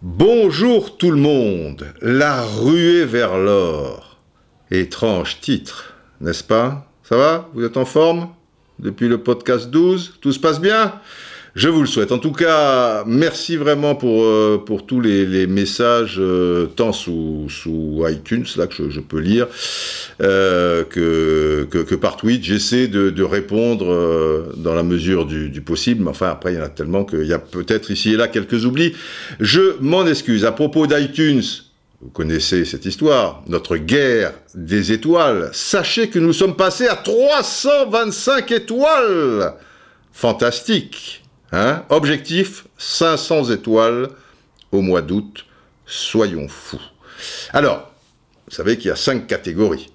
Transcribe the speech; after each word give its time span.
Bonjour 0.00 0.96
tout 0.96 1.10
le 1.10 1.18
monde, 1.18 1.92
la 2.00 2.44
ruée 2.44 3.04
vers 3.04 3.36
l'or. 3.36 4.16
Étrange 4.70 5.40
titre, 5.42 5.92
n'est-ce 6.22 6.42
pas? 6.42 6.86
Ça 7.02 7.18
va? 7.18 7.50
Vous 7.52 7.62
êtes 7.62 7.76
en 7.76 7.84
forme? 7.84 8.30
Depuis 8.78 9.06
le 9.06 9.22
podcast 9.22 9.68
12 9.68 10.14
Tout 10.22 10.32
se 10.32 10.40
passe 10.40 10.62
bien? 10.62 10.94
Je 11.58 11.68
vous 11.68 11.80
le 11.80 11.88
souhaite. 11.88 12.12
En 12.12 12.18
tout 12.18 12.30
cas, 12.30 13.02
merci 13.04 13.56
vraiment 13.56 13.96
pour, 13.96 14.22
euh, 14.22 14.62
pour 14.64 14.86
tous 14.86 15.00
les, 15.00 15.48
messages, 15.48 16.14
euh, 16.20 16.66
tant 16.66 16.92
sous, 16.92 17.48
sous 17.48 18.04
iTunes, 18.06 18.44
là 18.56 18.68
que 18.68 18.88
je, 18.88 19.00
peux 19.00 19.18
lire, 19.18 19.48
euh, 20.22 20.84
que, 20.84 21.64
que, 21.64 21.94
par 21.96 22.16
tweet. 22.16 22.44
J'essaie 22.44 22.86
de, 22.86 23.22
répondre 23.24 24.54
dans 24.56 24.74
la 24.74 24.84
mesure 24.84 25.26
du, 25.26 25.50
du 25.50 25.60
possible, 25.60 26.04
mais 26.04 26.10
enfin, 26.10 26.28
après, 26.28 26.52
il 26.52 26.58
y 26.58 26.60
en 26.60 26.64
a 26.64 26.68
tellement 26.68 27.04
qu'il 27.04 27.26
y 27.26 27.32
a 27.32 27.40
peut-être 27.40 27.90
ici 27.90 28.12
et 28.12 28.16
là 28.16 28.28
quelques 28.28 28.64
oublis. 28.64 28.94
Je 29.40 29.74
m'en 29.80 30.06
excuse. 30.06 30.44
À 30.44 30.52
propos 30.52 30.86
d'iTunes, 30.86 31.42
vous 32.00 32.10
connaissez 32.10 32.66
cette 32.66 32.86
histoire, 32.86 33.42
notre 33.48 33.76
guerre 33.78 34.32
des 34.54 34.92
étoiles. 34.92 35.50
Sachez 35.52 36.08
que 36.08 36.20
nous 36.20 36.32
sommes 36.32 36.54
passés 36.54 36.86
à 36.86 36.94
325 36.94 38.52
étoiles. 38.52 39.54
Fantastique. 40.12 41.17
Hein? 41.52 41.84
Objectif 41.88 42.66
500 42.76 43.50
étoiles 43.50 44.08
au 44.72 44.80
mois 44.80 45.02
d'août. 45.02 45.46
Soyons 45.86 46.48
fous. 46.48 46.80
Alors, 47.52 47.90
vous 48.48 48.54
savez 48.54 48.76
qu'il 48.76 48.88
y 48.88 48.90
a 48.90 48.96
cinq 48.96 49.26
catégories. 49.26 49.90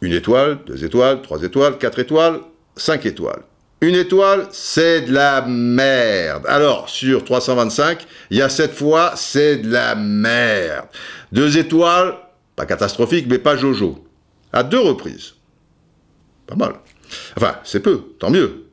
Une 0.00 0.12
étoile, 0.12 0.58
deux 0.66 0.84
étoiles, 0.84 1.22
trois 1.22 1.42
étoiles, 1.42 1.78
quatre 1.78 1.98
étoiles, 1.98 2.40
cinq 2.76 3.06
étoiles. 3.06 3.42
Une 3.80 3.94
étoile, 3.94 4.48
c'est 4.50 5.02
de 5.02 5.12
la 5.12 5.42
merde. 5.42 6.44
Alors, 6.46 6.88
sur 6.88 7.24
325, 7.24 8.06
il 8.30 8.38
y 8.38 8.42
a 8.42 8.48
cette 8.48 8.72
fois, 8.72 9.12
c'est 9.16 9.58
de 9.58 9.70
la 9.70 9.94
merde. 9.94 10.86
Deux 11.32 11.58
étoiles, 11.58 12.14
pas 12.56 12.66
catastrophique, 12.66 13.26
mais 13.28 13.38
pas 13.38 13.56
Jojo. 13.56 14.04
À 14.52 14.62
deux 14.62 14.80
reprises. 14.80 15.34
Pas 16.46 16.54
mal. 16.54 16.74
Enfin, 17.36 17.56
c'est 17.64 17.80
peu, 17.80 18.02
tant 18.18 18.30
mieux. 18.30 18.63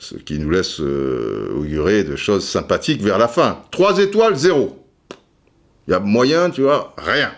Ce 0.00 0.14
qui 0.14 0.38
nous 0.38 0.50
laisse 0.50 0.80
euh, 0.80 1.52
augurer 1.56 2.04
de 2.04 2.16
choses 2.16 2.46
sympathiques 2.46 3.02
vers 3.02 3.18
la 3.18 3.28
fin. 3.28 3.62
Trois 3.70 3.98
étoiles, 3.98 4.36
zéro. 4.36 4.84
Il 5.86 5.92
y 5.92 5.94
a 5.94 6.00
moyen, 6.00 6.50
tu 6.50 6.62
vois, 6.62 6.94
rien. 6.98 7.32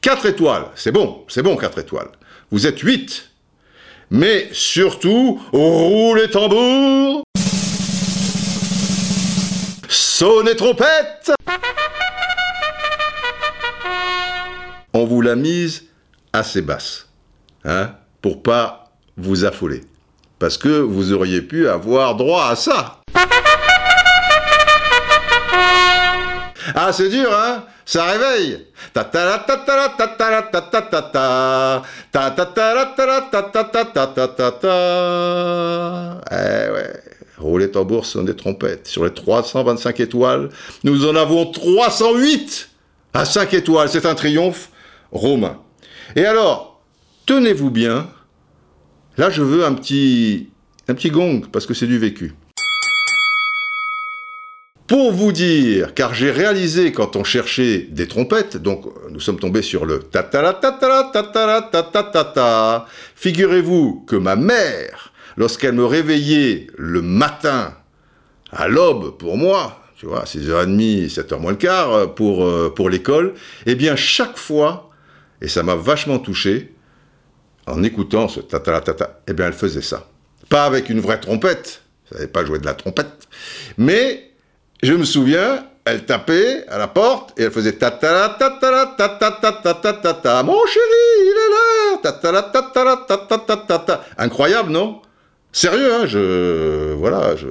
Quatre 0.00 0.26
étoiles, 0.26 0.66
c'est 0.74 0.92
bon, 0.92 1.24
c'est 1.28 1.42
bon, 1.42 1.56
quatre 1.56 1.78
étoiles. 1.78 2.08
Vous 2.50 2.66
êtes 2.66 2.80
huit. 2.80 3.30
Mais 4.10 4.48
surtout, 4.52 5.40
roulez 5.52 6.28
tambour 6.30 7.22
Sonnez 9.88 10.56
trompette 10.56 11.32
On 14.92 15.04
vous 15.04 15.20
l'a 15.20 15.36
mise 15.36 15.84
assez 16.32 16.62
basse, 16.62 17.08
hein, 17.64 17.94
pour 18.20 18.42
pas 18.42 18.92
vous 19.16 19.44
affoler. 19.44 19.82
Parce 20.40 20.56
que 20.56 20.80
vous 20.80 21.12
auriez 21.12 21.42
pu 21.42 21.68
avoir 21.68 22.16
droit 22.16 22.46
à 22.46 22.56
ça. 22.56 23.02
Ah, 26.74 26.92
c'est 26.92 27.10
dur, 27.10 27.30
hein 27.30 27.64
Ça 27.84 28.04
réveille. 28.04 28.66
Eh 36.30 36.70
ouais. 36.70 37.02
Roulez 37.36 37.70
tambour 37.70 38.06
sonne 38.06 38.24
des 38.24 38.36
trompettes. 38.36 38.86
Sur 38.86 39.04
les 39.04 39.12
325 39.12 40.00
étoiles, 40.00 40.48
nous 40.84 41.06
en 41.06 41.16
avons 41.16 41.50
308 41.50 42.70
à 43.12 43.26
5 43.26 43.52
étoiles. 43.52 43.90
C'est 43.90 44.06
un 44.06 44.14
triomphe 44.14 44.70
romain. 45.12 45.58
Et 46.16 46.24
alors, 46.24 46.80
tenez-vous 47.26 47.70
bien. 47.70 48.08
Là, 49.18 49.28
je 49.28 49.42
veux 49.42 49.64
un 49.64 49.74
petit, 49.74 50.50
un 50.88 50.94
petit 50.94 51.10
gong 51.10 51.42
parce 51.50 51.66
que 51.66 51.74
c'est 51.74 51.86
du 51.86 51.98
vécu. 51.98 52.34
Pour 54.86 55.12
vous 55.12 55.30
dire, 55.30 55.94
car 55.94 56.14
j'ai 56.14 56.30
réalisé 56.30 56.90
quand 56.90 57.14
on 57.14 57.22
cherchait 57.22 57.86
des 57.90 58.08
trompettes, 58.08 58.56
donc 58.56 58.86
nous 59.10 59.20
sommes 59.20 59.38
tombés 59.38 59.62
sur 59.62 59.84
le 59.86 60.00
ta 60.00 60.24
ta 60.24 60.42
la 60.42 60.52
ta. 62.24 62.86
Figurez-vous 63.14 64.04
que 64.06 64.16
ma 64.16 64.34
mère, 64.34 65.12
lorsqu'elle 65.36 65.74
me 65.74 65.84
réveillait 65.84 66.66
le 66.76 67.02
matin, 67.02 67.74
à 68.50 68.66
l'aube 68.66 69.16
pour 69.16 69.36
moi, 69.36 69.80
tu 69.96 70.06
vois, 70.06 70.24
6h30, 70.24 71.08
7h 71.08 71.38
moins 71.38 71.52
le 71.52 71.56
quart 71.56 72.14
pour, 72.14 72.44
euh, 72.44 72.72
pour 72.74 72.90
l'école, 72.90 73.34
eh 73.66 73.76
bien 73.76 73.94
chaque 73.94 74.36
fois, 74.36 74.90
et 75.40 75.46
ça 75.46 75.62
m'a 75.62 75.76
vachement 75.76 76.18
touché, 76.18 76.74
en 77.70 77.82
écoutant 77.82 78.28
ce 78.28 78.40
ta 78.40 78.60
ta 78.60 78.72
la 78.72 78.80
ta 78.80 78.94
ta, 78.94 79.20
eh 79.26 79.32
bien 79.32 79.46
elle 79.46 79.52
faisait 79.52 79.82
ça. 79.82 80.06
Pas 80.48 80.64
avec 80.64 80.88
une 80.88 81.00
vraie 81.00 81.20
trompette, 81.20 81.82
ça 82.08 82.16
savait 82.16 82.28
pas 82.28 82.44
jouer 82.44 82.58
de 82.58 82.66
la 82.66 82.74
trompette, 82.74 83.28
mais 83.78 84.30
je 84.82 84.94
me 84.94 85.04
souviens, 85.04 85.66
elle 85.84 86.04
tapait 86.04 86.66
à 86.68 86.78
la 86.78 86.88
porte 86.88 87.38
et 87.38 87.44
elle 87.44 87.50
faisait 87.50 87.72
ta 87.72 87.90
ta 87.90 88.12
la 88.12 88.28
ta 88.30 88.50
ta 88.50 88.70
la 88.70 88.86
ta 88.98 89.08
ta 89.08 89.30
ta 89.32 89.52
ta 89.52 89.74
ta 89.74 89.92
ta 89.94 90.14
ta. 90.14 90.42
Mon 90.42 90.66
chéri, 90.66 91.04
il 91.20 91.28
est 91.28 91.50
là. 91.54 91.60
Incroyable, 94.18 94.70
non? 94.70 95.00
Sérieux, 95.52 95.92
hein, 95.94 96.06
je 96.06 96.92
voilà, 96.94 97.34
je 97.36 97.48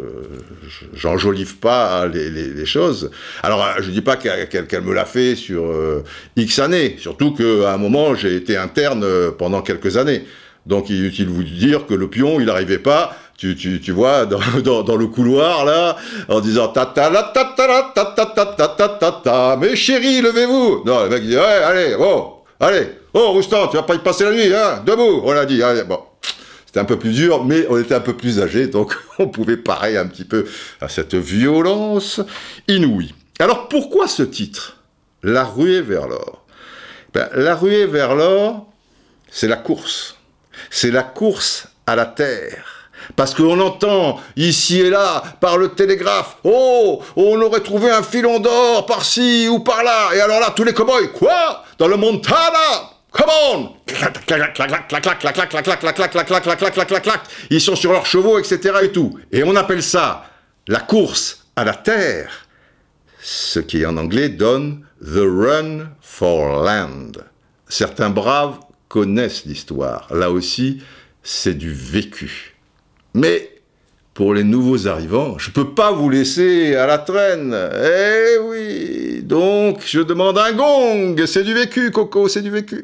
j'enjolive 0.93 1.57
pas 1.57 2.07
les, 2.07 2.29
les, 2.29 2.47
les, 2.47 2.65
choses. 2.65 3.11
Alors, 3.43 3.65
je 3.79 3.89
dis 3.89 4.01
pas 4.01 4.17
qu'elle 4.17 4.83
me 4.83 4.93
l'a 4.93 5.05
fait 5.05 5.35
sur 5.35 5.65
euh, 5.65 6.03
X 6.35 6.59
années, 6.59 6.95
surtout 6.99 7.33
qu'à 7.33 7.73
un 7.73 7.77
moment 7.77 8.15
j'ai 8.15 8.35
été 8.35 8.57
interne 8.57 9.05
pendant 9.37 9.61
quelques 9.61 9.97
années. 9.97 10.25
Donc, 10.65 10.89
il 10.89 11.03
est 11.03 11.07
utile 11.07 11.25
de 11.25 11.31
vous 11.31 11.43
dire 11.43 11.85
que 11.87 11.93
le 11.93 12.09
pion, 12.09 12.39
il 12.39 12.45
n'arrivait 12.45 12.79
pas 12.79 13.15
tu, 13.39 13.55
tu, 13.55 13.79
tu 13.79 13.93
vois, 13.93 14.25
dans, 14.63 14.83
dans, 14.83 14.97
le 14.97 15.07
couloir, 15.07 15.63
là, 15.63 15.95
en 16.27 16.41
disant 16.41 16.67
ta 16.67 16.85
ta 16.85 17.09
la 17.09 17.23
ta 17.23 17.45
ta 17.55 17.67
la 17.67 17.91
ta 17.95 18.05
ta 18.05 18.25
ta 18.25 18.45
ta 18.45 18.67
ta 18.67 18.89
ta 18.89 19.11
ta, 19.23 19.57
mais 19.57 19.75
chérie, 19.77 20.21
levez-vous 20.21 20.83
Non, 20.85 21.03
le 21.03 21.09
mec 21.09 21.23
dit, 21.23 21.35
ouais, 21.35 21.41
allez, 21.41 21.95
oh, 21.97 22.43
allez, 22.59 22.87
oh, 23.13 23.31
Roustan, 23.31 23.67
tu 23.67 23.77
vas 23.77 23.83
pas 23.83 23.95
y 23.95 23.99
passer 23.99 24.25
la 24.25 24.31
nuit, 24.31 24.53
hein, 24.53 24.83
debout, 24.85 25.21
on 25.23 25.31
a 25.31 25.45
dit, 25.45 25.63
allez, 25.63 25.83
bon. 25.83 25.99
C'était 26.69 26.81
un 26.81 26.85
peu 26.85 26.99
plus 26.99 27.13
dur, 27.13 27.45
mais 27.45 27.65
on 27.67 27.79
était 27.79 27.95
un 27.95 27.99
peu 27.99 28.15
plus 28.15 28.39
âgés, 28.39 28.67
donc 28.67 28.95
on 29.17 29.27
pouvait 29.27 29.57
parer 29.57 29.97
un 29.97 30.05
petit 30.05 30.23
peu 30.23 30.45
à 30.79 30.87
cette 30.87 31.15
violence 31.15 32.21
inouïe. 32.67 33.15
Alors 33.39 33.69
pourquoi 33.69 34.07
ce 34.07 34.21
titre 34.21 34.77
La 35.23 35.45
ruée 35.45 35.81
vers 35.81 36.07
l'or? 36.07 36.45
Ben, 37.11 37.27
La 37.33 37.55
ruée 37.55 37.87
vers 37.87 38.13
l'or, 38.13 38.67
c'est 39.31 39.47
la 39.47 39.55
course. 39.55 40.17
C'est 40.69 40.91
la 40.91 41.01
course 41.01 41.65
à 41.87 41.95
la 41.95 42.05
terre. 42.05 42.91
Parce 43.15 43.33
qu'on 43.33 43.59
entend 43.59 44.19
ici 44.35 44.81
et 44.81 44.91
là, 44.91 45.23
par 45.41 45.57
le 45.57 45.69
télégraphe, 45.69 46.37
oh, 46.43 47.01
on 47.15 47.41
aurait 47.41 47.61
trouvé 47.61 47.89
un 47.89 48.03
filon 48.03 48.39
d'or 48.39 48.85
par-ci 48.85 49.47
ou 49.49 49.61
par-là. 49.61 50.09
Et 50.13 50.21
alors 50.21 50.39
là, 50.39 50.53
tous 50.55 50.65
les 50.65 50.75
cow-boys, 50.75 51.07
quoi? 51.15 51.63
Dans 51.79 51.87
le 51.87 51.97
Montana 51.97 52.98
Come 53.11 53.29
on 53.51 53.75
Ils 57.49 57.61
sont 57.61 57.75
sur 57.75 57.91
leurs 57.91 58.05
chevaux, 58.05 58.37
etc. 58.37 58.75
et 58.83 58.91
tout. 58.91 59.19
Et 59.31 59.43
on 59.43 59.55
appelle 59.55 59.83
ça 59.83 60.25
la 60.67 60.79
course 60.79 61.45
à 61.55 61.63
la 61.63 61.73
terre, 61.73 62.47
ce 63.21 63.59
qui 63.59 63.85
en 63.85 63.97
anglais 63.97 64.29
donne 64.29 64.85
the 65.01 65.23
run 65.25 65.89
for 66.01 66.63
land. 66.63 67.11
Certains 67.67 68.09
braves 68.09 68.59
connaissent 68.87 69.45
l'histoire. 69.45 70.07
Là 70.13 70.31
aussi, 70.31 70.81
c'est 71.23 71.55
du 71.55 71.73
vécu. 71.73 72.55
Mais 73.13 73.49
pour 74.13 74.33
les 74.33 74.43
nouveaux 74.43 74.87
arrivants, 74.87 75.37
je 75.37 75.49
ne 75.49 75.53
peux 75.53 75.73
pas 75.73 75.91
vous 75.91 76.09
laisser 76.09 76.75
à 76.75 76.85
la 76.85 76.97
traîne. 76.99 77.55
Eh 77.55 78.37
oui, 78.43 79.21
donc 79.23 79.81
je 79.85 80.01
demande 80.01 80.37
un 80.37 80.51
gong. 80.53 81.15
C'est 81.25 81.43
du 81.43 81.53
vécu, 81.53 81.91
Coco, 81.91 82.27
c'est 82.27 82.41
du 82.41 82.51
vécu. 82.51 82.83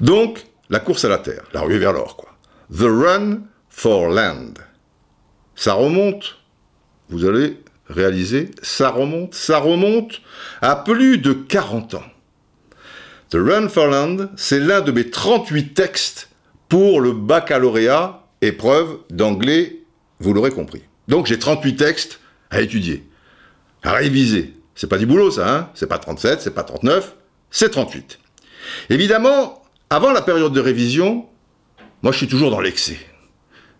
Donc, 0.00 0.44
la 0.68 0.80
course 0.80 1.04
à 1.04 1.08
la 1.08 1.18
terre, 1.18 1.44
la 1.52 1.60
ruée 1.62 1.78
vers 1.78 1.92
l'or, 1.92 2.16
quoi. 2.16 2.30
The 2.72 2.82
run 2.82 3.40
for 3.68 4.08
land. 4.08 4.54
Ça 5.54 5.74
remonte, 5.74 6.38
vous 7.08 7.26
allez 7.26 7.58
réaliser, 7.88 8.50
ça 8.62 8.90
remonte, 8.90 9.34
ça 9.34 9.58
remonte 9.58 10.22
à 10.62 10.76
plus 10.76 11.18
de 11.18 11.32
40 11.32 11.94
ans. 11.94 12.04
The 13.30 13.36
Run 13.36 13.68
for 13.68 13.86
Land, 13.86 14.30
c'est 14.36 14.58
l'un 14.58 14.80
de 14.80 14.90
mes 14.90 15.08
38 15.08 15.72
textes 15.72 16.30
pour 16.68 17.00
le 17.00 17.12
baccalauréat, 17.12 18.24
épreuve 18.40 18.98
d'anglais, 19.08 19.82
vous 20.18 20.34
l'aurez 20.34 20.50
compris. 20.50 20.82
Donc 21.06 21.26
j'ai 21.26 21.38
38 21.38 21.76
textes 21.76 22.20
à 22.50 22.60
étudier, 22.60 23.08
à 23.84 23.92
réviser. 23.92 24.54
C'est 24.74 24.88
pas 24.88 24.98
du 24.98 25.06
boulot 25.06 25.30
ça, 25.30 25.56
hein 25.56 25.70
C'est 25.74 25.86
pas 25.86 25.98
37, 25.98 26.40
c'est 26.40 26.54
pas 26.54 26.64
39, 26.64 27.14
c'est 27.52 27.70
38. 27.70 28.18
Évidemment, 28.88 29.59
avant 29.90 30.12
la 30.12 30.22
période 30.22 30.52
de 30.52 30.60
révision, 30.60 31.26
moi 32.02 32.12
je 32.12 32.18
suis 32.18 32.28
toujours 32.28 32.50
dans 32.50 32.60
l'excès. 32.60 32.96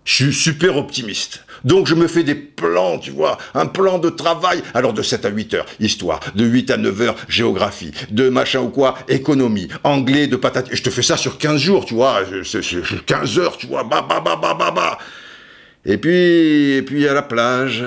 Je 0.04 0.14
suis 0.14 0.32
super 0.32 0.76
optimiste. 0.76 1.44
Donc 1.62 1.86
je 1.86 1.94
me 1.94 2.08
fais 2.08 2.24
des 2.24 2.34
plans, 2.34 2.98
tu 2.98 3.10
vois, 3.12 3.38
un 3.54 3.66
plan 3.66 3.98
de 3.98 4.10
travail. 4.10 4.62
Alors 4.74 4.92
de 4.92 5.02
7 5.02 5.24
à 5.26 5.28
8 5.28 5.54
heures, 5.54 5.66
histoire. 5.78 6.20
De 6.34 6.44
8 6.44 6.70
à 6.72 6.76
9 6.78 7.00
heures, 7.02 7.16
géographie. 7.28 7.92
De 8.10 8.28
machin 8.28 8.60
ou 8.60 8.70
quoi, 8.70 8.96
économie. 9.08 9.68
Anglais, 9.84 10.26
de 10.26 10.36
patate. 10.36 10.68
Je 10.72 10.82
te 10.82 10.90
fais 10.90 11.02
ça 11.02 11.16
sur 11.16 11.38
15 11.38 11.60
jours, 11.60 11.84
tu 11.84 11.94
vois. 11.94 12.22
C'est 12.44 12.60
15 13.06 13.38
heures, 13.38 13.56
tu 13.56 13.66
vois. 13.66 13.84
Bah, 13.84 14.04
bah, 14.08 14.20
bah, 14.24 14.38
bah, 14.40 14.56
bah, 14.58 14.72
bah. 14.74 14.98
Et 15.84 15.98
puis, 15.98 16.72
et 16.72 16.82
puis 16.82 17.06
à 17.06 17.14
la 17.14 17.22
plage. 17.22 17.84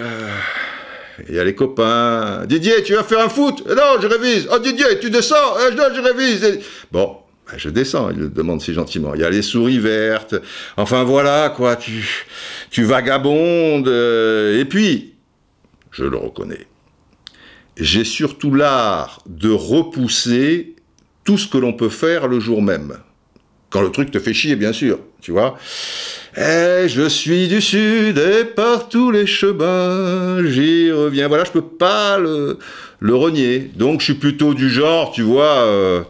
Il 1.28 1.36
y 1.36 1.40
a 1.40 1.44
les 1.44 1.56
copains. 1.56 2.46
Didier, 2.46 2.84
tu 2.84 2.94
vas 2.94 3.04
faire 3.04 3.20
un 3.20 3.30
foot? 3.30 3.64
Non, 3.68 4.00
je 4.02 4.08
révise. 4.08 4.48
Oh 4.52 4.60
Didier, 4.60 5.00
tu 5.02 5.10
descends? 5.10 5.56
Non, 5.76 5.84
je 5.94 6.02
révise. 6.02 6.60
Bon, 6.92 7.18
je 7.58 7.70
descends, 7.70 8.10
il 8.12 8.18
le 8.18 8.30
demande 8.30 8.62
si 8.62 8.74
gentiment. 8.74 9.14
Il 9.16 9.22
y 9.22 9.24
a 9.24 9.30
les 9.30 9.42
souris 9.42 9.80
vertes. 9.80 10.36
Enfin 10.78 11.04
voilà, 11.04 11.54
quoi, 11.56 11.76
tu, 11.76 12.84
vagabondes. 12.84 13.88
Euh, 13.88 14.60
et 14.60 14.66
puis, 14.66 15.14
je 15.92 16.06
le 16.06 16.18
reconnais, 16.18 16.68
j'ai 17.78 18.04
surtout 18.04 18.54
l'art 18.54 19.22
de 19.28 19.50
repousser 19.50 20.76
tout 21.24 21.38
ce 21.38 21.48
que 21.48 21.58
l'on 21.58 21.74
peut 21.74 21.90
faire 21.90 22.28
le 22.28 22.40
jour 22.40 22.62
même. 22.62 22.98
Quand 23.70 23.82
le 23.82 23.92
truc 23.92 24.12
te 24.12 24.20
fait 24.20 24.34
chier, 24.34 24.56
bien 24.56 24.72
sûr, 24.72 25.00
tu 25.22 25.32
vois. 25.32 25.58
Et 26.38 26.88
je 26.88 27.08
suis 27.10 27.48
du 27.48 27.62
sud 27.62 28.18
et 28.20 28.44
par 28.44 28.90
tous 28.90 29.10
les 29.10 29.26
chemins, 29.26 30.44
j'y 30.46 30.92
reviens. 30.92 31.28
Voilà, 31.28 31.44
je 31.44 31.52
peux 31.52 31.62
pas 31.62 32.20
le, 32.20 32.60
le 33.00 33.16
renier. 33.16 33.72
Donc 33.76 34.00
je 34.00 34.06
suis 34.06 34.14
plutôt 34.14 34.54
du 34.54 34.70
genre, 34.70 35.12
tu 35.12 35.24
vois, 35.24 35.64
euh, 35.66 36.04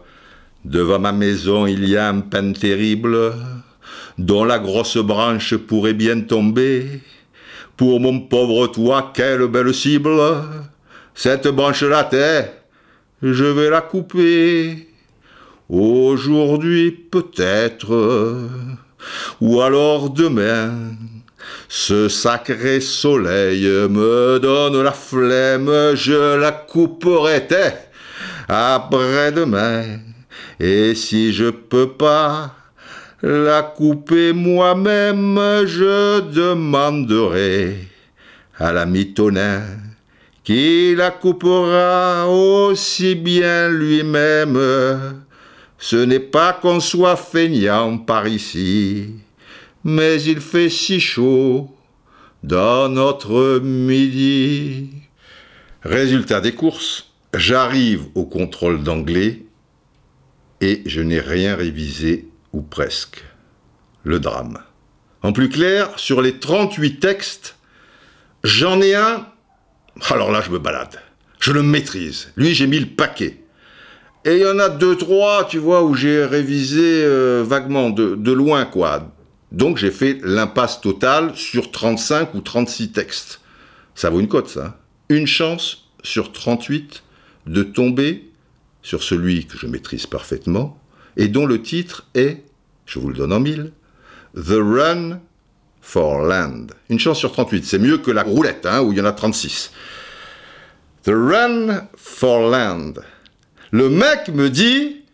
devant 0.64 0.98
ma 0.98 1.12
maison 1.12 1.66
il 1.66 1.88
y 1.88 1.96
a 1.96 2.08
un 2.08 2.20
pin 2.20 2.52
terrible, 2.52 3.32
dont 4.18 4.44
la 4.44 4.58
grosse 4.58 4.96
branche 4.98 5.56
pourrait 5.56 5.94
bien 5.94 6.20
tomber. 6.20 7.00
Pour 7.76 8.00
mon 8.00 8.20
pauvre 8.20 8.68
toit, 8.68 9.12
quelle 9.14 9.46
belle 9.48 9.74
cible. 9.74 10.20
Cette 11.14 11.48
branche-là, 11.48 12.08
je 13.22 13.44
vais 13.44 13.70
la 13.70 13.80
couper. 13.80 14.88
Aujourd'hui 15.68 16.92
peut-être 16.92 18.48
ou 19.40 19.60
alors 19.60 20.10
demain. 20.10 20.72
Ce 21.68 22.08
sacré 22.08 22.80
soleil 22.80 23.64
me 23.66 24.38
donne 24.38 24.82
la 24.82 24.92
flemme, 24.92 25.94
je 25.94 26.36
la 26.38 26.52
couperai 26.52 27.46
après-demain. 28.48 29.98
Et 30.60 30.94
si 30.94 31.32
je 31.32 31.50
peux 31.50 31.90
pas 31.90 32.54
la 33.22 33.62
couper 33.62 34.32
moi-même, 34.32 35.36
je 35.66 36.20
demanderai 36.20 37.76
à 38.58 38.72
la 38.72 38.86
mitonin 38.86 39.62
qui 40.44 40.94
la 40.94 41.10
coupera 41.10 42.28
aussi 42.28 43.14
bien 43.14 43.68
lui-même. 43.70 45.22
Ce 45.78 45.96
n'est 45.96 46.20
pas 46.20 46.52
qu'on 46.52 46.80
soit 46.80 47.16
feignant 47.16 47.98
par 47.98 48.28
ici, 48.28 49.10
mais 49.82 50.22
il 50.22 50.40
fait 50.40 50.68
si 50.68 51.00
chaud 51.00 51.70
dans 52.42 52.88
notre 52.88 53.58
midi. 53.60 54.90
Résultat 55.82 56.40
des 56.40 56.52
courses, 56.52 57.10
j'arrive 57.34 58.04
au 58.14 58.24
contrôle 58.24 58.82
d'anglais 58.82 59.43
et 60.64 60.82
je 60.86 61.02
n'ai 61.02 61.20
rien 61.20 61.56
révisé, 61.56 62.30
ou 62.54 62.62
presque. 62.62 63.22
Le 64.02 64.18
drame. 64.18 64.60
En 65.22 65.32
plus 65.32 65.50
clair, 65.50 65.90
sur 65.96 66.22
les 66.22 66.38
38 66.38 67.00
textes, 67.00 67.56
j'en 68.44 68.80
ai 68.80 68.94
un. 68.94 69.26
Alors 70.10 70.32
là, 70.32 70.40
je 70.40 70.50
me 70.50 70.58
balade. 70.58 71.00
Je 71.38 71.52
le 71.52 71.62
maîtrise. 71.62 72.32
Lui, 72.36 72.54
j'ai 72.54 72.66
mis 72.66 72.78
le 72.78 72.86
paquet. 72.86 73.44
Et 74.24 74.36
il 74.36 74.42
y 74.42 74.46
en 74.46 74.58
a 74.58 74.70
deux, 74.70 74.96
trois, 74.96 75.44
tu 75.44 75.58
vois, 75.58 75.82
où 75.84 75.94
j'ai 75.94 76.24
révisé 76.24 77.02
euh, 77.04 77.44
vaguement, 77.46 77.90
de, 77.90 78.32
loin, 78.32 78.64
quoi. 78.64 79.12
Donc 79.52 79.76
j'ai 79.76 79.90
fait 79.90 80.18
l'impasse 80.22 80.80
totale 80.80 81.36
sur 81.36 81.70
35 81.70 82.34
ou 82.34 82.40
36 82.40 82.92
textes. 82.92 83.40
Ça 83.94 84.08
vaut 84.08 84.20
une 84.20 84.28
cote, 84.28 84.48
ça. 84.48 84.78
Une 85.10 85.26
chance 85.26 85.90
sur 86.02 86.32
38 86.32 87.02
de 87.46 87.62
tomber 87.62 88.32
sur 88.84 89.02
celui 89.02 89.46
que 89.46 89.58
je 89.58 89.66
maîtrise 89.66 90.06
parfaitement 90.06 90.78
et 91.16 91.26
dont 91.26 91.46
le 91.46 91.60
titre 91.60 92.06
est, 92.14 92.44
je 92.86 93.00
vous 93.00 93.08
le 93.08 93.14
donne 93.14 93.32
en 93.32 93.40
mille, 93.40 93.72
The 94.36 94.58
Run 94.60 95.20
for 95.80 96.20
Land. 96.20 96.66
Une 96.90 96.98
chance 96.98 97.18
sur 97.18 97.32
38, 97.32 97.64
c'est 97.64 97.78
mieux 97.78 97.98
que 97.98 98.10
la 98.10 98.22
roulette, 98.22 98.66
hein, 98.66 98.82
où 98.82 98.92
il 98.92 98.98
y 98.98 99.00
en 99.00 99.06
a 99.06 99.12
36. 99.12 99.72
The 101.02 101.12
Run 101.12 101.88
for 101.96 102.50
Land. 102.50 102.94
Le 103.70 103.88
mec 103.88 104.28
me 104.28 104.50
dit, 104.50 105.04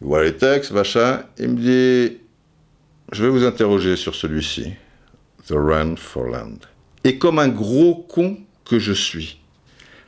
voilà 0.00 0.26
les 0.26 0.36
textes, 0.36 0.70
machin, 0.70 1.24
il 1.38 1.48
me 1.48 1.56
dit, 1.56 2.18
je 3.10 3.24
vais 3.24 3.28
vous 3.28 3.44
interroger 3.44 3.96
sur 3.96 4.14
celui-ci, 4.14 4.72
The 5.48 5.54
Run 5.54 5.96
for 5.96 6.26
Land. 6.26 6.58
Et 7.02 7.18
comme 7.18 7.40
un 7.40 7.48
gros 7.48 8.06
con 8.08 8.38
que 8.64 8.78
je 8.78 8.92
suis. 8.92 9.40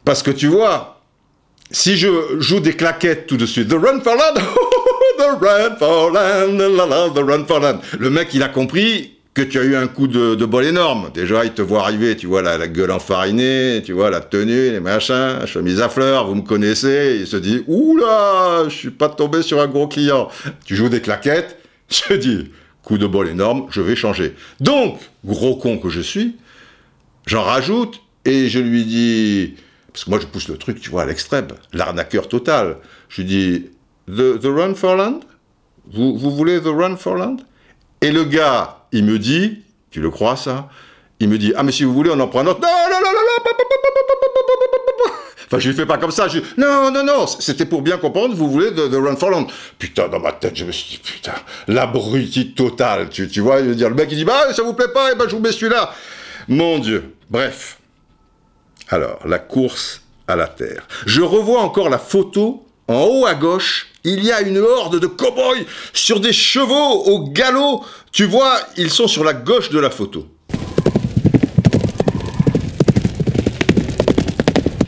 Parce 0.05 0.23
que 0.23 0.31
tu 0.31 0.47
vois, 0.47 1.00
si 1.71 1.97
je 1.97 2.09
joue 2.39 2.61
des 2.61 2.75
claquettes 2.75 3.27
tout 3.27 3.37
de 3.37 3.47
suite, 3.47 3.69
The 3.69 3.75
Run 3.75 4.01
for 4.01 4.15
Land, 4.17 4.35
The 5.19 5.41
Run 5.41 5.77
for 5.79 6.11
Land, 6.13 6.59
the 7.15 7.21
Run 7.21 7.45
for 7.47 7.61
Land. 7.61 7.81
Le 7.99 8.11
mec, 8.11 8.35
il 8.35 8.43
a 8.43 8.49
compris 8.49 9.13
que 9.35 9.43
tu 9.43 9.59
as 9.59 9.63
eu 9.63 9.77
un 9.77 9.87
coup 9.87 10.09
de, 10.09 10.45
bol 10.45 10.65
énorme. 10.65 11.11
Déjà, 11.15 11.45
il 11.45 11.53
te 11.53 11.63
voit 11.63 11.83
arriver, 11.83 12.17
tu 12.17 12.27
vois, 12.27 12.43
la, 12.43 12.59
la, 12.59 12.67
gueule 12.67 12.91
enfarinée, 12.91 13.81
tu 13.85 13.93
vois, 13.93 14.11
la 14.11 14.21
tenue, 14.21 14.71
les 14.73 14.81
machins, 14.81 15.47
chemise 15.47 15.81
à 15.81 15.89
fleurs, 15.89 16.27
vous 16.27 16.35
me 16.35 16.43
connaissez. 16.43 17.19
Il 17.21 17.27
se 17.27 17.37
dit, 17.37 17.63
oula, 17.69 18.65
je 18.69 18.75
suis 18.75 18.91
pas 18.91 19.09
tombé 19.09 19.43
sur 19.43 19.61
un 19.61 19.69
gros 19.69 19.87
client. 19.87 20.29
Tu 20.65 20.75
joues 20.75 20.89
des 20.89 21.01
claquettes, 21.01 21.59
je 21.89 22.15
dis, 22.15 22.51
coup 22.83 22.99
de 22.99 23.07
bol 23.07 23.29
énorme, 23.29 23.67
je 23.71 23.81
vais 23.81 23.95
changer. 23.95 24.35
Donc, 24.59 24.99
gros 25.25 25.57
con 25.57 25.79
que 25.79 25.89
je 25.89 26.01
suis, 26.01 26.37
j'en 27.27 27.43
rajoute 27.43 28.01
et 28.25 28.49
je 28.49 28.59
lui 28.59 28.85
dis, 28.85 29.55
parce 29.93 30.05
que 30.05 30.11
moi 30.11 30.19
je 30.21 30.27
pousse 30.27 30.49
le 30.49 30.57
truc, 30.57 30.81
tu 30.81 30.91
vois, 30.91 31.03
à 31.03 31.07
l'extrême, 31.07 31.49
l'arnaqueur 31.73 32.29
total. 32.29 32.79
Je 33.09 33.23
lui 33.23 33.29
dis, 33.29 33.71
the, 34.09 34.39
the 34.41 34.47
Run 34.47 34.75
for 34.75 34.97
Land 34.97 35.21
vous, 35.93 36.17
vous 36.17 36.31
voulez 36.31 36.61
The 36.61 36.67
Run 36.69 36.97
for 36.97 37.17
Land 37.17 37.39
Et 38.01 38.11
le 38.11 38.25
gars, 38.25 38.85
il 38.93 39.05
me 39.05 39.19
dit, 39.19 39.63
tu 39.91 40.01
le 40.01 40.11
crois 40.11 40.37
ça 40.37 40.69
Il 41.19 41.29
me 41.29 41.38
dit, 41.38 41.53
ah 41.57 41.62
mais 41.62 41.73
si 41.73 41.85
vous 41.85 41.93
voulez, 41.93 42.11
on 42.12 42.21
en 42.21 42.29
prend 42.29 42.41
un 42.41 42.47
autre. 42.47 42.61
Non, 42.61 42.69
non, 42.69 42.97
non, 42.97 43.11
non, 43.12 43.12
non, 43.12 43.50
Enfin, 45.47 45.59
je 45.59 45.69
lui 45.69 45.75
fais 45.75 45.87
pas 45.87 45.99
comme 45.99 46.12
ça. 46.12 46.29
Je... 46.29 46.38
Non, 46.57 46.93
non, 46.93 47.03
non, 47.03 47.26
c'était 47.26 47.67
pour 47.67 47.83
bien 47.83 47.99
comprendre, 47.99 48.37
vous 48.37 48.49
voulez 48.49 48.71
de, 48.71 48.97
Run 48.97 49.17
for 49.17 49.31
Land. 49.31 49.49
Putain, 49.81 50.07
dans 50.07 50.21
ma 50.21 50.31
tête, 50.31 50.55
je 50.55 50.64
me 50.64 50.71
suis 50.71 50.91
dit, 50.91 50.99
putain, 50.99 51.35
l'abruti 51.67 52.53
total, 52.53 53.09
tu, 53.09 53.26
tu 53.26 53.41
vois, 53.41 53.59
je 53.59 53.71
veux 53.71 53.75
dire, 53.75 53.88
le 53.88 53.97
mec, 53.97 54.09
il 54.12 54.17
dit, 54.17 54.25
bah, 54.25 54.53
ça 54.55 54.62
vous 54.62 54.75
plaît 54.75 54.93
pas, 54.95 55.09
et 55.09 55.12
eh 55.14 55.19
ben, 55.19 55.29
je 55.29 55.35
vous 55.35 55.43
mets 55.43 55.50
celui-là. 55.50 55.93
Mon 56.47 56.79
Dieu. 56.79 57.14
Bref. 57.29 57.80
Alors, 58.92 59.20
la 59.25 59.38
course 59.38 60.02
à 60.26 60.35
la 60.35 60.49
Terre. 60.49 60.87
Je 61.06 61.23
revois 61.23 61.61
encore 61.61 61.88
la 61.88 61.99
photo 61.99 62.66
en 62.88 63.04
haut 63.04 63.25
à 63.25 63.35
gauche, 63.35 63.87
il 64.02 64.25
y 64.25 64.32
a 64.32 64.40
une 64.40 64.59
horde 64.59 64.99
de 64.99 65.06
cow-boys 65.06 65.64
sur 65.92 66.18
des 66.18 66.32
chevaux 66.32 67.04
au 67.04 67.30
galop. 67.30 67.85
Tu 68.11 68.25
vois, 68.25 68.59
ils 68.76 68.90
sont 68.90 69.06
sur 69.06 69.23
la 69.23 69.32
gauche 69.32 69.70
de 69.70 69.78
la 69.78 69.90
photo. 69.90 70.26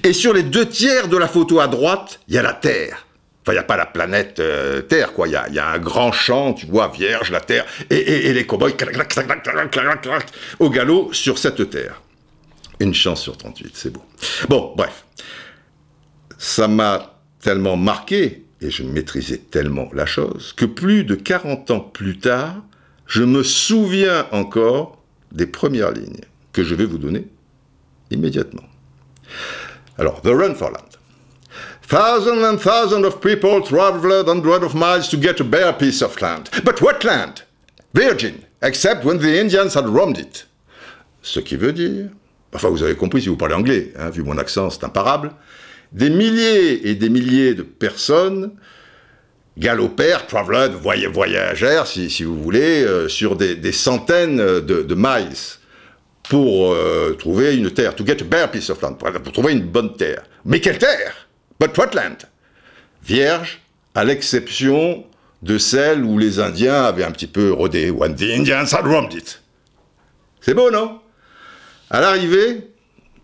Et 0.02 0.12
sur 0.12 0.32
les 0.32 0.42
deux 0.42 0.68
tiers 0.68 1.06
de 1.06 1.16
la 1.16 1.28
photo 1.28 1.60
à 1.60 1.68
droite, 1.68 2.18
il 2.26 2.34
y 2.34 2.38
a 2.38 2.42
la 2.42 2.54
Terre. 2.54 3.06
Enfin, 3.42 3.52
il 3.52 3.54
n'y 3.54 3.58
a 3.58 3.64
pas 3.64 3.76
la 3.76 3.86
planète 3.86 4.40
euh, 4.40 4.82
Terre, 4.82 5.12
quoi. 5.12 5.28
Il 5.28 5.32
y 5.32 5.58
a, 5.58 5.68
un 5.68 5.78
grand 5.78 6.10
champ, 6.10 6.54
tu 6.54 6.66
vois, 6.66 6.88
vierge, 6.88 7.30
la 7.30 7.40
Terre, 7.40 7.66
et, 7.88 8.28
et 8.28 8.32
les 8.32 8.46
cow-boys 8.46 8.72
au 10.58 10.70
galop 10.70 11.12
sur 11.12 11.38
cette 11.38 11.70
Terre. 11.70 12.00
Une 12.82 12.94
chance 12.94 13.22
sur 13.22 13.36
38, 13.36 13.76
c'est 13.76 13.90
beau. 13.90 14.02
Bon, 14.48 14.74
bref. 14.76 15.04
Ça 16.36 16.66
m'a 16.66 17.14
tellement 17.40 17.76
marqué, 17.76 18.44
et 18.60 18.70
je 18.72 18.82
maîtrisais 18.82 19.38
tellement 19.38 19.88
la 19.92 20.04
chose, 20.04 20.52
que 20.52 20.64
plus 20.64 21.04
de 21.04 21.14
40 21.14 21.70
ans 21.70 21.78
plus 21.78 22.18
tard, 22.18 22.56
je 23.06 23.22
me 23.22 23.44
souviens 23.44 24.26
encore 24.32 25.00
des 25.30 25.46
premières 25.46 25.92
lignes 25.92 26.24
que 26.52 26.64
je 26.64 26.74
vais 26.74 26.84
vous 26.84 26.98
donner 26.98 27.28
immédiatement. 28.10 28.64
Alors, 29.96 30.20
The 30.20 30.30
Run 30.30 30.56
for 30.56 30.72
Land. 30.72 30.98
Thousands 31.86 32.42
and 32.42 32.58
thousands 32.58 33.06
of 33.06 33.20
people 33.20 33.62
traveled 33.62 34.26
hundreds 34.26 34.64
of 34.64 34.74
miles 34.74 35.08
to 35.08 35.16
get 35.16 35.40
a 35.40 35.44
bare 35.44 35.72
piece 35.72 36.02
of 36.02 36.20
land. 36.20 36.50
But 36.64 36.80
what 36.80 37.04
land? 37.04 37.44
Virgin, 37.94 38.44
except 38.60 39.04
when 39.04 39.18
the 39.18 39.40
Indians 39.40 39.74
had 39.74 39.86
roamed 39.86 40.18
it. 40.18 40.46
Ce 41.22 41.38
qui 41.38 41.54
veut 41.54 41.72
dire, 41.72 42.10
enfin 42.52 42.68
vous 42.68 42.82
avez 42.82 42.94
compris 42.94 43.22
si 43.22 43.28
vous 43.28 43.36
parlez 43.36 43.54
anglais, 43.54 43.92
hein, 43.98 44.10
vu 44.10 44.22
mon 44.22 44.38
accent 44.38 44.70
c'est 44.70 44.84
imparable, 44.84 45.32
des 45.92 46.10
milliers 46.10 46.88
et 46.88 46.94
des 46.94 47.08
milliers 47.08 47.54
de 47.54 47.62
personnes 47.62 48.52
galopèrent, 49.58 50.26
traveled, 50.26 50.72
voyagèrent, 50.72 51.86
si, 51.86 52.08
si 52.10 52.24
vous 52.24 52.42
voulez, 52.42 52.84
euh, 52.84 53.08
sur 53.08 53.36
des, 53.36 53.54
des 53.54 53.72
centaines 53.72 54.38
de, 54.38 54.82
de, 54.82 54.94
miles 54.94 55.58
pour 56.28 56.72
euh, 56.72 57.14
trouver 57.18 57.56
une 57.56 57.70
terre, 57.70 57.94
to 57.94 58.06
get 58.06 58.22
a 58.22 58.24
bare 58.24 58.50
piece 58.50 58.70
of 58.70 58.80
land, 58.80 58.94
pour, 58.94 59.10
pour 59.12 59.32
trouver 59.32 59.52
une 59.52 59.66
bonne 59.66 59.94
terre. 59.94 60.22
Mais 60.44 60.60
quelle 60.60 60.78
terre? 60.78 61.28
But 61.60 61.76
what 61.76 61.90
land? 61.94 62.18
Vierge, 63.04 63.60
à 63.94 64.04
l'exception 64.04 65.04
de 65.42 65.58
celle 65.58 66.04
où 66.04 66.18
les 66.18 66.38
Indiens 66.40 66.84
avaient 66.84 67.04
un 67.04 67.10
petit 67.10 67.26
peu 67.26 67.52
rodé. 67.52 67.90
When 67.90 68.14
the 68.14 68.22
Indians 68.22 68.72
had 68.72 68.86
roamed 68.86 69.12
it. 69.12 69.42
C'est 70.40 70.54
beau, 70.54 70.70
non? 70.70 71.01
À 71.92 72.00
l'arrivée, 72.00 72.70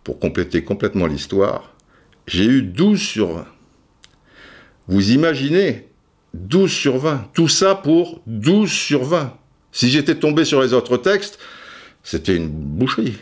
pour 0.04 0.18
compléter 0.18 0.62
complètement 0.62 1.06
l'histoire, 1.06 1.72
j'ai 2.26 2.44
eu 2.44 2.60
12 2.60 3.00
sur 3.00 3.28
20. 3.32 3.46
Vous 4.88 5.10
imaginez 5.12 5.88
12 6.34 6.70
sur 6.70 6.98
20. 6.98 7.30
Tout 7.32 7.48
ça 7.48 7.74
pour 7.74 8.20
12 8.26 8.70
sur 8.70 9.04
20. 9.04 9.34
Si 9.72 9.88
j'étais 9.88 10.16
tombé 10.16 10.44
sur 10.44 10.60
les 10.60 10.74
autres 10.74 10.98
textes, 10.98 11.38
c'était 12.02 12.36
une 12.36 12.50
boucherie. 12.50 13.16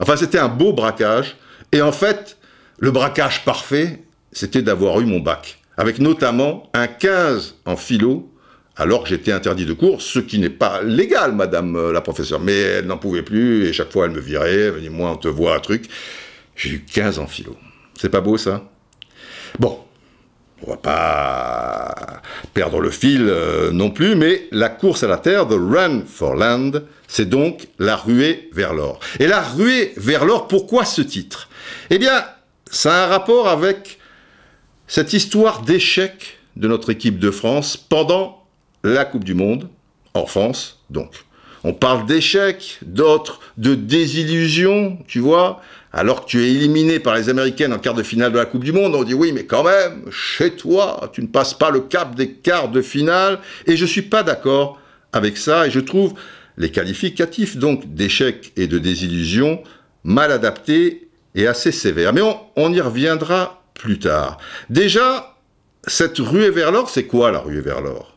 Enfin, 0.00 0.16
c'était 0.16 0.38
un 0.38 0.48
beau 0.48 0.72
braquage. 0.72 1.36
Et 1.72 1.82
en 1.82 1.92
fait, 1.92 2.38
le 2.78 2.90
braquage 2.90 3.44
parfait, 3.44 4.02
c'était 4.32 4.62
d'avoir 4.62 4.98
eu 5.00 5.04
mon 5.04 5.20
bac. 5.20 5.58
Avec 5.76 5.98
notamment 5.98 6.70
un 6.72 6.86
15 6.86 7.56
en 7.66 7.76
philo, 7.76 8.32
alors 8.76 9.02
que 9.02 9.08
j'étais 9.08 9.32
interdit 9.32 9.64
de 9.64 9.72
cours, 9.72 10.02
ce 10.02 10.18
qui 10.18 10.38
n'est 10.38 10.50
pas 10.50 10.82
légal, 10.82 11.32
madame 11.32 11.76
euh, 11.76 11.92
la 11.92 12.00
professeure. 12.00 12.40
Mais 12.40 12.56
elle 12.56 12.86
n'en 12.86 12.98
pouvait 12.98 13.22
plus, 13.22 13.66
et 13.66 13.72
chaque 13.72 13.90
fois 13.90 14.06
elle 14.06 14.12
me 14.12 14.20
virait, 14.20 14.72
dit, 14.80 14.90
moi 14.90 15.12
on 15.12 15.16
te 15.16 15.28
voit 15.28 15.56
un 15.56 15.60
truc. 15.60 15.88
J'ai 16.54 16.70
eu 16.70 16.84
15 16.84 17.18
en 17.18 17.26
philo. 17.26 17.56
C'est 17.98 18.08
pas 18.08 18.20
beau 18.20 18.36
ça? 18.36 18.64
Bon, 19.58 19.78
on 20.62 20.70
va 20.70 20.76
pas 20.76 22.22
perdre 22.54 22.80
le 22.80 22.90
fil 22.90 23.26
euh, 23.28 23.70
non 23.70 23.90
plus, 23.90 24.14
mais 24.14 24.48
la 24.52 24.68
course 24.68 25.02
à 25.02 25.08
la 25.08 25.18
terre, 25.18 25.46
The 25.46 25.54
Run 25.58 26.02
for 26.06 26.34
Land, 26.34 26.72
c'est 27.08 27.28
donc 27.28 27.68
la 27.78 27.96
ruée 27.96 28.50
vers 28.52 28.74
l'or. 28.74 29.00
Et 29.20 29.26
la 29.26 29.42
ruée 29.42 29.92
vers 29.96 30.24
l'or, 30.24 30.48
pourquoi 30.48 30.84
ce 30.84 31.02
titre? 31.02 31.48
Eh 31.90 31.98
bien, 31.98 32.24
ça 32.70 32.94
a 32.94 33.04
un 33.04 33.08
rapport 33.08 33.48
avec 33.48 33.98
cette 34.86 35.12
histoire 35.12 35.62
d'échec 35.62 36.38
de 36.56 36.68
notre 36.68 36.90
équipe 36.90 37.18
de 37.18 37.30
France 37.30 37.76
pendant 37.76 38.45
la 38.90 39.04
Coupe 39.04 39.24
du 39.24 39.34
Monde, 39.34 39.68
en 40.14 40.26
France 40.26 40.84
donc. 40.90 41.10
On 41.64 41.72
parle 41.72 42.06
d'échec, 42.06 42.78
d'autres 42.82 43.40
de 43.56 43.74
désillusion, 43.74 44.98
tu 45.08 45.18
vois. 45.18 45.60
Alors 45.92 46.24
que 46.24 46.30
tu 46.30 46.44
es 46.44 46.50
éliminé 46.50 47.00
par 47.00 47.16
les 47.16 47.28
Américaines 47.28 47.72
en 47.72 47.78
quart 47.78 47.94
de 47.94 48.02
finale 48.04 48.30
de 48.30 48.38
la 48.38 48.44
Coupe 48.44 48.62
du 48.62 48.70
Monde, 48.70 48.94
on 48.94 49.02
dit 49.02 49.14
oui, 49.14 49.32
mais 49.32 49.46
quand 49.46 49.64
même, 49.64 50.04
chez 50.12 50.52
toi, 50.52 51.10
tu 51.12 51.22
ne 51.22 51.26
passes 51.26 51.54
pas 51.54 51.70
le 51.70 51.80
cap 51.80 52.14
des 52.14 52.30
quarts 52.30 52.68
de 52.68 52.82
finale. 52.82 53.40
Et 53.66 53.76
je 53.76 53.82
ne 53.82 53.88
suis 53.88 54.02
pas 54.02 54.22
d'accord 54.22 54.78
avec 55.12 55.36
ça. 55.36 55.66
Et 55.66 55.70
je 55.70 55.80
trouve 55.80 56.14
les 56.56 56.70
qualificatifs 56.70 57.56
donc 57.56 57.94
d'échec 57.94 58.52
et 58.56 58.66
de 58.68 58.78
désillusion 58.78 59.62
mal 60.04 60.30
adaptés 60.30 61.08
et 61.34 61.46
assez 61.46 61.72
sévères. 61.72 62.12
Mais 62.12 62.22
on, 62.22 62.38
on 62.56 62.72
y 62.72 62.80
reviendra 62.80 63.64
plus 63.74 63.98
tard. 63.98 64.38
Déjà, 64.70 65.34
cette 65.86 66.18
ruée 66.18 66.50
vers 66.50 66.70
l'or, 66.70 66.90
c'est 66.90 67.06
quoi 67.06 67.32
la 67.32 67.40
ruée 67.40 67.60
vers 67.60 67.80
l'or? 67.80 68.15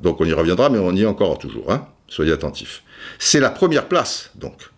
Donc 0.00 0.20
on 0.20 0.24
y 0.24 0.32
reviendra, 0.32 0.68
mais 0.68 0.78
on 0.78 0.92
y 0.92 1.02
est 1.02 1.06
encore 1.06 1.38
toujours. 1.38 1.70
Hein 1.72 1.86
Soyez 2.08 2.32
attentifs. 2.32 2.82
C'est 3.18 3.40
la 3.40 3.50
première 3.50 3.88
place, 3.88 4.30
donc. 4.34 4.70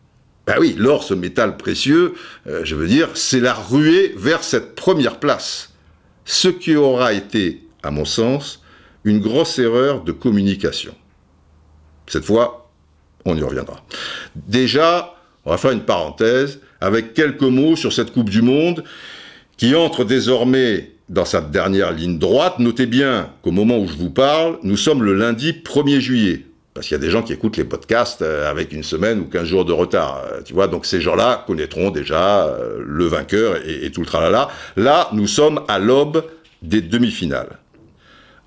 Ben 0.46 0.56
oui, 0.60 0.76
l'or, 0.78 1.02
ce 1.02 1.12
métal 1.12 1.56
précieux, 1.56 2.14
euh, 2.46 2.64
je 2.64 2.76
veux 2.76 2.86
dire, 2.86 3.08
c'est 3.14 3.40
la 3.40 3.52
ruée 3.52 4.14
vers 4.16 4.44
cette 4.44 4.76
première 4.76 5.18
place. 5.18 5.74
Ce 6.24 6.46
qui 6.46 6.76
aura 6.76 7.12
été, 7.12 7.62
à 7.82 7.90
mon 7.90 8.04
sens, 8.04 8.62
une 9.02 9.20
grosse 9.20 9.58
erreur 9.58 10.04
de 10.04 10.12
communication. 10.12 10.94
Cette 12.06 12.24
fois, 12.24 12.70
on 13.24 13.36
y 13.36 13.42
reviendra. 13.42 13.84
Déjà, 14.36 15.16
on 15.44 15.50
va 15.50 15.58
faire 15.58 15.72
une 15.72 15.84
parenthèse 15.84 16.60
avec 16.80 17.14
quelques 17.14 17.42
mots 17.42 17.74
sur 17.74 17.92
cette 17.92 18.12
Coupe 18.12 18.30
du 18.30 18.42
Monde 18.42 18.84
qui 19.56 19.74
entre 19.74 20.04
désormais 20.04 20.92
dans 21.08 21.24
sa 21.24 21.40
dernière 21.40 21.92
ligne 21.92 22.18
droite. 22.18 22.58
Notez 22.58 22.86
bien 22.86 23.30
qu'au 23.42 23.52
moment 23.52 23.78
où 23.78 23.86
je 23.86 23.96
vous 23.96 24.10
parle, 24.10 24.58
nous 24.62 24.76
sommes 24.76 25.02
le 25.02 25.14
lundi 25.14 25.52
1er 25.52 26.00
juillet. 26.00 26.46
Parce 26.74 26.88
qu'il 26.88 26.94
y 26.94 27.00
a 27.00 27.02
des 27.02 27.10
gens 27.10 27.22
qui 27.22 27.32
écoutent 27.32 27.56
les 27.56 27.64
podcasts 27.64 28.20
euh, 28.20 28.50
avec 28.50 28.72
une 28.72 28.82
semaine 28.82 29.20
ou 29.20 29.24
15 29.24 29.44
jours 29.44 29.64
de 29.64 29.72
retard. 29.72 30.22
Euh, 30.30 30.42
tu 30.44 30.52
vois, 30.52 30.68
donc 30.68 30.84
ces 30.84 31.00
gens-là 31.00 31.42
connaîtront 31.46 31.90
déjà 31.90 32.46
euh, 32.46 32.82
le 32.84 33.06
vainqueur 33.06 33.56
et, 33.66 33.90
tout 33.90 34.00
le 34.00 34.06
tralala. 34.06 34.48
Là, 34.76 35.08
nous 35.14 35.26
sommes 35.26 35.62
à 35.68 35.78
l'aube 35.78 36.22
des 36.60 36.82
demi-finales. 36.82 37.58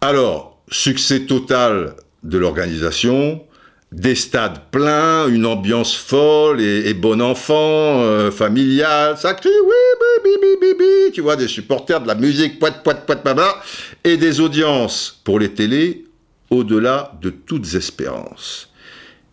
Alors, 0.02 0.62
succès 0.70 1.22
total 1.22 1.96
de 2.22 2.38
l'organisation, 2.38 3.42
des 3.92 4.14
stades 4.14 4.70
pleins, 4.72 5.28
une 5.28 5.46
ambiance 5.46 5.96
folle 5.96 6.62
et, 6.62 6.94
bon 6.94 7.22
enfant, 7.22 8.02
euh, 8.04 8.30
familiale, 8.30 9.18
ça 9.18 9.34
crie 9.34 9.50
oui, 9.50 10.20
bi, 10.24 10.30
bi, 10.42 10.48
bi, 10.62 10.78
bi, 10.78 11.12
tu 11.12 11.22
vois, 11.22 11.36
des 11.36 11.48
supporters, 11.48 12.02
de 12.02 12.08
la 12.08 12.16
musique, 12.16 12.60
poit, 12.60 12.72
poit, 12.72 12.94
poit, 12.94 13.16
baba, 13.16 13.62
et 14.04 14.18
des 14.18 14.40
audiences 14.40 15.20
pour 15.24 15.40
les 15.40 15.54
télés 15.54 16.06
au-delà 16.52 17.18
de 17.22 17.32
toutes 17.32 17.74
espérances. 17.74 18.72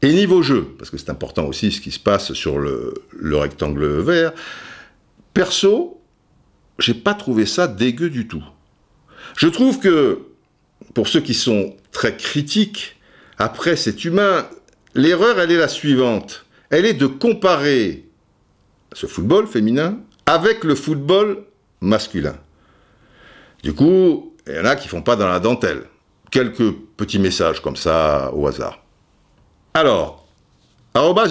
Et 0.00 0.12
niveau 0.12 0.42
jeu, 0.42 0.66
parce 0.78 0.90
que 0.90 0.96
c'est 0.96 1.10
important 1.10 1.44
aussi 1.46 1.70
ce 1.72 1.80
qui 1.80 1.90
se 1.90 1.98
passe 1.98 2.32
sur 2.32 2.58
le, 2.58 2.94
le 3.12 3.36
rectangle 3.36 3.86
vert, 4.00 4.32
perso, 5.34 6.00
j'ai 6.78 6.94
pas 6.94 7.14
trouvé 7.14 7.44
ça 7.44 7.66
dégueu 7.66 8.08
du 8.08 8.26
tout. 8.26 8.44
Je 9.36 9.48
trouve 9.48 9.80
que, 9.80 10.20
pour 10.94 11.08
ceux 11.08 11.20
qui 11.20 11.34
sont 11.34 11.74
très 11.92 12.16
critiques, 12.16 12.95
après, 13.38 13.76
c'est 13.76 14.04
humain. 14.04 14.46
L'erreur, 14.94 15.38
elle 15.38 15.50
est 15.50 15.58
la 15.58 15.68
suivante. 15.68 16.46
Elle 16.70 16.86
est 16.86 16.94
de 16.94 17.06
comparer 17.06 18.04
ce 18.92 19.06
football 19.06 19.46
féminin 19.46 19.98
avec 20.24 20.64
le 20.64 20.74
football 20.74 21.44
masculin. 21.80 22.36
Du 23.62 23.74
coup, 23.74 24.34
il 24.46 24.54
y 24.54 24.58
en 24.58 24.64
a 24.64 24.76
qui 24.76 24.88
font 24.88 25.02
pas 25.02 25.16
dans 25.16 25.28
la 25.28 25.40
dentelle. 25.40 25.84
Quelques 26.30 26.72
petits 26.96 27.18
messages 27.18 27.60
comme 27.60 27.76
ça 27.76 28.32
au 28.34 28.46
hasard. 28.46 28.82
Alors, 29.74 30.26
arrobas 30.94 31.28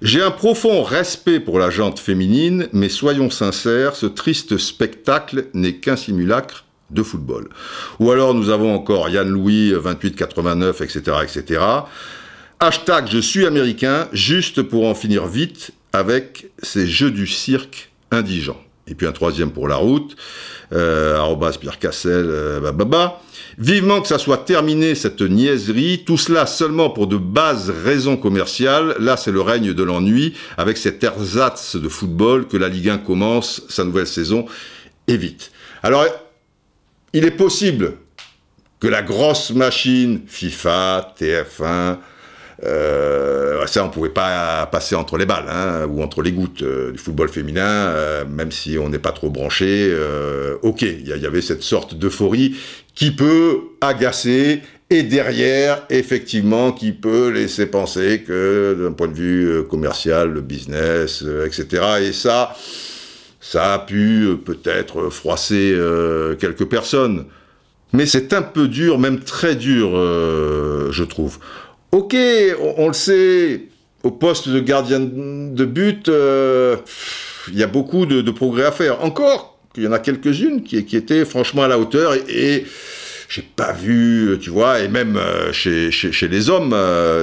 J'ai 0.00 0.22
un 0.22 0.30
profond 0.30 0.82
respect 0.82 1.38
pour 1.38 1.58
la 1.58 1.70
jante 1.70 1.98
féminine, 1.98 2.68
mais 2.72 2.88
soyons 2.88 3.30
sincères, 3.30 3.94
ce 3.94 4.06
triste 4.06 4.56
spectacle 4.56 5.46
n'est 5.54 5.76
qu'un 5.76 5.96
simulacre 5.96 6.64
de 6.92 7.02
football. 7.02 7.48
Ou 7.98 8.10
alors 8.10 8.34
nous 8.34 8.50
avons 8.50 8.74
encore 8.74 9.08
Yann 9.08 9.28
Louis 9.28 9.70
2889, 9.70 10.80
etc., 10.80 11.00
etc. 11.22 11.60
Hashtag 12.60 13.08
je 13.10 13.18
suis 13.18 13.46
américain, 13.46 14.08
juste 14.12 14.62
pour 14.62 14.86
en 14.86 14.94
finir 14.94 15.26
vite 15.26 15.72
avec 15.92 16.46
ces 16.62 16.86
jeux 16.86 17.10
du 17.10 17.26
cirque 17.26 17.90
indigents. 18.10 18.60
Et 18.88 18.94
puis 18.94 19.06
un 19.06 19.12
troisième 19.12 19.52
pour 19.52 19.68
la 19.68 19.76
route, 19.76 20.16
euh, 20.72 21.16
arrobas 21.16 21.56
Pierre 21.60 21.78
Cassel, 21.78 22.26
euh, 22.28 22.60
bababa. 22.60 23.20
Vivement 23.58 24.00
que 24.00 24.08
ça 24.08 24.18
soit 24.18 24.38
terminé 24.38 24.94
cette 24.94 25.20
niaiserie, 25.20 26.04
tout 26.04 26.16
cela 26.16 26.46
seulement 26.46 26.90
pour 26.90 27.06
de 27.06 27.16
bases 27.16 27.70
raisons 27.84 28.16
commerciales. 28.16 28.96
Là, 28.98 29.16
c'est 29.16 29.30
le 29.30 29.40
règne 29.40 29.72
de 29.72 29.82
l'ennui 29.82 30.34
avec 30.56 30.78
cet 30.78 31.04
ersatz 31.04 31.76
de 31.76 31.88
football 31.88 32.48
que 32.48 32.56
la 32.56 32.68
Ligue 32.68 32.88
1 32.88 32.98
commence 32.98 33.62
sa 33.68 33.84
nouvelle 33.84 34.06
saison 34.06 34.46
et 35.06 35.16
vite. 35.16 35.52
Alors, 35.82 36.04
il 37.12 37.24
est 37.24 37.30
possible 37.32 37.94
que 38.80 38.88
la 38.88 39.02
grosse 39.02 39.50
machine 39.52 40.22
FIFA, 40.26 41.14
TF1, 41.18 41.98
euh, 42.64 43.66
ça 43.66 43.84
on 43.84 43.90
pouvait 43.90 44.08
pas 44.08 44.66
passer 44.66 44.94
entre 44.94 45.16
les 45.16 45.26
balles 45.26 45.48
hein, 45.48 45.86
ou 45.88 46.00
entre 46.00 46.22
les 46.22 46.30
gouttes 46.30 46.62
euh, 46.62 46.92
du 46.92 46.98
football 46.98 47.28
féminin, 47.28 47.62
euh, 47.62 48.24
même 48.24 48.52
si 48.52 48.78
on 48.78 48.88
n'est 48.88 49.00
pas 49.00 49.12
trop 49.12 49.30
branché. 49.30 49.92
ok, 50.62 50.82
il 50.82 51.06
y, 51.06 51.26
avait 51.26 51.40
cette 51.40 51.62
sorte 51.62 51.94
d'euphorie 51.94 52.56
qui 52.94 53.10
peut 53.10 53.58
agacer 53.80 54.62
et 54.90 55.02
derrière, 55.02 55.86
effectivement, 55.88 56.72
qui 56.72 56.92
peut 56.92 57.30
laisser 57.30 57.66
penser 57.66 58.22
que 58.26 58.76
d'un 58.80 58.92
point 58.92 59.08
de 59.08 59.14
vue 59.14 59.64
commercial, 59.68 60.30
le 60.30 60.42
business, 60.42 61.24
etc. 61.46 61.82
Et 62.02 62.12
ça, 62.12 62.54
ça 63.42 63.74
a 63.74 63.78
pu 63.80 64.24
euh, 64.24 64.36
peut-être 64.36 65.10
froisser 65.10 65.74
euh, 65.74 66.36
quelques 66.36 66.64
personnes. 66.64 67.26
Mais 67.92 68.06
c'est 68.06 68.32
un 68.32 68.40
peu 68.40 68.68
dur, 68.68 68.98
même 68.98 69.20
très 69.20 69.56
dur, 69.56 69.90
euh, 69.94 70.90
je 70.92 71.04
trouve. 71.04 71.38
Ok, 71.90 72.16
on, 72.78 72.86
le 72.86 72.94
sait, 72.94 73.64
au 74.02 74.10
poste 74.10 74.48
de 74.48 74.60
gardien 74.60 75.00
de 75.00 75.64
but, 75.66 76.08
il 76.08 77.58
y 77.58 77.62
a 77.62 77.66
beaucoup 77.66 78.06
de, 78.06 78.30
progrès 78.30 78.64
à 78.64 78.72
faire. 78.72 79.04
Encore, 79.04 79.58
il 79.76 79.82
y 79.82 79.86
en 79.86 79.92
a 79.92 79.98
quelques-unes 79.98 80.62
qui, 80.62 80.78
étaient 80.78 81.26
franchement 81.26 81.64
à 81.64 81.68
la 81.68 81.78
hauteur 81.78 82.14
et, 82.14 82.22
et 82.28 82.66
j'ai 83.28 83.42
pas 83.42 83.72
vu, 83.72 84.38
tu 84.40 84.48
vois, 84.48 84.80
et 84.80 84.88
même 84.88 85.20
chez, 85.52 85.90
chez, 85.90 86.28
les 86.28 86.48
hommes, 86.48 86.74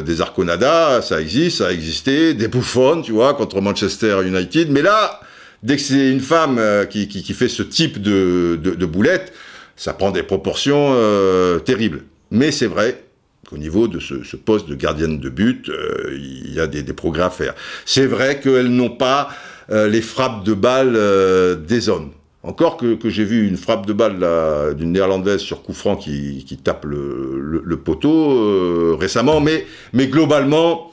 des 0.06 0.22
Arconada, 0.22 1.02
ça 1.02 1.20
existe, 1.20 1.60
ça 1.60 1.68
a 1.70 1.72
existé, 1.72 2.36
des 2.36 2.48
Bouffons, 2.48 3.02
tu 3.02 3.14
vois, 3.14 3.34
contre 3.34 3.60
Manchester 3.62 4.20
United, 4.24 4.70
mais 4.70 4.84
là, 4.84 5.20
dès 5.64 5.76
que 5.76 5.82
c'est 5.82 6.12
une 6.12 6.20
femme 6.20 6.58
euh, 6.58 6.86
qui, 6.86 7.08
fait 7.34 7.50
ce 7.50 7.64
type 7.64 8.02
de, 8.02 8.60
de, 8.62 8.86
boulette, 8.86 9.34
ça 9.76 9.94
prend 9.94 10.12
des 10.12 10.24
proportions 10.24 10.94
terribles. 11.64 12.04
Mais 12.32 12.52
c'est 12.52 12.68
vrai 12.68 13.04
qu'au 13.48 13.58
niveau 13.58 13.88
de 13.88 14.00
ce, 14.00 14.36
poste 14.36 14.68
de 14.68 14.76
gardienne 14.76 15.20
de 15.20 15.30
but, 15.30 15.72
il 16.12 16.54
y 16.54 16.60
a 16.60 16.68
des, 16.68 16.84
progrès 16.94 17.24
à 17.24 17.30
faire. 17.30 17.56
C'est 17.86 18.06
vrai 18.06 18.40
qu'elles 18.40 18.70
n'ont 18.70 18.90
pas 18.90 19.30
les 19.70 20.02
frappes 20.02 20.44
de 20.44 20.54
balles 20.54 21.64
des 21.66 21.88
hommes. 21.88 22.12
Encore 22.44 22.78
que, 22.78 23.10
j'ai 23.10 23.24
vu 23.24 23.48
une 23.48 23.58
frappe 23.58 23.86
de 23.86 23.94
balle 23.94 24.76
d'une 24.76 24.92
néerlandaise 24.92 25.40
sur 25.40 25.64
coup 25.64 25.74
franc 25.74 25.96
qui, 25.96 26.60
tape 26.62 26.86
le, 26.86 27.78
poteau 27.78 28.98
récemment, 28.98 29.40
mais, 29.40 29.66
mais 29.94 30.08
globalement, 30.08 30.89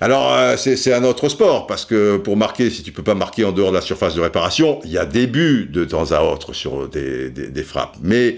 alors, 0.00 0.32
euh, 0.32 0.56
c'est 0.56 0.92
un 0.92 1.02
autre 1.02 1.28
sport, 1.28 1.66
parce 1.66 1.84
que 1.84 2.18
pour 2.18 2.36
marquer, 2.36 2.70
si 2.70 2.84
tu 2.84 2.92
peux 2.92 3.02
pas 3.02 3.16
marquer 3.16 3.44
en 3.44 3.50
dehors 3.50 3.70
de 3.70 3.74
la 3.74 3.80
surface 3.80 4.14
de 4.14 4.20
réparation, 4.20 4.78
il 4.84 4.92
y 4.92 4.98
a 4.98 5.04
des 5.04 5.26
buts 5.26 5.68
de 5.68 5.84
temps 5.84 6.12
à 6.12 6.22
autre 6.22 6.52
sur 6.52 6.88
des, 6.88 7.64
frappes. 7.64 7.96
Mais 8.00 8.36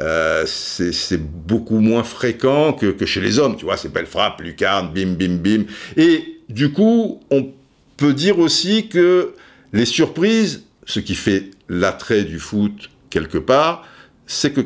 euh, 0.00 0.44
c'est 0.46 1.20
beaucoup 1.20 1.80
moins 1.80 2.02
fréquent 2.02 2.74
que, 2.74 2.94
chez 3.06 3.22
les 3.22 3.38
hommes, 3.38 3.56
tu 3.56 3.64
vois, 3.64 3.78
ces 3.78 3.88
belles 3.88 4.06
frappes, 4.06 4.42
lucarne, 4.42 4.92
bim, 4.92 5.14
bim, 5.14 5.36
bim. 5.36 5.64
Et 5.96 6.40
du 6.50 6.72
coup, 6.72 7.20
on 7.30 7.48
peut 7.96 8.12
dire 8.12 8.38
aussi 8.38 8.88
que 8.88 9.34
les 9.72 9.86
surprises, 9.86 10.64
ce 10.84 11.00
qui 11.00 11.14
fait 11.14 11.50
l'attrait 11.70 12.24
du 12.24 12.38
foot 12.38 12.90
quelque 13.08 13.38
part, 13.38 13.86
c'est 14.26 14.52
que 14.52 14.60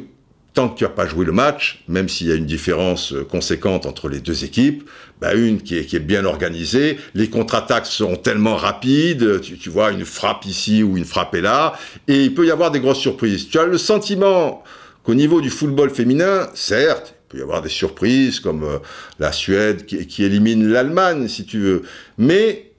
tant 0.55 0.69
que 0.69 0.79
tu 0.79 0.85
n'as 0.85 0.91
pas 0.91 1.07
joué 1.07 1.25
le 1.25 1.33
match, 1.33 1.83
même 1.89 2.09
s'il 2.09 2.29
y 2.29 2.33
a 2.33 2.35
une 2.35 2.47
différence 2.47 3.13
euh, 3.13 3.25
conséquente 3.25 3.87
entre 3.87 4.09
les 4.09 4.21
deux 4.21 4.45
équipes, 4.45 4.89
bah 5.21 5.35
une 5.35 5.63
qui 5.63 5.77
est, 5.77 5.99
bien 6.01 6.25
organisée, 6.25 6.99
les 7.15 7.31
contre-attaques 7.31 7.87
seront 7.87 8.17
tellement 8.17 8.57
rapides, 8.57 9.41
tu, 9.41 9.71
vois 9.71 9.93
une 9.93 10.05
frappe 10.05 10.45
ici 10.47 10.83
ou 10.83 10.97
une 10.97 11.05
frappe 11.05 11.35
est 11.37 11.41
là, 11.41 11.75
et 12.09 12.25
il 12.25 12.35
peut 12.35 12.45
y 12.45 12.51
avoir 12.51 12.73
des 12.73 12.81
grosses 12.81 12.99
surprises. 12.99 13.49
Tu 13.49 13.59
as 13.59 13.65
le 13.65 13.79
sentiment 13.79 14.65
qu'au 15.05 15.15
niveau 15.15 15.41
du 15.41 15.49
football 15.49 15.91
féminin, 15.91 16.49
certes, 16.55 17.15
il 17.17 17.29
peut 17.29 17.39
y 17.39 17.43
avoir 17.43 17.63
des 17.63 17.69
surprises 17.69 18.41
comme 18.41 18.65
euh, 18.65 18.79
la 19.21 19.31
Suède 19.33 19.87
qui 19.87 20.25
élimine 20.25 20.69
l'Allemagne, 20.69 21.29
si 21.29 21.47
tu 21.47 21.61
veux, 21.61 21.83
mais 22.19 22.72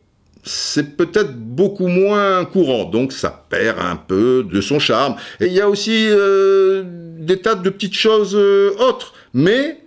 c'est 0.43 0.97
peut-être 0.97 1.35
beaucoup 1.37 1.87
moins 1.87 2.43
courant, 2.45 2.85
donc 2.85 3.13
ça 3.13 3.45
perd 3.49 3.79
un 3.79 3.95
peu 3.95 4.45
de 4.49 4.61
son 4.61 4.77
charme. 4.77 5.15
Et 5.39 5.47
il 5.47 5.53
y 5.53 5.61
a 5.61 5.69
aussi 5.69 6.07
euh, 6.09 6.83
des 7.19 7.39
tas 7.39 7.55
de 7.55 7.69
petites 7.69 7.95
choses 7.95 8.35
euh, 8.35 8.75
autres, 8.79 9.13
mais 9.33 9.79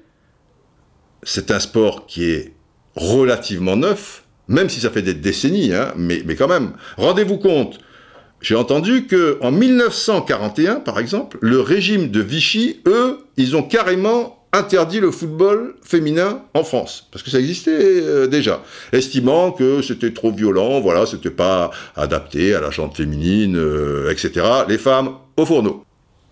c'est 1.22 1.50
un 1.50 1.60
sport 1.60 2.06
qui 2.06 2.30
est 2.30 2.52
relativement 2.94 3.76
neuf, 3.76 4.24
même 4.48 4.68
si 4.70 4.80
ça 4.80 4.90
fait 4.90 5.02
des 5.02 5.14
décennies, 5.14 5.74
hein, 5.74 5.92
mais, 5.96 6.22
mais 6.24 6.36
quand 6.36 6.48
même. 6.48 6.72
Rendez-vous 6.96 7.36
compte, 7.36 7.78
j'ai 8.40 8.54
entendu 8.54 9.06
que 9.06 9.38
en 9.42 9.50
1941, 9.50 10.76
par 10.76 10.98
exemple, 10.98 11.36
le 11.42 11.60
régime 11.60 12.10
de 12.10 12.20
Vichy, 12.20 12.80
eux, 12.86 13.18
ils 13.36 13.56
ont 13.56 13.62
carrément 13.62 14.45
interdit 14.56 15.00
le 15.00 15.10
football 15.10 15.74
féminin 15.82 16.42
en 16.54 16.64
France, 16.64 17.06
parce 17.12 17.22
que 17.22 17.30
ça 17.30 17.38
existait 17.38 17.70
euh, 17.72 18.26
déjà, 18.26 18.62
estimant 18.92 19.52
que 19.52 19.82
c'était 19.82 20.12
trop 20.12 20.32
violent, 20.32 20.80
voilà, 20.80 21.06
c'était 21.06 21.30
pas 21.30 21.70
adapté 21.94 22.54
à 22.54 22.60
la 22.60 22.70
chante 22.70 22.96
féminine, 22.96 23.56
euh, 23.56 24.10
etc. 24.10 24.46
Les 24.68 24.78
femmes 24.78 25.10
au 25.36 25.44
fourneau. 25.44 25.82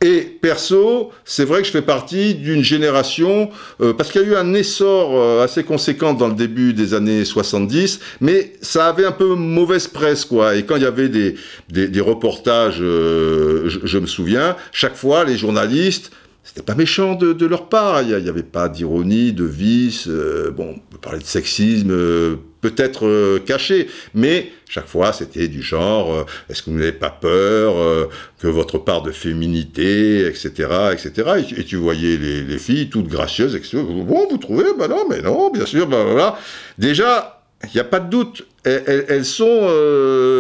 Et 0.00 0.20
perso, 0.20 1.12
c'est 1.24 1.44
vrai 1.44 1.60
que 1.60 1.66
je 1.66 1.72
fais 1.72 1.80
partie 1.80 2.34
d'une 2.34 2.62
génération, 2.62 3.48
euh, 3.80 3.94
parce 3.94 4.10
qu'il 4.10 4.20
y 4.20 4.24
a 4.24 4.28
eu 4.28 4.34
un 4.34 4.52
essor 4.52 5.40
assez 5.40 5.64
conséquent 5.64 6.12
dans 6.12 6.28
le 6.28 6.34
début 6.34 6.74
des 6.74 6.92
années 6.92 7.24
70, 7.24 8.00
mais 8.20 8.52
ça 8.60 8.88
avait 8.88 9.06
un 9.06 9.12
peu 9.12 9.34
mauvaise 9.34 9.88
presse, 9.88 10.24
quoi. 10.24 10.56
Et 10.56 10.64
quand 10.64 10.76
il 10.76 10.82
y 10.82 10.86
avait 10.86 11.08
des, 11.08 11.36
des, 11.70 12.00
reportages, 12.00 12.78
je, 12.78 13.98
me 13.98 14.06
souviens, 14.06 14.56
chaque 14.72 14.96
fois, 14.96 15.24
les 15.24 15.38
journalistes 15.38 16.10
c'était 16.44 16.62
pas 16.62 16.74
méchant 16.74 17.14
de, 17.14 17.46
leur 17.46 17.68
part. 17.68 18.02
Il 18.02 18.14
n'y 18.16 18.28
avait 18.28 18.42
pas 18.42 18.68
d'ironie, 18.68 19.32
de 19.32 19.44
vice. 19.44 20.06
Euh, 20.08 20.50
bon, 20.50 20.74
on 20.76 20.78
peut 20.90 20.98
parler 20.98 21.18
de 21.18 21.24
sexisme, 21.24 21.90
euh, 21.90 22.36
peut-être 22.60 23.06
euh, 23.06 23.38
caché, 23.38 23.88
mais 24.14 24.52
chaque 24.68 24.86
fois 24.86 25.12
c'était 25.12 25.48
du 25.48 25.62
genre 25.62 26.26
est-ce 26.48 26.62
que 26.62 26.70
vous 26.70 26.76
n'avez 26.78 26.92
pas 26.92 27.10
peur 27.10 28.08
que 28.38 28.48
votre 28.48 28.78
part 28.78 29.02
de 29.02 29.12
féminité, 29.12 30.26
etc., 30.26 30.50
etc. 30.92 31.44
Et, 31.56 31.64
tu 31.64 31.76
voyais 31.76 32.16
les, 32.16 32.58
filles 32.58 32.88
toutes 32.90 33.08
gracieuses, 33.08 33.54
etc. 33.54 33.78
Bon, 33.82 34.26
vous 34.28 34.38
trouvez 34.38 34.64
Ben 34.78 34.88
non, 34.88 35.06
mais 35.08 35.22
non, 35.22 35.50
bien 35.50 35.66
sûr, 35.66 35.86
ben 35.86 36.04
voilà. 36.04 36.38
Déjà, 36.78 37.33
il 37.72 37.74
n'y 37.74 37.80
a 37.80 37.84
pas 37.84 38.00
de 38.00 38.10
doute, 38.10 38.46
elles, 38.64 39.24
sont 39.24 39.68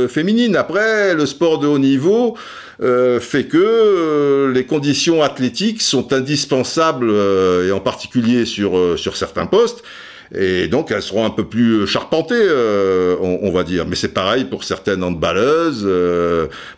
féminines. 0.08 0.56
Après, 0.56 1.14
le 1.14 1.26
sport 1.26 1.58
de 1.58 1.66
haut 1.66 1.78
niveau, 1.78 2.36
euh, 2.82 3.20
fait 3.20 3.44
que 3.44 3.56
euh, 3.58 4.52
les 4.52 4.64
conditions 4.64 5.22
athlétiques 5.22 5.80
sont 5.80 6.12
indispensables, 6.12 7.08
euh, 7.08 7.68
et 7.68 7.72
en 7.72 7.80
particulier 7.80 8.44
sur, 8.44 8.98
sur 8.98 9.16
certains 9.16 9.46
postes, 9.46 9.82
et 10.32 10.68
donc 10.68 10.90
elles 10.90 11.02
seront 11.02 11.24
un 11.24 11.30
peu 11.30 11.44
plus 11.44 11.86
charpentées, 11.86 12.48
on, 13.20 13.50
va 13.50 13.64
dire. 13.64 13.86
Mais 13.86 13.96
c'est 13.96 14.14
pareil 14.14 14.44
pour 14.44 14.64
certaines 14.64 15.02
handballeuses, 15.02 15.88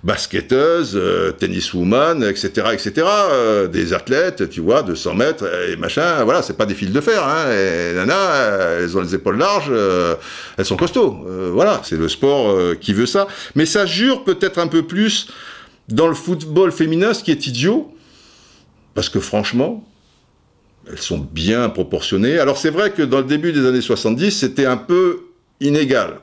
basketteuses, 0.03 1.01
tenniswoman, 1.39 2.23
etc., 2.25 2.69
etc. 2.73 3.07
des 3.73 3.93
athlètes, 3.93 4.49
tu 4.51 4.61
vois, 4.61 4.83
de 4.83 4.95
100 4.95 5.15
mètres 5.15 5.45
et 5.71 5.77
machin. 5.77 6.25
Voilà, 6.25 6.43
c'est 6.43 6.57
pas 6.57 6.67
des 6.67 6.75
fils 6.75 6.91
de 6.91 7.01
fer. 7.01 7.23
Hein, 7.23 7.51
et 7.53 7.95
nana, 7.95 8.17
elles 8.81 8.97
ont 8.97 9.01
les 9.01 9.15
épaules 9.15 9.39
larges, 9.39 9.73
elles 10.59 10.65
sont 10.65 10.77
costauds. 10.77 11.25
voilà, 11.53 11.81
c'est 11.85 11.99
le 11.99 12.09
sport 12.09 12.57
qui 12.81 12.93
veut 12.93 13.07
ça. 13.07 13.27
Mais 13.55 13.67
ça 13.67 13.87
jure 13.87 14.25
peut-être 14.25 14.59
un 14.59 14.67
peu 14.67 14.83
plus 14.83 15.29
dans 15.89 16.09
le 16.09 16.15
football 16.15 16.73
féminin, 16.73 17.15
ce 17.15 17.23
qui 17.23 17.31
est 17.31 17.47
idiot, 17.47 17.93
parce 18.95 19.09
que 19.09 19.21
franchement, 19.21 19.87
elles 20.91 20.99
sont 20.99 21.19
bien 21.19 21.69
proportionnées. 21.69 22.39
Alors 22.39 22.59
c'est 22.59 22.71
vrai 22.71 22.91
que 22.91 23.03
dans 23.03 23.19
le 23.19 23.25
début 23.25 23.53
des 23.53 23.67
années 23.67 23.81
70, 23.81 24.31
c'était 24.31 24.67
un 24.67 24.77
peu 24.77 25.21
inégal 25.61 26.21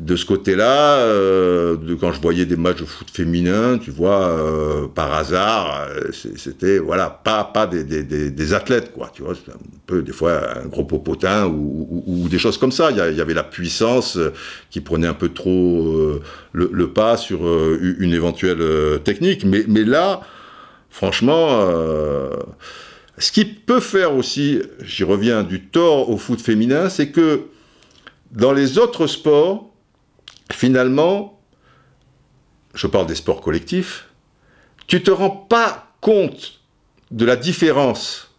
de 0.00 0.16
ce 0.16 0.24
côté-là, 0.24 0.98
euh, 0.98 1.76
quand 2.00 2.12
je 2.12 2.20
voyais 2.20 2.46
des 2.46 2.56
matchs 2.56 2.78
de 2.78 2.84
foot 2.84 3.08
féminin, 3.10 3.78
tu 3.78 3.90
vois, 3.90 4.28
euh, 4.28 4.86
par 4.86 5.12
hasard, 5.12 5.88
euh, 5.88 6.10
c'était 6.12 6.78
voilà 6.78 7.10
pas 7.10 7.44
pas 7.44 7.66
des, 7.66 7.84
des, 7.84 8.54
athlètes 8.54 8.92
quoi, 8.92 9.10
tu 9.12 9.22
vois, 9.22 9.32
un 9.32 9.58
peu 9.86 10.02
des 10.02 10.12
fois 10.12 10.58
un 10.58 10.66
gros 10.66 10.84
popotin 10.84 11.46
ou, 11.46 12.04
ou, 12.06 12.28
des 12.28 12.38
choses 12.38 12.58
comme 12.58 12.72
ça. 12.72 12.90
Il 12.90 12.96
y, 12.96 13.20
avait 13.20 13.34
la 13.34 13.44
puissance 13.44 14.18
qui 14.70 14.80
prenait 14.80 15.06
un 15.06 15.14
peu 15.14 15.30
trop 15.30 16.20
le, 16.52 16.88
pas 16.88 17.16
sur 17.16 17.40
une 17.80 18.12
éventuelle 18.12 19.00
technique, 19.04 19.44
mais 19.44 19.84
là, 19.84 20.20
franchement. 20.90 21.68
Ce 23.18 23.32
qui 23.32 23.44
peut 23.44 23.80
faire 23.80 24.14
aussi, 24.14 24.62
j'y 24.82 25.04
reviens, 25.04 25.42
du 25.42 25.66
tort 25.66 26.10
au 26.10 26.16
foot 26.16 26.40
féminin, 26.40 26.88
c'est 26.88 27.10
que 27.10 27.48
dans 28.30 28.52
les 28.52 28.78
autres 28.78 29.06
sports, 29.06 29.70
finalement, 30.52 31.40
je 32.74 32.86
parle 32.86 33.06
des 33.06 33.14
sports 33.14 33.40
collectifs, 33.40 34.06
tu 34.86 35.02
te 35.02 35.10
rends 35.10 35.30
pas 35.30 35.92
compte 36.00 36.60
de 37.10 37.24
la 37.24 37.36
différence 37.36 38.30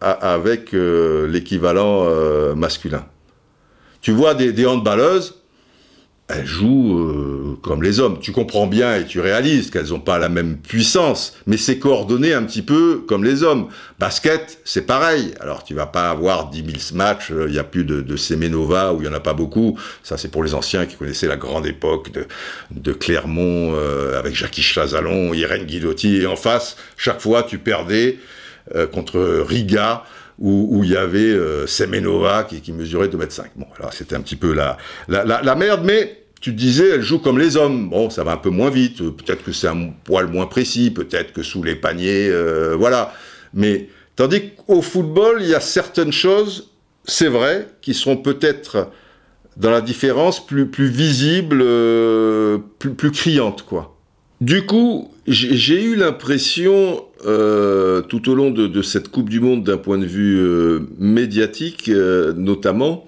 avec 0.00 0.74
euh, 0.74 1.26
l'équivalent 1.26 2.04
euh, 2.04 2.54
masculin. 2.54 3.06
Tu 4.00 4.12
vois 4.12 4.34
des, 4.34 4.52
des 4.52 4.66
handballeuses, 4.66 5.42
elles 6.28 6.46
jouent 6.46 6.98
euh, 6.98 7.58
comme 7.62 7.82
les 7.82 8.00
hommes. 8.00 8.18
Tu 8.20 8.32
comprends 8.32 8.66
bien 8.66 8.96
et 8.96 9.06
tu 9.06 9.18
réalises 9.18 9.70
qu'elles 9.70 9.88
n'ont 9.88 10.00
pas 10.00 10.18
la 10.18 10.28
même 10.28 10.58
puissance, 10.58 11.36
mais 11.46 11.56
c'est 11.56 11.78
coordonné 11.78 12.34
un 12.34 12.42
petit 12.42 12.60
peu 12.60 13.02
comme 13.08 13.24
les 13.24 13.42
hommes. 13.42 13.68
Basket, 13.98 14.60
c'est 14.64 14.86
pareil. 14.86 15.34
Alors 15.40 15.64
tu 15.64 15.72
vas 15.72 15.86
pas 15.86 16.10
avoir 16.10 16.50
10 16.50 16.58
000 16.58 16.68
matchs, 16.94 17.30
il 17.30 17.52
n'y 17.52 17.58
a 17.58 17.64
plus 17.64 17.84
de, 17.84 18.02
de 18.02 18.16
Semenova 18.16 18.92
où 18.92 19.00
il 19.00 19.06
y 19.06 19.08
en 19.08 19.14
a 19.14 19.20
pas 19.20 19.32
beaucoup. 19.32 19.78
Ça 20.02 20.18
c'est 20.18 20.28
pour 20.30 20.44
les 20.44 20.54
anciens 20.54 20.84
qui 20.84 20.96
connaissaient 20.96 21.28
la 21.28 21.38
grande 21.38 21.66
époque 21.66 22.12
de, 22.12 22.26
de 22.72 22.92
Clermont 22.92 23.72
euh, 23.74 24.18
avec 24.18 24.34
Jackie 24.34 24.62
Chazalon, 24.62 25.32
Irène 25.32 25.64
Guidotti, 25.64 26.16
et 26.16 26.26
en 26.26 26.36
face, 26.36 26.76
chaque 26.98 27.20
fois 27.20 27.42
tu 27.42 27.58
perdais 27.58 28.18
euh, 28.74 28.86
contre 28.86 29.18
Riga 29.48 30.04
où, 30.38 30.82
il 30.84 30.90
y 30.90 30.96
avait 30.96 31.18
euh, 31.18 31.66
Semenova 31.66 32.44
qui, 32.44 32.72
mesurait 32.72 33.08
2m5. 33.08 33.44
Bon, 33.56 33.66
alors 33.78 33.92
c'était 33.92 34.14
un 34.14 34.20
petit 34.20 34.36
peu 34.36 34.52
la, 34.52 34.76
la, 35.08 35.24
la, 35.24 35.54
merde, 35.54 35.82
mais 35.84 36.24
tu 36.40 36.52
te 36.52 36.56
disais, 36.58 36.90
elle 36.90 37.02
joue 37.02 37.18
comme 37.18 37.38
les 37.38 37.56
hommes. 37.56 37.90
Bon, 37.90 38.10
ça 38.10 38.24
va 38.24 38.32
un 38.32 38.36
peu 38.36 38.50
moins 38.50 38.70
vite, 38.70 38.98
peut-être 38.98 39.42
que 39.42 39.52
c'est 39.52 39.68
un 39.68 39.90
poil 40.04 40.28
moins 40.28 40.46
précis, 40.46 40.90
peut-être 40.90 41.32
que 41.32 41.42
sous 41.42 41.62
les 41.62 41.74
paniers, 41.74 42.28
euh, 42.28 42.76
voilà. 42.78 43.12
Mais 43.52 43.88
tandis 44.14 44.50
qu'au 44.50 44.82
football, 44.82 45.38
il 45.40 45.48
y 45.48 45.54
a 45.54 45.60
certaines 45.60 46.12
choses, 46.12 46.70
c'est 47.04 47.28
vrai, 47.28 47.68
qui 47.80 47.94
seront 47.94 48.16
peut-être 48.16 48.90
dans 49.56 49.70
la 49.70 49.80
différence 49.80 50.44
plus, 50.44 50.66
plus 50.66 50.86
visibles, 50.86 51.62
euh, 51.62 52.58
plus, 52.78 52.94
plus 52.94 53.10
criantes, 53.10 53.64
quoi. 53.64 53.96
Du 54.40 54.64
coup, 54.66 55.12
j'ai 55.26 55.82
eu 55.82 55.96
l'impression, 55.96 57.04
euh, 57.26 58.00
tout 58.02 58.30
au 58.30 58.34
long 58.34 58.50
de, 58.50 58.82
cette 58.82 59.08
Coupe 59.08 59.28
du 59.28 59.40
Monde, 59.40 59.64
d'un 59.64 59.76
point 59.76 59.98
de 59.98 60.06
vue 60.06 60.38
euh, 60.38 60.80
médiatique 60.98 61.88
euh, 61.88 62.32
notamment, 62.32 63.06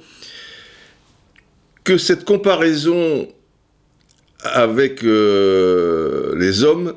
que 1.85 1.97
cette 1.97 2.25
comparaison 2.25 3.29
avec 4.43 5.03
les 5.03 6.65
hommes 6.65 6.95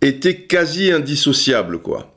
était 0.00 0.42
quasi 0.42 0.92
indissociable, 0.92 1.78
quoi. 1.78 2.14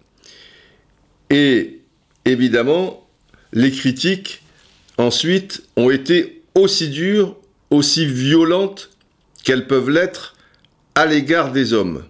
Et 1.30 1.80
évidemment, 2.26 3.08
les 3.54 3.72
critiques, 3.72 4.43
ensuite, 4.98 5.63
ont 5.76 5.89
été 5.89 6.43
aussi 6.56 6.89
dures, 6.89 7.36
aussi 7.72 8.06
violentes 8.06 8.91
qu'elles 9.43 9.67
peuvent 9.67 9.89
l'être 9.89 10.36
à 10.96 11.06
l'égard 11.06 11.52
des 11.52 11.74
hommes. 11.74 12.04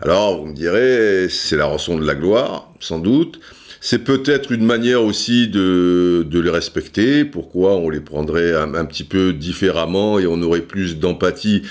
Alors, 0.00 0.40
vous 0.40 0.46
me 0.46 0.54
direz, 0.54 1.28
c'est 1.28 1.56
la 1.56 1.66
rançon 1.66 1.96
de 1.98 2.06
la 2.06 2.14
gloire, 2.14 2.70
sans 2.80 2.98
doute. 2.98 3.40
C'est 3.80 3.98
peut-être 3.98 4.50
une 4.50 4.64
manière 4.64 5.04
aussi 5.04 5.46
de, 5.46 6.26
les 6.32 6.50
respecter. 6.50 7.26
Pourquoi 7.26 7.76
on 7.76 7.90
les 7.90 8.00
prendrait 8.00 8.54
un, 8.54 8.84
petit 8.86 9.04
peu 9.04 9.34
différemment 9.34 10.18
et 10.18 10.26
on 10.26 10.40
aurait 10.40 10.62
plus 10.62 10.98
d'empathie 10.98 11.62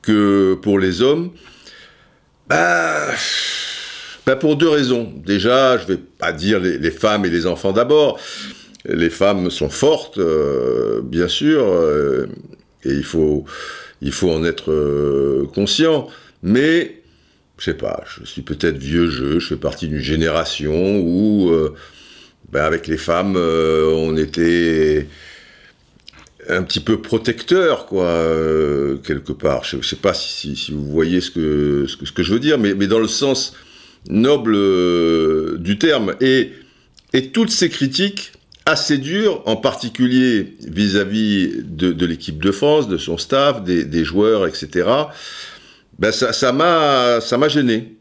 que 0.00 0.54
pour 0.54 0.78
les 0.78 1.02
hommes? 1.02 1.32
Bah, 2.48 3.08
bah, 4.26 4.36
pour 4.36 4.56
deux 4.56 4.70
raisons. 4.70 5.12
Déjà, 5.24 5.76
je 5.76 5.86
vais 5.86 5.98
pas 5.98 6.32
dire 6.32 6.60
les, 6.60 6.90
femmes 6.90 7.26
et 7.26 7.30
les 7.30 7.46
enfants 7.46 7.72
d'abord. 7.72 8.18
Les 8.86 9.10
femmes 9.10 9.50
sont 9.50 9.68
fortes, 9.68 10.16
euh, 10.16 11.02
bien 11.02 11.28
sûr, 11.28 11.62
euh, 11.62 12.26
et 12.84 12.92
il 12.92 13.04
faut, 13.04 13.44
il 14.00 14.12
faut 14.12 14.30
en 14.30 14.44
être 14.44 14.72
euh, 14.72 15.46
conscient. 15.54 16.08
Mais 16.42 17.02
je 17.58 17.64
sais 17.64 17.74
pas, 17.74 18.02
je 18.06 18.24
suis 18.24 18.42
peut-être 18.42 18.78
vieux 18.78 19.08
jeu, 19.08 19.38
je 19.38 19.48
fais 19.48 19.56
partie 19.56 19.88
d'une 19.88 20.00
génération 20.00 20.98
où, 20.98 21.50
euh, 21.50 21.74
ben 22.50 22.64
avec 22.64 22.86
les 22.88 22.96
femmes, 22.96 23.36
euh, 23.36 23.86
on 23.94 24.16
était 24.16 25.06
un 26.48 26.62
petit 26.62 26.80
peu 26.80 27.00
protecteur, 27.00 27.86
quoi, 27.86 28.06
euh, 28.06 28.96
quelque 28.98 29.32
part. 29.32 29.64
Je, 29.64 29.76
ne 29.76 29.82
sais 29.82 29.96
pas 29.96 30.14
si, 30.14 30.70
vous 30.72 30.84
voyez 30.84 31.20
ce 31.20 31.30
que, 31.30 31.86
ce 31.86 32.12
que, 32.12 32.22
je 32.22 32.32
veux 32.32 32.40
dire, 32.40 32.58
mais, 32.58 32.74
mais 32.74 32.86
dans 32.86 32.98
le 32.98 33.08
sens 33.08 33.54
noble 34.10 34.52
du 35.60 35.78
terme. 35.78 36.14
Et, 36.20 36.52
et 37.14 37.30
toutes 37.30 37.50
ces 37.50 37.70
critiques 37.70 38.32
assez 38.66 38.98
dures, 38.98 39.42
en 39.46 39.56
particulier 39.56 40.56
vis-à-vis 40.66 41.62
de, 41.62 42.04
l'équipe 42.04 42.42
de 42.42 42.50
France, 42.50 42.88
de 42.88 42.98
son 42.98 43.16
staff, 43.16 43.62
des 43.64 44.04
joueurs, 44.04 44.46
etc., 44.46 44.86
ben 45.98 46.12
ça 46.12 46.52
m'a 46.52 47.20
ça 47.20 47.38
m'a 47.38 47.48
gêné. 47.48 47.96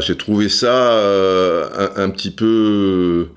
J'ai 0.00 0.16
trouvé 0.16 0.48
ça 0.48 0.92
euh, 0.92 1.88
un, 1.96 2.10
petit 2.10 2.30
peu 2.30 3.28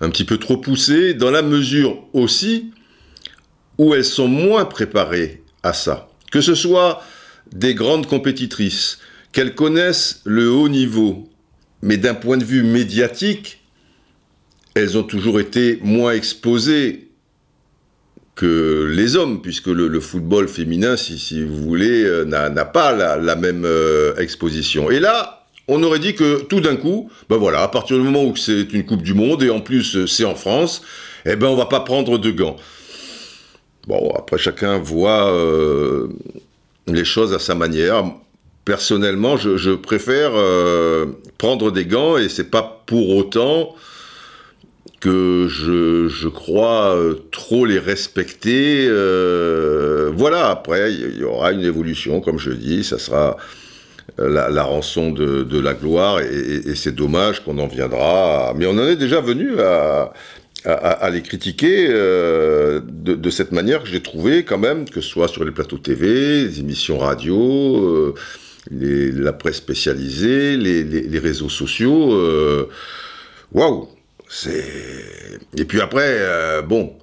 un 0.00 0.08
petit 0.08 0.24
peu 0.24 0.38
trop 0.38 0.56
poussé 0.56 1.14
dans 1.14 1.32
la 1.32 1.42
mesure 1.42 2.04
aussi 2.12 2.70
où 3.78 3.94
elles 3.94 4.04
sont 4.04 4.28
moins 4.28 4.64
préparées 4.64 5.42
à 5.64 5.72
ça. 5.72 6.08
Que 6.30 6.40
ce 6.40 6.54
soit 6.54 7.02
des 7.52 7.74
grandes 7.74 8.06
compétitrices, 8.06 8.98
qu'elles 9.32 9.54
connaissent 9.54 10.20
le 10.24 10.48
haut 10.50 10.68
niveau, 10.68 11.28
mais 11.82 11.96
d'un 11.96 12.14
point 12.14 12.36
de 12.36 12.44
vue 12.44 12.62
médiatique, 12.62 13.60
elles 14.74 14.96
ont 14.96 15.02
toujours 15.02 15.40
été 15.40 15.80
moins 15.82 16.12
exposées 16.12 17.11
que 18.34 18.90
les 18.90 19.16
hommes, 19.16 19.42
puisque 19.42 19.66
le, 19.66 20.00
football 20.00 20.48
féminin, 20.48 20.96
si, 20.96 21.44
vous 21.44 21.56
voulez, 21.56 22.04
euh, 22.04 22.24
n'a 22.24 22.64
pas 22.64 22.92
la, 22.92 23.36
même 23.36 23.64
euh, 23.64 24.16
exposition. 24.16 24.90
Et 24.90 25.00
là, 25.00 25.46
on 25.68 25.82
aurait 25.82 25.98
dit 25.98 26.14
que 26.14 26.42
tout 26.42 26.60
d'un 26.60 26.76
coup, 26.76 27.10
ben 27.28 27.36
voilà, 27.36 27.62
à 27.62 27.68
partir 27.68 27.96
du 27.96 28.02
moment 28.02 28.24
où 28.24 28.36
c'est 28.36 28.72
une 28.72 28.84
Coupe 28.84 29.02
du 29.02 29.14
Monde, 29.14 29.42
et 29.42 29.50
en 29.50 29.60
plus 29.60 29.96
euh, 29.96 30.06
c'est 30.06 30.24
en 30.24 30.34
France, 30.34 30.82
eh 31.24 31.36
ben 31.36 31.46
on 31.46 31.56
va 31.56 31.66
pas 31.66 31.80
prendre 31.80 32.18
de 32.18 32.30
gants. 32.30 32.56
Bon, 33.86 34.12
après 34.16 34.38
chacun 34.38 34.78
voit 34.78 35.32
les 36.86 37.04
choses 37.04 37.32
à 37.32 37.40
sa 37.40 37.56
manière. 37.56 38.04
Personnellement, 38.64 39.36
je, 39.36 39.74
préfère 39.74 40.32
prendre 41.36 41.72
des 41.72 41.84
gants, 41.84 42.16
et 42.16 42.28
c'est 42.28 42.50
pas 42.50 42.84
pour 42.86 43.16
autant 43.16 43.74
que 45.02 45.48
je, 45.48 46.28
crois 46.28 46.96
euh, 46.96 47.14
trop 47.32 47.66
les 47.66 47.80
respecter. 47.80 48.86
Euh, 48.88 50.12
voilà, 50.14 50.48
après, 50.48 50.92
il 50.92 51.18
y 51.18 51.24
aura 51.24 51.50
une 51.50 51.64
évolution, 51.64 52.20
comme 52.20 52.38
je 52.38 52.52
dis, 52.52 52.84
ça 52.84 53.00
sera 53.00 53.36
euh, 54.20 54.48
la, 54.48 54.62
rançon 54.62 55.10
de, 55.10 55.58
la 55.58 55.74
gloire, 55.74 56.20
et, 56.20 56.76
c'est 56.76 56.94
dommage 56.94 57.40
qu'on 57.40 57.58
en 57.58 57.66
viendra. 57.66 58.54
Mais 58.56 58.66
on 58.66 58.78
en 58.78 58.86
est 58.86 58.94
déjà 58.94 59.20
venu 59.20 59.58
à, 59.58 60.12
les 61.10 61.22
critiquer 61.22 61.88
de, 61.88 63.30
cette 63.30 63.50
manière 63.50 63.82
que 63.82 63.88
j'ai 63.88 64.02
trouvé 64.02 64.44
quand 64.44 64.58
même, 64.58 64.88
que 64.88 65.00
ce 65.00 65.08
soit 65.08 65.26
sur 65.26 65.44
les 65.44 65.50
plateaux 65.50 65.78
TV, 65.78 66.44
les 66.44 66.60
émissions 66.60 66.98
radio, 66.98 68.14
la 68.70 69.32
presse 69.32 69.56
spécialisée, 69.56 70.56
les, 70.56 70.84
les 70.84 71.18
réseaux 71.18 71.48
sociaux. 71.48 72.68
Waouh 73.50 73.88
et 75.56 75.64
puis 75.64 75.80
après, 75.80 76.16
euh, 76.18 76.62
bon, 76.62 76.94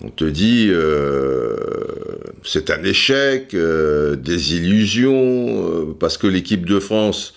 on 0.00 0.08
te 0.08 0.24
dit 0.24 0.68
euh, 0.70 1.56
c'est 2.44 2.70
un 2.70 2.82
échec, 2.82 3.54
euh, 3.54 4.16
des 4.16 4.56
illusions, 4.56 5.94
parce 5.98 6.18
que 6.18 6.26
l'équipe 6.26 6.66
de 6.66 6.80
France 6.80 7.34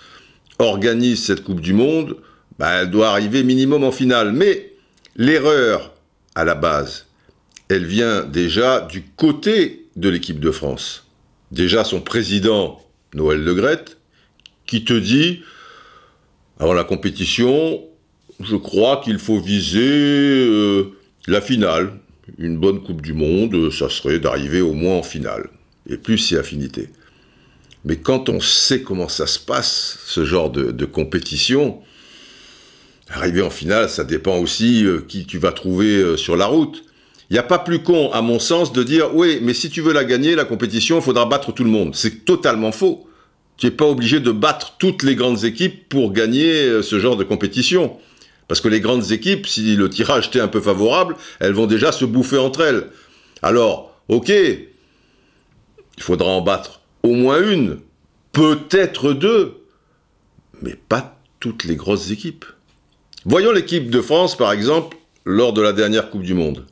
organise 0.59 1.25
cette 1.25 1.43
Coupe 1.43 1.61
du 1.61 1.73
Monde, 1.73 2.17
bah, 2.57 2.81
elle 2.81 2.89
doit 2.89 3.09
arriver 3.09 3.43
minimum 3.43 3.83
en 3.83 3.91
finale. 3.91 4.31
Mais 4.31 4.73
l'erreur 5.15 5.93
à 6.35 6.45
la 6.45 6.55
base, 6.55 7.05
elle 7.69 7.85
vient 7.85 8.23
déjà 8.23 8.81
du 8.81 9.03
côté 9.03 9.87
de 9.95 10.09
l'équipe 10.09 10.39
de 10.39 10.51
France. 10.51 11.05
Déjà 11.51 11.83
son 11.83 12.01
président, 12.01 12.81
Noël 13.13 13.43
Legrette, 13.43 13.97
qui 14.65 14.83
te 14.83 14.93
dit, 14.93 15.41
avant 16.59 16.73
la 16.73 16.83
compétition, 16.83 17.81
je 18.39 18.55
crois 18.55 19.01
qu'il 19.03 19.19
faut 19.19 19.39
viser 19.39 19.79
euh, 19.81 20.93
la 21.27 21.41
finale. 21.41 21.93
Une 22.37 22.57
bonne 22.57 22.83
Coupe 22.83 23.01
du 23.01 23.13
Monde, 23.13 23.71
ça 23.71 23.89
serait 23.89 24.19
d'arriver 24.19 24.61
au 24.61 24.73
moins 24.73 24.97
en 24.97 25.03
finale. 25.03 25.49
Et 25.89 25.97
plus 25.97 26.17
si 26.17 26.35
affinité. 26.35 26.89
Mais 27.85 27.95
quand 27.95 28.29
on 28.29 28.41
sait 28.41 28.81
comment 28.81 29.07
ça 29.07 29.27
se 29.27 29.39
passe, 29.39 29.97
ce 30.05 30.25
genre 30.25 30.49
de, 30.49 30.85
compétition, 30.85 31.79
arriver 33.09 33.41
en 33.41 33.49
finale, 33.49 33.89
ça 33.89 34.03
dépend 34.03 34.37
aussi 34.37 34.85
euh, 34.85 34.99
qui 35.07 35.25
tu 35.25 35.37
vas 35.37 35.53
trouver 35.53 35.95
euh, 35.95 36.17
sur 36.17 36.35
la 36.35 36.47
route. 36.47 36.83
Il 37.29 37.33
n'y 37.33 37.39
a 37.39 37.43
pas 37.43 37.59
plus 37.59 37.79
con, 37.79 38.11
à 38.11 38.21
mon 38.21 38.39
sens, 38.39 38.71
de 38.71 38.83
dire 38.83 39.15
oui, 39.15 39.39
mais 39.41 39.53
si 39.53 39.69
tu 39.69 39.81
veux 39.81 39.93
la 39.93 40.03
gagner, 40.03 40.35
la 40.35 40.45
compétition, 40.45 40.97
il 40.97 41.01
faudra 41.01 41.25
battre 41.25 41.53
tout 41.53 41.63
le 41.63 41.69
monde. 41.69 41.95
C'est 41.95 42.25
totalement 42.25 42.71
faux. 42.71 43.07
Tu 43.57 43.65
n'es 43.65 43.71
pas 43.71 43.85
obligé 43.85 44.19
de 44.19 44.31
battre 44.31 44.75
toutes 44.77 45.03
les 45.03 45.15
grandes 45.15 45.43
équipes 45.43 45.89
pour 45.89 46.13
gagner 46.13 46.83
ce 46.83 46.99
genre 46.99 47.17
de 47.17 47.23
compétition. 47.23 47.97
Parce 48.47 48.61
que 48.61 48.67
les 48.67 48.79
grandes 48.79 49.11
équipes, 49.11 49.45
si 49.45 49.75
le 49.75 49.89
tirage 49.89 50.27
était 50.27 50.39
un 50.39 50.47
peu 50.47 50.61
favorable, 50.61 51.15
elles 51.39 51.53
vont 51.53 51.67
déjà 51.67 51.91
se 51.91 52.05
bouffer 52.05 52.37
entre 52.37 52.61
elles. 52.61 52.87
Alors, 53.41 53.93
ok, 54.07 54.29
il 54.29 56.03
faudra 56.03 56.29
en 56.29 56.41
battre 56.41 56.81
au 57.03 57.13
moins 57.13 57.41
une, 57.41 57.79
peut-être 58.31 59.13
deux, 59.13 59.57
mais 60.61 60.75
pas 60.75 61.19
toutes 61.39 61.65
les 61.65 61.75
grosses 61.75 62.11
équipes. 62.11 62.45
Voyons 63.25 63.51
l'équipe 63.51 63.89
de 63.89 64.01
France, 64.01 64.37
par 64.37 64.51
exemple, 64.51 64.97
lors 65.25 65.53
de 65.53 65.61
la 65.61 65.73
dernière 65.73 66.09
Coupe 66.09 66.23
du 66.23 66.33
Monde. 66.33 66.65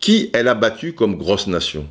Qui 0.00 0.30
elle 0.34 0.48
a 0.48 0.54
battu 0.54 0.92
comme 0.92 1.16
grosse 1.16 1.46
nation? 1.46 1.86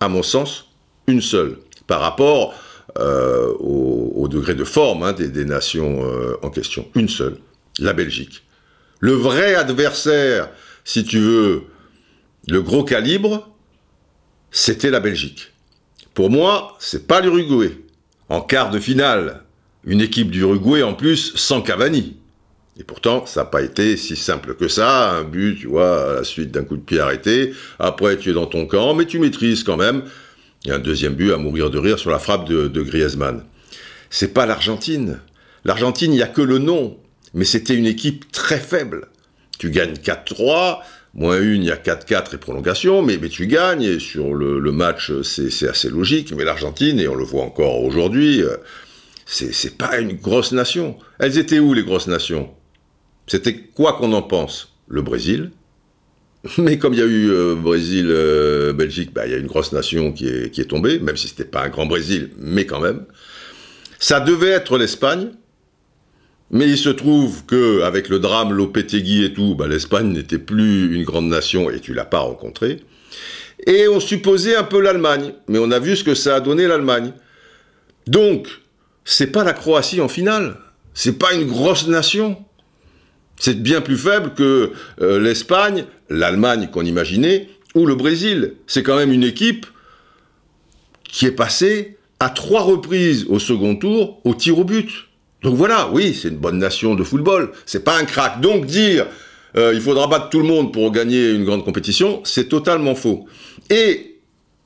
À 0.00 0.08
mon 0.08 0.22
sens, 0.22 0.70
une 1.06 1.20
seule. 1.20 1.58
Par 1.86 2.00
rapport 2.00 2.54
euh, 2.98 3.52
au, 3.58 4.26
degré 4.28 4.54
de 4.54 4.64
forme 4.64 5.02
hein, 5.02 5.12
des, 5.12 5.44
nations 5.44 6.02
euh, 6.04 6.36
en 6.42 6.50
question. 6.50 6.86
Une 6.94 7.08
seule 7.08 7.38
la 7.78 7.92
Belgique. 7.92 8.44
Le 9.00 9.12
vrai 9.12 9.54
adversaire, 9.54 10.50
si 10.84 11.04
tu 11.04 11.18
veux, 11.18 11.64
le 12.48 12.62
gros 12.62 12.84
calibre, 12.84 13.48
c'était 14.50 14.90
la 14.90 15.00
Belgique. 15.00 15.52
Pour 16.14 16.30
moi, 16.30 16.76
c'est 16.80 17.06
pas 17.06 17.20
l'Uruguay. 17.20 17.78
En 18.28 18.40
quart 18.40 18.70
de 18.70 18.78
finale, 18.78 19.44
une 19.84 20.00
équipe 20.00 20.30
d'Uruguay 20.30 20.82
en 20.82 20.94
plus 20.94 21.32
sans 21.36 21.62
Cavani. 21.62 22.16
Et 22.78 22.84
pourtant, 22.84 23.26
ça 23.26 23.40
n'a 23.40 23.46
pas 23.46 23.62
été 23.62 23.96
si 23.96 24.16
simple 24.16 24.54
que 24.54 24.68
ça. 24.68 25.10
Un 25.10 25.24
but, 25.24 25.58
tu 25.60 25.66
vois, 25.66 26.10
à 26.10 26.14
la 26.14 26.24
suite 26.24 26.50
d'un 26.50 26.64
coup 26.64 26.76
de 26.76 26.82
pied 26.82 27.00
arrêté. 27.00 27.52
Après, 27.78 28.16
tu 28.16 28.30
es 28.30 28.32
dans 28.32 28.46
ton 28.46 28.66
camp, 28.66 28.94
mais 28.94 29.04
tu 29.04 29.18
maîtrises 29.18 29.64
quand 29.64 29.76
même. 29.76 30.04
A 30.68 30.74
un 30.74 30.78
deuxième 30.78 31.14
but 31.14 31.32
à 31.32 31.36
mourir 31.38 31.70
de 31.70 31.78
rire 31.78 31.98
sur 31.98 32.10
la 32.10 32.18
frappe 32.18 32.48
de, 32.48 32.68
de 32.68 32.82
Griezmann. 32.82 33.44
C'est 34.10 34.32
pas 34.34 34.46
l'Argentine. 34.46 35.20
L'Argentine, 35.64 36.12
il 36.12 36.16
n'y 36.16 36.22
a 36.22 36.28
que 36.28 36.42
le 36.42 36.58
nom 36.58 36.96
mais 37.34 37.44
c'était 37.44 37.74
une 37.74 37.86
équipe 37.86 38.30
très 38.32 38.58
faible. 38.58 39.08
Tu 39.58 39.70
gagnes 39.70 39.94
4-3, 39.94 40.80
moins 41.14 41.40
une, 41.40 41.62
il 41.62 41.68
y 41.68 41.72
a 41.72 41.76
4-4 41.76 42.34
et 42.34 42.38
prolongation, 42.38 43.02
mais, 43.02 43.18
tu 43.28 43.46
gagnes, 43.46 43.82
et 43.82 43.98
sur 43.98 44.34
le, 44.34 44.72
match, 44.72 45.12
c'est 45.22 45.68
assez 45.68 45.90
logique, 45.90 46.32
mais 46.32 46.44
l'Argentine, 46.44 47.00
et 47.00 47.08
on 47.08 47.14
le 47.14 47.24
voit 47.24 47.42
encore 47.42 47.82
aujourd'hui, 47.82 48.42
euh, 48.42 48.56
c'est 49.26 49.76
pas 49.76 49.98
une 49.98 50.12
grosse 50.12 50.52
nation. 50.52 50.96
Elles 51.18 51.38
étaient 51.38 51.58
où 51.58 51.74
les 51.74 51.82
grosses 51.82 52.06
nations? 52.06 52.50
C'était 53.26 53.56
quoi 53.56 53.94
qu'on 53.94 54.12
en 54.12 54.22
pense? 54.22 54.74
Le 54.86 55.02
Brésil, 55.02 55.50
Mais 56.58 56.78
comme 56.78 56.94
il 56.94 57.00
y 57.00 57.02
a 57.02 57.06
eu 57.06 57.30
euh, 57.30 57.54
Brésil-Belgique, 57.54 59.12
bah, 59.12 59.26
il 59.26 59.32
y 59.32 59.34
a 59.34 59.38
une 59.38 59.46
grosse 59.46 59.72
nation 59.72 60.12
qui 60.12 60.28
est, 60.28 60.50
qui 60.50 60.60
est 60.60 60.66
tombée, 60.66 60.98
même 60.98 61.16
si 61.16 61.28
ce 61.28 61.32
n'était 61.32 61.44
pas 61.44 61.62
un 61.62 61.68
grand 61.68 61.86
Brésil, 61.86 62.30
mais 62.38 62.66
quand 62.66 62.80
même. 62.80 63.04
Ça 63.98 64.20
devait 64.20 64.50
être 64.50 64.78
l'Espagne, 64.78 65.30
mais 66.50 66.68
il 66.68 66.78
se 66.78 66.88
trouve 66.88 67.44
que 67.44 67.82
avec 67.82 68.08
le 68.08 68.18
drame 68.18 68.52
Lopetegui 68.52 69.24
et 69.24 69.32
tout, 69.32 69.54
bah, 69.54 69.68
l'Espagne 69.68 70.12
n'était 70.12 70.38
plus 70.38 70.94
une 70.94 71.04
grande 71.04 71.28
nation 71.28 71.70
et 71.70 71.80
tu 71.80 71.94
l'as 71.94 72.04
pas 72.04 72.20
rencontrée. 72.20 72.80
Et 73.66 73.88
on 73.88 74.00
supposait 74.00 74.56
un 74.56 74.62
peu 74.62 74.80
l'Allemagne, 74.80 75.32
mais 75.48 75.58
on 75.58 75.70
a 75.70 75.78
vu 75.78 75.96
ce 75.96 76.04
que 76.04 76.14
ça 76.14 76.36
a 76.36 76.40
donné 76.40 76.66
l'Allemagne. 76.66 77.12
Donc, 78.06 78.48
c'est 79.04 79.26
pas 79.28 79.44
la 79.44 79.52
Croatie 79.52 80.00
en 80.00 80.08
finale, 80.08 80.56
c'est 80.94 81.18
pas 81.18 81.34
une 81.34 81.46
grosse 81.46 81.86
nation. 81.86 82.36
C'est 83.36 83.62
bien 83.62 83.80
plus 83.80 83.96
faible 83.96 84.34
que 84.34 84.72
euh, 85.00 85.20
l'Espagne, 85.20 85.84
l'Allemagne 86.08 86.68
qu'on 86.72 86.84
imaginait, 86.84 87.48
ou 87.74 87.86
le 87.86 87.94
Brésil. 87.94 88.54
C'est 88.66 88.82
quand 88.82 88.96
même 88.96 89.12
une 89.12 89.22
équipe 89.22 89.66
qui 91.04 91.26
est 91.26 91.32
passée 91.32 91.98
à 92.20 92.30
trois 92.30 92.62
reprises 92.62 93.26
au 93.28 93.38
second 93.38 93.76
tour 93.76 94.20
au 94.24 94.34
tir 94.34 94.58
au 94.58 94.64
but. 94.64 95.07
Donc 95.42 95.54
voilà, 95.54 95.88
oui, 95.92 96.18
c'est 96.20 96.28
une 96.28 96.36
bonne 96.36 96.58
nation 96.58 96.94
de 96.94 97.04
football. 97.04 97.52
C'est 97.66 97.84
pas 97.84 97.96
un 97.96 98.04
crack. 98.04 98.40
Donc 98.40 98.66
dire 98.66 99.06
euh, 99.56 99.72
il 99.74 99.80
faudra 99.80 100.06
battre 100.06 100.28
tout 100.28 100.40
le 100.40 100.46
monde 100.46 100.72
pour 100.72 100.90
gagner 100.92 101.30
une 101.30 101.44
grande 101.44 101.64
compétition, 101.64 102.20
c'est 102.24 102.48
totalement 102.48 102.94
faux. 102.94 103.26
Et 103.70 104.16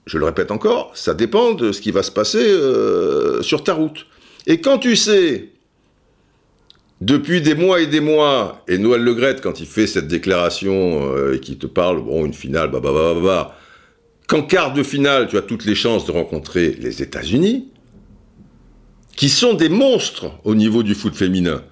je 0.07 0.19
le 0.19 0.25
répète 0.25 0.51
encore, 0.51 0.91
ça 0.95 1.15
dépend 1.15 1.53
de 1.53 1.73
ce 1.73 1.81
qui 1.81 1.93
va 1.93 2.03
se 2.03 2.11
passer 2.11 2.43
euh, 2.43 3.43
sur 3.43 3.63
ta 3.63 3.75
route. 3.75 4.07
Et 4.47 4.61
quand 4.61 4.79
tu 4.79 4.97
sais 4.97 5.51
depuis 7.01 7.41
des 7.41 7.55
mois 7.55 7.81
et 7.81 7.87
des 7.87 8.01
mois, 8.01 8.63
et 8.69 8.79
Noël 8.79 9.03
Legrette, 9.03 9.41
quand 9.41 9.61
il 9.61 9.67
fait 9.67 9.87
cette 9.87 10.09
déclaration 10.09 11.13
euh, 11.15 11.35
et 11.35 11.41
qu'il 11.41 11.59
te 11.59 11.67
parle, 11.67 12.01
bon, 12.03 12.25
une 12.25 12.35
finale, 12.35 12.71
bah, 12.71 12.81
bah, 12.81 12.93
bah, 12.93 13.15
bah, 13.21 13.57
qu'en 14.29 14.43
quart 14.43 14.73
de 14.73 14.83
finale, 14.83 15.27
tu 15.29 15.37
as 15.37 15.43
toutes 15.43 15.65
les 15.65 15.75
chances 15.75 16.07
de 16.07 16.13
rencontrer 16.13 16.77
les 16.81 17.03
États-Unis, 17.03 17.72
qui 19.17 19.29
sont 19.29 19.55
des 19.55 19.69
monstres 19.69 20.33
au 20.45 20.55
niveau 20.55 20.83
du 20.83 20.95
foot 20.95 21.15
féminin. 21.15 21.63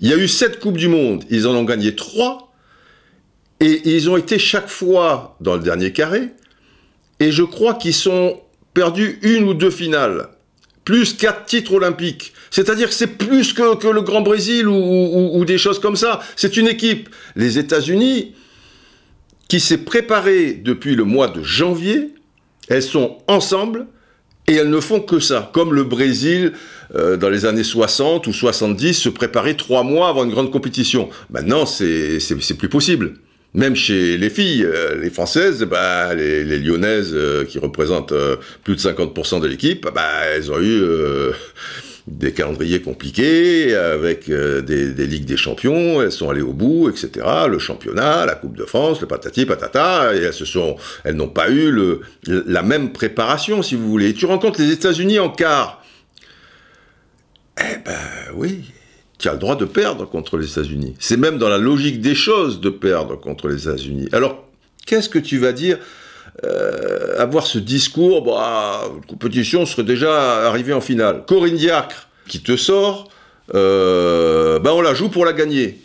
Il 0.00 0.08
y 0.08 0.12
a 0.12 0.16
eu 0.16 0.28
sept 0.28 0.58
Coupes 0.60 0.76
du 0.76 0.88
Monde, 0.88 1.24
ils 1.30 1.46
en 1.46 1.54
ont 1.54 1.64
gagné 1.64 1.94
trois, 1.94 2.52
et 3.60 3.82
ils 3.84 4.10
ont 4.10 4.16
été 4.16 4.38
chaque 4.38 4.68
fois 4.68 5.36
dans 5.40 5.54
le 5.54 5.62
dernier 5.62 5.92
carré, 5.92 6.30
et 7.20 7.30
je 7.30 7.42
crois 7.42 7.74
qu'ils 7.74 7.94
sont 7.94 8.40
perdus 8.74 9.18
une 9.22 9.44
ou 9.44 9.54
deux 9.54 9.70
finales 9.70 10.28
plus 10.84 11.14
quatre 11.14 11.46
titres 11.46 11.72
olympiques. 11.72 12.32
C'est-à-dire 12.50 12.88
que 12.88 12.94
c'est 12.94 13.18
plus 13.18 13.52
que, 13.52 13.88
le 13.88 14.02
Grand 14.02 14.20
Brésil 14.20 14.68
ou, 14.68 15.44
des 15.44 15.58
choses 15.58 15.78
comme 15.78 15.96
ça. 15.96 16.20
C'est 16.36 16.56
une 16.56 16.68
équipe. 16.68 17.08
Les 17.36 17.58
États-Unis, 17.58 18.34
qui 19.48 19.60
s'est 19.60 19.78
préparée 19.78 20.52
depuis 20.52 20.94
le 20.94 21.04
mois 21.04 21.28
de 21.28 21.42
janvier, 21.42 22.10
elles 22.68 22.82
sont 22.82 23.18
ensemble 23.28 23.86
et 24.46 24.54
elles 24.54 24.70
ne 24.70 24.80
font 24.80 25.00
que 25.00 25.20
ça. 25.20 25.50
Comme 25.52 25.74
le 25.74 25.84
Brésil, 25.84 26.52
euh, 26.94 27.16
dans 27.16 27.30
les 27.30 27.46
années 27.46 27.64
60 27.64 28.26
ou 28.26 28.32
70, 28.32 28.94
se 28.94 29.08
préparait 29.08 29.54
trois 29.54 29.82
mois 29.82 30.08
avant 30.08 30.24
une 30.24 30.30
grande 30.30 30.50
compétition. 30.50 31.08
Maintenant, 31.30 31.66
c'est 31.66 32.18
plus 32.58 32.68
possible. 32.68 33.14
Même 33.54 33.76
chez 33.76 34.18
les 34.18 34.30
filles, 34.30 34.64
euh, 34.64 35.00
les 35.00 35.10
françaises, 35.10 35.62
bah, 35.62 36.12
les, 36.12 36.58
lyonnaises 36.58 37.12
euh, 37.14 37.44
qui 37.44 37.60
représentent 37.60 38.10
euh, 38.10 38.36
plus 38.64 38.74
de 38.74 38.80
50% 38.80 39.40
de 39.40 39.46
l'équipe, 39.46 39.86
bah, 39.94 40.10
elles 40.34 40.50
ont 40.50 40.60
eu 40.60 40.82
des 42.06 42.32
calendriers 42.32 42.82
compliqués 42.82 43.74
avec 43.74 44.28
des, 44.28 45.06
ligues 45.06 45.24
des 45.24 45.36
champions. 45.36 46.02
Elles 46.02 46.12
sont 46.12 46.28
allées 46.28 46.42
au 46.42 46.52
bout, 46.52 46.90
etc. 46.90 47.26
Le 47.48 47.58
championnat, 47.58 48.26
la 48.26 48.34
Coupe 48.34 48.56
de 48.56 48.64
France, 48.64 49.00
le 49.00 49.06
patati 49.06 49.46
patata, 49.46 50.12
elles 50.12 51.14
n'ont 51.14 51.28
pas 51.28 51.50
eu 51.50 51.74
la 52.26 52.62
même 52.62 52.92
préparation, 52.92 53.62
si 53.62 53.74
vous 53.74 53.88
voulez. 53.88 54.10
Et 54.10 54.14
tu 54.14 54.26
rencontres 54.26 54.60
les 54.60 54.70
États-Unis 54.70 55.18
en 55.18 55.30
quart. 55.30 55.82
Eh 57.58 57.78
ben 57.84 58.34
oui, 58.34 58.64
tu 59.18 59.28
as 59.28 59.32
le 59.32 59.38
droit 59.38 59.56
de 59.56 59.64
perdre 59.64 60.06
contre 60.06 60.36
les 60.36 60.50
États-Unis. 60.50 60.94
C'est 60.98 61.16
même 61.16 61.38
dans 61.38 61.48
la 61.48 61.58
logique 61.58 62.00
des 62.00 62.14
choses 62.14 62.60
de 62.60 62.70
perdre 62.70 63.18
contre 63.18 63.48
les 63.48 63.68
États-Unis. 63.68 64.08
Alors, 64.12 64.48
qu'est-ce 64.86 65.08
que 65.08 65.18
tu 65.18 65.38
vas 65.38 65.52
dire 65.52 65.78
euh, 66.44 67.18
Avoir 67.18 67.46
ce 67.46 67.58
discours, 67.58 68.22
bah, 68.22 68.82
compétition 69.08 69.66
serait 69.66 69.84
déjà 69.84 70.46
arrivée 70.48 70.72
en 70.72 70.80
finale. 70.80 71.24
Corinne 71.26 71.56
Diacre, 71.56 72.08
qui 72.28 72.42
te 72.42 72.56
sort, 72.56 73.08
euh, 73.54 74.58
bah, 74.58 74.74
on 74.74 74.80
la 74.80 74.94
joue 74.94 75.08
pour 75.08 75.24
la 75.24 75.32
gagner. 75.32 75.80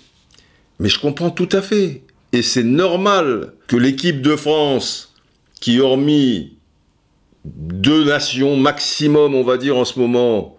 Mais 0.79 0.89
je 0.89 0.99
comprends 0.99 1.29
tout 1.29 1.49
à 1.51 1.61
fait. 1.61 2.03
Et 2.31 2.41
c'est 2.41 2.63
normal 2.63 3.53
que 3.67 3.75
l'équipe 3.75 4.21
de 4.21 4.35
France, 4.35 5.13
qui 5.59 5.79
hormis 5.79 6.53
deux 7.45 8.05
nations 8.05 8.55
maximum, 8.57 9.35
on 9.35 9.43
va 9.43 9.57
dire 9.57 9.77
en 9.77 9.85
ce 9.85 9.99
moment, 9.99 10.57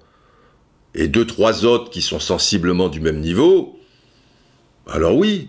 et 0.94 1.08
deux, 1.08 1.26
trois 1.26 1.64
autres 1.64 1.90
qui 1.90 2.02
sont 2.02 2.18
sensiblement 2.18 2.88
du 2.88 3.00
même 3.00 3.20
niveau, 3.20 3.78
alors 4.88 5.16
oui, 5.16 5.48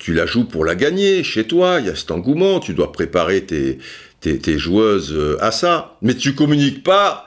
tu 0.00 0.12
la 0.14 0.26
joues 0.26 0.44
pour 0.44 0.64
la 0.64 0.74
gagner 0.74 1.22
chez 1.22 1.46
toi, 1.46 1.78
il 1.78 1.86
y 1.86 1.88
a 1.88 1.94
cet 1.94 2.10
engouement, 2.10 2.58
tu 2.58 2.74
dois 2.74 2.90
préparer 2.90 3.44
tes, 3.44 4.58
joueuses 4.58 5.12
euh, 5.12 5.36
à 5.40 5.52
ça. 5.52 5.96
Mais 6.02 6.14
tu 6.14 6.34
communiques 6.34 6.82
pas 6.82 7.26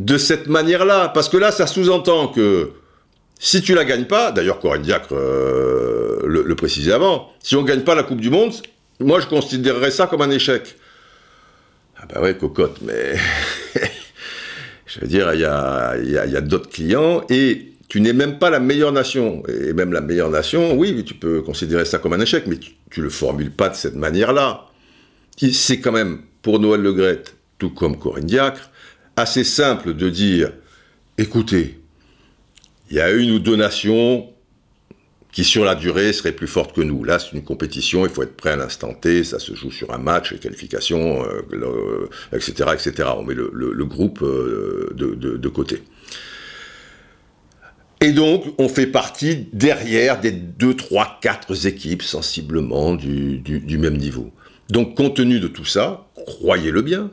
de 0.00 0.18
cette 0.18 0.48
manière-là, 0.48 1.10
parce 1.10 1.28
que 1.28 1.36
là, 1.36 1.52
ça 1.52 1.68
sous-entend 1.68 2.28
que 2.28 2.72
si 3.38 3.62
tu 3.62 3.74
la 3.74 3.84
gagnes 3.84 4.06
pas, 4.06 4.32
d'ailleurs 4.32 4.58
Corinne 4.58 4.82
Diacre 4.82 5.12
euh, 5.12 6.20
le, 6.24 6.42
le, 6.42 6.54
précisait 6.56 6.92
avant, 6.92 7.30
si 7.40 7.54
on 7.54 7.62
gagne 7.62 7.82
pas 7.82 7.94
la 7.94 8.02
Coupe 8.02 8.20
du 8.20 8.30
Monde, 8.30 8.54
moi 8.98 9.20
je 9.20 9.26
considérerais 9.26 9.90
ça 9.92 10.06
comme 10.06 10.22
un 10.22 10.30
échec. 10.30 10.76
Ah 11.96 12.06
bah 12.12 12.20
ouais, 12.20 12.36
cocotte, 12.36 12.78
mais 12.82 13.14
Je 14.94 15.00
veux 15.00 15.06
dire, 15.08 15.34
il 15.34 15.40
y 15.40 15.44
a, 15.44 16.40
d'autres 16.40 16.70
clients 16.70 17.22
et 17.28 17.72
tu 17.88 18.00
n'es 18.00 18.12
même 18.12 18.38
pas 18.38 18.50
la 18.50 18.60
meilleure 18.60 18.92
nation. 18.92 19.42
Et 19.48 19.72
même 19.72 19.92
la 19.92 20.00
meilleure 20.00 20.30
nation, 20.30 20.74
oui, 20.74 21.04
tu 21.04 21.14
peux 21.14 21.42
considérer 21.42 21.84
ça 21.84 21.98
comme 21.98 22.12
un 22.12 22.20
échec, 22.20 22.44
mais 22.46 22.58
tu 22.58 23.00
ne 23.00 23.04
le 23.04 23.10
formules 23.10 23.50
pas 23.50 23.68
de 23.68 23.74
cette 23.74 23.96
manière-là. 23.96 24.66
C'est 25.36 25.80
quand 25.80 25.92
même, 25.92 26.22
pour 26.42 26.60
Noël 26.60 26.80
Le 26.80 27.22
tout 27.58 27.70
comme 27.70 27.98
Corinne 27.98 28.26
Diacre, 28.26 28.70
assez 29.16 29.44
simple 29.44 29.94
de 29.94 30.08
dire, 30.08 30.52
écoutez, 31.18 31.80
il 32.90 32.96
y 32.96 33.00
a 33.00 33.10
une 33.10 33.30
ou 33.30 33.38
deux 33.38 33.56
nations 33.56 34.28
qui 35.34 35.42
sur 35.42 35.64
la 35.64 35.74
durée 35.74 36.12
serait 36.12 36.32
plus 36.32 36.46
forte 36.46 36.76
que 36.76 36.80
nous. 36.80 37.02
Là, 37.02 37.18
c'est 37.18 37.32
une 37.32 37.42
compétition, 37.42 38.06
il 38.06 38.12
faut 38.12 38.22
être 38.22 38.36
prêt 38.36 38.50
à 38.50 38.56
l'instant 38.56 38.94
T, 38.94 39.24
ça 39.24 39.40
se 39.40 39.52
joue 39.54 39.72
sur 39.72 39.92
un 39.92 39.98
match, 39.98 40.30
les 40.30 40.38
qualifications, 40.38 41.24
etc., 42.32 42.64
euh, 42.68 42.72
etc. 42.72 43.08
On 43.16 43.24
met 43.24 43.34
le, 43.34 43.84
groupe 43.84 44.22
euh, 44.22 44.90
de, 44.94 45.48
côté. 45.48 45.82
Et 48.00 48.12
donc, 48.12 48.44
on 48.58 48.68
fait 48.68 48.86
partie 48.86 49.48
derrière 49.52 50.20
des 50.20 50.32
2, 50.32 50.74
3, 50.74 51.18
4 51.22 51.66
équipes 51.66 52.02
sensiblement 52.02 52.94
du, 52.94 53.78
même 53.78 53.96
niveau. 53.96 54.30
Donc, 54.68 54.96
compte 54.96 55.16
tenu 55.16 55.40
de 55.40 55.48
tout 55.48 55.64
ça, 55.64 56.06
croyez-le 56.14 56.82
bien, 56.82 57.10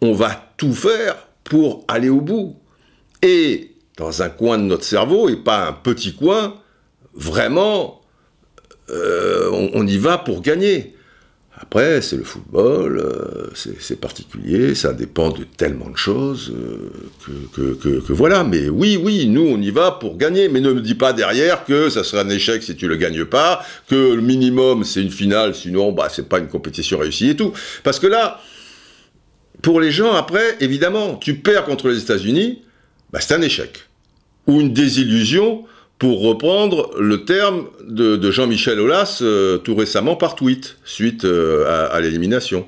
on 0.00 0.12
va 0.12 0.52
tout 0.56 0.74
faire 0.74 1.16
pour 1.44 1.84
aller 1.88 2.08
au 2.08 2.20
bout. 2.20 2.56
Et 3.22 3.72
dans 3.96 4.22
un 4.22 4.28
coin 4.28 4.58
de 4.58 4.64
notre 4.64 4.84
cerveau, 4.84 5.28
et 5.28 5.36
pas 5.36 5.68
un 5.68 5.72
petit 5.72 6.14
coin, 6.14 6.56
vraiment, 7.14 8.00
euh, 8.90 9.68
on, 9.74 9.86
y 9.86 9.96
va 9.96 10.18
pour 10.18 10.42
gagner. 10.42 10.94
Après, 11.62 12.02
c'est 12.02 12.16
le 12.16 12.24
football, 12.24 12.98
euh, 12.98 13.46
c'est 13.54 14.00
particulier, 14.00 14.74
ça 14.74 14.92
dépend 14.92 15.30
de 15.30 15.44
tellement 15.44 15.88
de 15.88 15.96
choses 15.96 16.52
euh, 16.52 16.90
que, 17.54 18.12
voilà. 18.12 18.42
Mais 18.42 18.68
oui, 18.68 19.00
oui, 19.00 19.28
nous, 19.28 19.46
on 19.46 19.60
y 19.60 19.70
va 19.70 19.92
pour 19.92 20.16
gagner. 20.16 20.48
Mais 20.48 20.60
ne 20.60 20.72
me 20.72 20.80
dis 20.80 20.96
pas 20.96 21.12
derrière 21.12 21.64
que 21.64 21.88
ça 21.88 22.02
sera 22.02 22.22
un 22.22 22.28
échec 22.30 22.64
si 22.64 22.74
tu 22.74 22.88
le 22.88 22.96
gagnes 22.96 23.24
pas, 23.24 23.64
que 23.88 23.94
le 23.94 24.20
minimum, 24.20 24.82
c'est 24.82 25.02
une 25.02 25.12
finale, 25.12 25.54
sinon, 25.54 25.92
bah, 25.92 26.08
c'est 26.10 26.28
pas 26.28 26.40
une 26.40 26.48
compétition 26.48 26.98
réussie 26.98 27.30
et 27.30 27.36
tout. 27.36 27.52
Parce 27.84 28.00
que 28.00 28.08
là, 28.08 28.40
pour 29.62 29.80
les 29.80 29.92
gens, 29.92 30.14
après, 30.14 30.56
évidemment, 30.58 31.14
tu 31.14 31.36
perds 31.36 31.64
contre 31.64 31.88
les 31.88 31.98
États-Unis, 32.00 32.62
bah, 33.12 33.20
c'est 33.20 33.34
un 33.34 33.42
échec. 33.42 33.86
Ou 34.48 34.60
une 34.60 34.72
désillusion, 34.72 35.64
pour 36.02 36.20
reprendre 36.20 36.90
le 36.98 37.24
terme 37.24 37.68
de, 37.86 38.30
Jean-Michel 38.32 38.80
Aulas 38.80 39.20
euh, 39.22 39.58
tout 39.58 39.76
récemment 39.76 40.16
par 40.16 40.34
tweet, 40.34 40.76
suite 40.84 41.24
euh, 41.24 41.88
à, 41.92 42.00
l'élimination. 42.00 42.66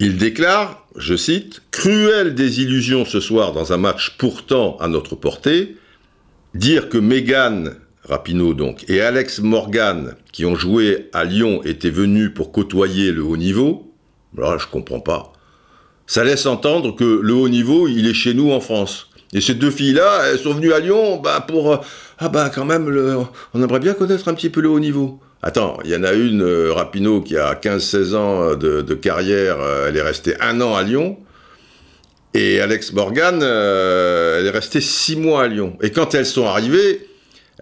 Il 0.00 0.16
déclare, 0.16 0.86
je 0.96 1.14
cite, 1.14 1.60
Cruelle 1.70 2.34
désillusion 2.34 3.04
ce 3.04 3.20
soir 3.20 3.52
dans 3.52 3.74
un 3.74 3.76
match 3.76 4.16
pourtant 4.16 4.78
à 4.80 4.88
notre 4.88 5.16
portée. 5.16 5.76
Dire 6.54 6.88
que 6.88 6.96
Megan 6.96 7.74
Rapinoe 8.04 8.54
donc, 8.54 8.88
et 8.88 9.02
Alex 9.02 9.40
Morgan, 9.40 10.14
qui 10.32 10.46
ont 10.46 10.56
joué 10.56 11.10
à 11.12 11.24
Lyon, 11.24 11.60
étaient 11.64 11.90
venus 11.90 12.30
pour 12.34 12.52
côtoyer 12.52 13.12
le 13.12 13.22
haut 13.22 13.36
niveau, 13.36 13.92
là, 14.34 14.56
je 14.58 14.66
comprends 14.66 15.00
pas. 15.00 15.34
Ça 16.06 16.24
laisse 16.24 16.46
entendre 16.46 16.96
que 16.96 17.20
le 17.22 17.34
haut 17.34 17.50
niveau, 17.50 17.86
il 17.86 18.06
est 18.06 18.14
chez 18.14 18.32
nous 18.32 18.50
en 18.50 18.60
France. 18.60 19.10
Et 19.32 19.40
ces 19.40 19.54
deux 19.54 19.70
filles-là, 19.70 20.24
elles 20.26 20.38
sont 20.38 20.54
venues 20.54 20.72
à 20.72 20.80
Lyon 20.80 21.20
bah, 21.22 21.44
pour... 21.46 21.72
Euh, 21.72 21.76
ah 22.18 22.28
bah 22.28 22.50
quand 22.54 22.64
même, 22.64 22.86
on 23.54 23.62
aimerait 23.62 23.80
bien 23.80 23.94
connaître 23.94 24.28
un 24.28 24.34
petit 24.34 24.50
peu 24.50 24.60
le 24.60 24.68
haut 24.68 24.80
niveau. 24.80 25.18
Attends, 25.42 25.78
il 25.84 25.90
y 25.90 25.96
en 25.96 26.04
a 26.04 26.12
une, 26.12 26.42
euh, 26.42 26.72
Rapino, 26.72 27.20
qui 27.20 27.36
a 27.36 27.54
15-16 27.54 28.14
ans 28.14 28.54
de, 28.54 28.94
carrière, 28.94 29.56
elle 29.88 29.96
est 29.96 30.02
restée 30.02 30.34
un 30.40 30.60
an 30.60 30.74
à 30.74 30.82
Lyon. 30.82 31.18
Et 32.34 32.60
Alex 32.60 32.92
Morgan, 32.92 33.42
elle 33.42 34.46
est 34.46 34.50
restée 34.50 34.80
6 34.80 35.16
mois 35.16 35.44
à 35.44 35.48
Lyon. 35.48 35.76
Et 35.82 35.90
quand 35.90 36.14
elles 36.14 36.26
sont 36.26 36.46
arrivées, 36.46 37.06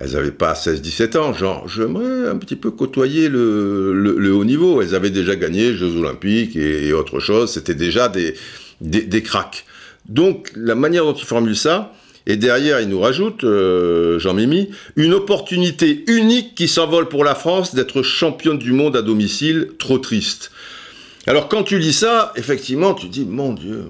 elles 0.00 0.12
n'avaient 0.12 0.30
pas 0.30 0.54
16-17 0.54 1.18
ans, 1.18 1.32
genre, 1.34 1.68
j'aimerais 1.68 2.26
un 2.28 2.38
petit 2.38 2.56
peu 2.56 2.70
côtoyer 2.70 3.28
le, 3.28 4.32
haut 4.32 4.44
niveau. 4.44 4.80
Elles 4.80 4.94
avaient 4.94 5.10
déjà 5.10 5.36
gagné 5.36 5.74
Jeux 5.74 5.94
Olympiques 5.98 6.56
et, 6.56 6.92
autre 6.94 7.20
chose, 7.20 7.52
c'était 7.52 7.74
déjà 7.74 8.08
des, 8.08 8.34
des, 8.80 9.22
cracks. 9.22 9.66
Donc, 10.08 10.50
la 10.56 10.74
manière 10.74 11.04
dont 11.04 11.14
il 11.14 11.24
formule 11.24 11.56
ça, 11.56 11.92
et 12.26 12.36
derrière, 12.36 12.80
il 12.80 12.88
nous 12.88 13.00
rajoute, 13.00 13.44
euh, 13.44 14.18
Jean-Mimi, 14.18 14.70
une 14.96 15.14
opportunité 15.14 16.04
unique 16.06 16.54
qui 16.54 16.68
s'envole 16.68 17.08
pour 17.08 17.24
la 17.24 17.34
France 17.34 17.74
d'être 17.74 18.02
championne 18.02 18.58
du 18.58 18.72
monde 18.72 18.96
à 18.96 19.02
domicile, 19.02 19.70
trop 19.78 19.98
triste. 19.98 20.50
Alors, 21.26 21.48
quand 21.48 21.62
tu 21.62 21.78
lis 21.78 21.92
ça, 21.92 22.32
effectivement, 22.36 22.94
tu 22.94 23.08
dis, 23.08 23.24
mon 23.24 23.52
Dieu, 23.52 23.84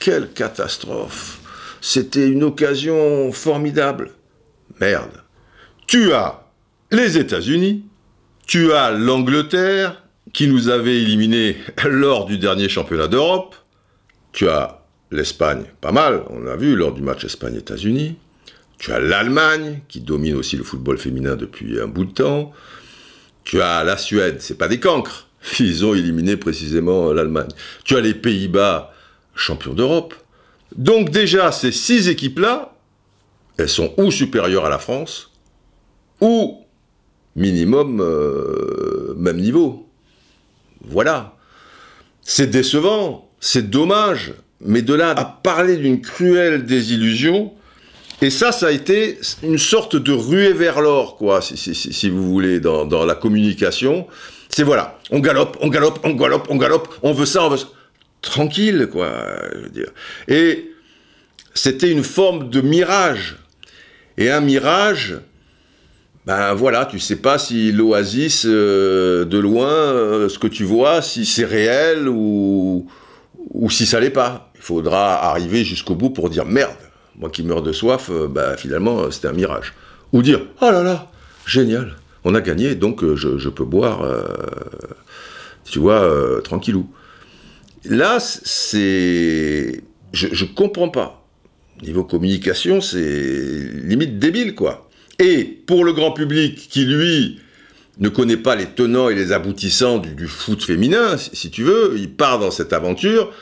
quelle 0.00 0.30
catastrophe 0.30 1.40
C'était 1.80 2.28
une 2.28 2.44
occasion 2.44 3.32
formidable. 3.32 4.12
Merde. 4.80 5.22
Tu 5.86 6.12
as 6.12 6.44
les 6.90 7.18
États-Unis, 7.18 7.84
tu 8.46 8.72
as 8.72 8.90
l'Angleterre, 8.92 10.02
qui 10.32 10.46
nous 10.46 10.68
avait 10.68 10.96
éliminés 10.96 11.56
lors 11.84 12.26
du 12.26 12.38
dernier 12.38 12.68
championnat 12.68 13.08
d'Europe, 13.08 13.56
tu 14.32 14.48
as 14.48 14.82
l'Espagne, 15.10 15.64
pas 15.80 15.92
mal, 15.92 16.24
on 16.30 16.40
l'a 16.40 16.56
vu 16.56 16.76
lors 16.76 16.92
du 16.92 17.02
match 17.02 17.24
Espagne-États-Unis, 17.24 18.16
tu 18.78 18.92
as 18.92 19.00
l'Allemagne, 19.00 19.80
qui 19.88 20.00
domine 20.00 20.36
aussi 20.36 20.56
le 20.56 20.64
football 20.64 20.98
féminin 20.98 21.36
depuis 21.36 21.80
un 21.80 21.88
bout 21.88 22.04
de 22.04 22.12
temps, 22.12 22.52
tu 23.44 23.60
as 23.60 23.82
la 23.84 23.96
Suède, 23.96 24.36
c'est 24.40 24.58
pas 24.58 24.68
des 24.68 24.80
cancres, 24.80 25.28
ils 25.60 25.84
ont 25.84 25.94
éliminé 25.94 26.36
précisément 26.36 27.12
l'Allemagne. 27.12 27.48
Tu 27.84 27.96
as 27.96 28.00
les 28.00 28.14
Pays-Bas, 28.14 28.92
champions 29.34 29.74
d'Europe. 29.74 30.14
Donc 30.76 31.10
déjà, 31.10 31.52
ces 31.52 31.72
six 31.72 32.08
équipes-là, 32.08 32.74
elles 33.56 33.68
sont 33.68 33.94
ou 33.96 34.10
supérieures 34.10 34.66
à 34.66 34.68
la 34.68 34.78
France, 34.78 35.32
ou 36.20 36.64
minimum 37.36 38.00
euh, 38.00 39.14
même 39.16 39.38
niveau. 39.38 39.88
Voilà. 40.82 41.36
C'est 42.22 42.48
décevant, 42.48 43.30
c'est 43.40 43.70
dommage, 43.70 44.34
mais 44.60 44.82
de 44.82 44.94
là 44.94 45.10
à 45.10 45.24
parler 45.24 45.76
d'une 45.76 46.00
cruelle 46.00 46.64
désillusion, 46.64 47.52
et 48.20 48.30
ça, 48.30 48.50
ça 48.50 48.66
a 48.66 48.70
été 48.72 49.18
une 49.44 49.58
sorte 49.58 49.94
de 49.94 50.12
ruée 50.12 50.52
vers 50.52 50.80
l'or, 50.80 51.16
quoi, 51.16 51.40
si, 51.40 52.10
vous 52.10 52.28
voulez, 52.28 52.58
dans, 52.58 53.04
la 53.04 53.14
communication. 53.14 54.08
C'est 54.48 54.64
voilà, 54.64 54.98
on 55.10 55.20
galope, 55.20 55.56
on 55.60 55.68
galope, 55.68 56.00
on 56.02 56.14
galope, 56.14 56.46
on 56.48 56.56
galope, 56.56 56.88
on 57.02 57.12
veut 57.12 57.26
ça, 57.26 57.44
on 57.44 57.50
veut 57.50 57.58
ça. 57.58 57.68
Tranquille, 58.20 58.88
quoi, 58.90 59.12
je 59.54 59.58
veux 59.60 59.68
dire. 59.68 59.90
Et 60.26 60.72
c'était 61.54 61.90
une 61.90 62.02
forme 62.02 62.50
de 62.50 62.60
mirage. 62.60 63.36
Et 64.16 64.30
un 64.30 64.40
mirage, 64.40 65.20
ben 66.26 66.54
voilà, 66.54 66.86
tu 66.86 66.98
sais 66.98 67.16
pas 67.16 67.38
si 67.38 67.70
l'oasis 67.70 68.44
euh, 68.46 69.24
de 69.24 69.38
loin, 69.38 69.70
euh, 69.70 70.28
ce 70.28 70.40
que 70.40 70.48
tu 70.48 70.64
vois, 70.64 71.02
si 71.02 71.24
c'est 71.24 71.44
réel 71.44 72.08
ou, 72.08 72.88
ou 73.50 73.70
si 73.70 73.86
ça 73.86 74.00
l'est 74.00 74.10
pas. 74.10 74.47
Il 74.58 74.62
faudra 74.62 75.30
arriver 75.30 75.64
jusqu'au 75.64 75.94
bout 75.94 76.10
pour 76.10 76.30
dire 76.30 76.44
merde, 76.44 76.76
moi 77.16 77.30
qui 77.30 77.42
meurs 77.42 77.62
de 77.62 77.72
soif, 77.72 78.10
euh, 78.10 78.28
ben, 78.28 78.56
finalement 78.56 79.10
c'était 79.10 79.28
un 79.28 79.32
mirage. 79.32 79.74
Ou 80.12 80.22
dire 80.22 80.40
oh 80.60 80.70
là 80.70 80.82
là, 80.82 81.10
génial, 81.46 81.96
on 82.24 82.34
a 82.34 82.40
gagné, 82.40 82.74
donc 82.74 83.04
je, 83.14 83.48
peux 83.48 83.64
boire, 83.64 84.02
tu 85.64 85.78
vois, 85.78 86.10
tranquillou. 86.42 86.88
Là, 87.84 88.18
c'est. 88.20 89.82
Je, 90.12 90.28
je 90.32 90.44
comprends 90.46 90.88
pas. 90.88 91.26
Niveau 91.82 92.04
communication, 92.04 92.80
c'est 92.80 93.70
limite 93.84 94.18
débile, 94.18 94.54
quoi. 94.54 94.88
Et 95.18 95.44
pour 95.44 95.84
le 95.84 95.92
grand 95.92 96.12
public 96.12 96.68
qui, 96.70 96.84
lui, 96.84 97.40
ne 97.98 98.08
connaît 98.08 98.36
pas 98.36 98.54
les 98.54 98.66
tenants 98.66 99.08
et 99.08 99.14
les 99.14 99.32
aboutissants 99.32 99.98
du, 99.98 100.28
foot 100.28 100.62
féminin, 100.62 101.16
si, 101.16 101.50
tu 101.50 101.64
veux, 101.64 101.94
il 101.96 102.10
part 102.10 102.38
dans 102.38 102.50
cette 102.50 102.72
aventure, 102.72 103.32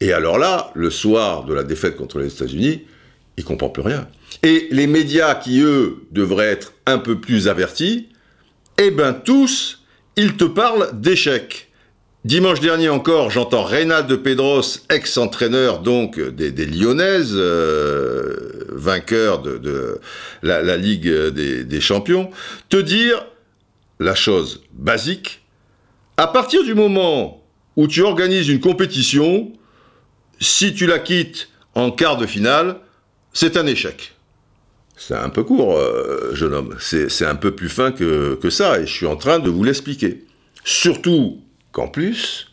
et 0.00 0.12
alors 0.12 0.38
là, 0.38 0.70
le 0.74 0.90
soir 0.90 1.44
de 1.44 1.54
la 1.54 1.62
défaite 1.62 1.96
contre 1.96 2.18
les 2.18 2.32
États-Unis, 2.32 2.82
il 3.36 3.44
comprend 3.44 3.68
plus 3.68 3.82
rien. 3.82 4.08
Et 4.42 4.68
les 4.70 4.86
médias 4.86 5.34
qui, 5.34 5.60
eux, 5.60 6.04
devraient 6.10 6.50
être 6.50 6.74
un 6.86 6.98
peu 6.98 7.20
plus 7.20 7.48
avertis, 7.48 8.08
eh 8.78 8.90
ben 8.90 9.12
tous, 9.12 9.82
ils 10.16 10.36
te 10.36 10.44
parlent 10.44 10.90
d'échecs. 10.92 11.70
Dimanche 12.24 12.60
dernier 12.60 12.88
encore, 12.88 13.30
j'entends 13.30 13.68
de 13.68 14.16
Pedros, 14.16 14.62
ex-entraîneur 14.88 15.80
donc 15.80 16.18
des, 16.18 16.64
Lyonnaises, 16.64 17.34
euh, 17.34 18.64
vainqueur 18.70 19.42
de, 19.42 20.00
la, 20.42 20.76
Ligue 20.78 21.06
des, 21.06 21.80
Champions, 21.82 22.30
te 22.70 22.78
dire 22.78 23.26
la 24.00 24.14
chose 24.14 24.62
basique. 24.72 25.42
À 26.16 26.26
partir 26.26 26.64
du 26.64 26.74
moment 26.74 27.44
où 27.76 27.86
tu 27.86 28.00
organises 28.00 28.48
une 28.48 28.60
compétition, 28.60 29.52
si 30.40 30.74
tu 30.74 30.86
la 30.86 30.98
quittes 30.98 31.48
en 31.74 31.90
quart 31.90 32.16
de 32.16 32.26
finale, 32.26 32.76
c'est 33.32 33.56
un 33.56 33.66
échec. 33.66 34.12
C'est 34.96 35.14
un 35.14 35.28
peu 35.28 35.42
court, 35.42 35.76
euh, 35.76 36.34
jeune 36.34 36.54
homme. 36.54 36.76
C'est 36.78 37.26
un 37.26 37.34
peu 37.34 37.54
plus 37.54 37.68
fin 37.68 37.90
que, 37.90 38.38
ça, 38.50 38.78
et 38.78 38.86
je 38.86 38.92
suis 38.92 39.06
en 39.06 39.16
train 39.16 39.38
de 39.38 39.50
vous 39.50 39.64
l'expliquer. 39.64 40.24
Surtout 40.64 41.42
qu'en 41.72 41.88
plus, 41.88 42.48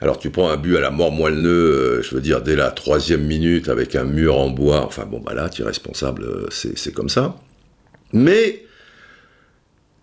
alors 0.00 0.18
tu 0.18 0.30
prends 0.30 0.50
un 0.50 0.56
but 0.56 0.76
à 0.76 0.80
la 0.80 0.90
mort 0.90 1.12
moelleux, 1.12 1.98
euh, 1.98 2.02
je 2.02 2.14
veux 2.14 2.20
dire, 2.20 2.42
dès 2.42 2.56
la 2.56 2.70
troisième 2.70 3.22
minute 3.22 3.68
avec 3.68 3.94
un 3.94 4.04
mur 4.04 4.38
en 4.38 4.50
bois, 4.50 4.84
enfin 4.84 5.04
bon, 5.04 5.20
bah 5.20 5.34
là, 5.34 5.48
tu 5.48 5.62
es 5.62 5.64
responsable, 5.64 6.24
euh, 6.24 6.48
c'est 6.50 6.92
comme 6.92 7.08
ça. 7.10 7.36
Mais 8.12 8.64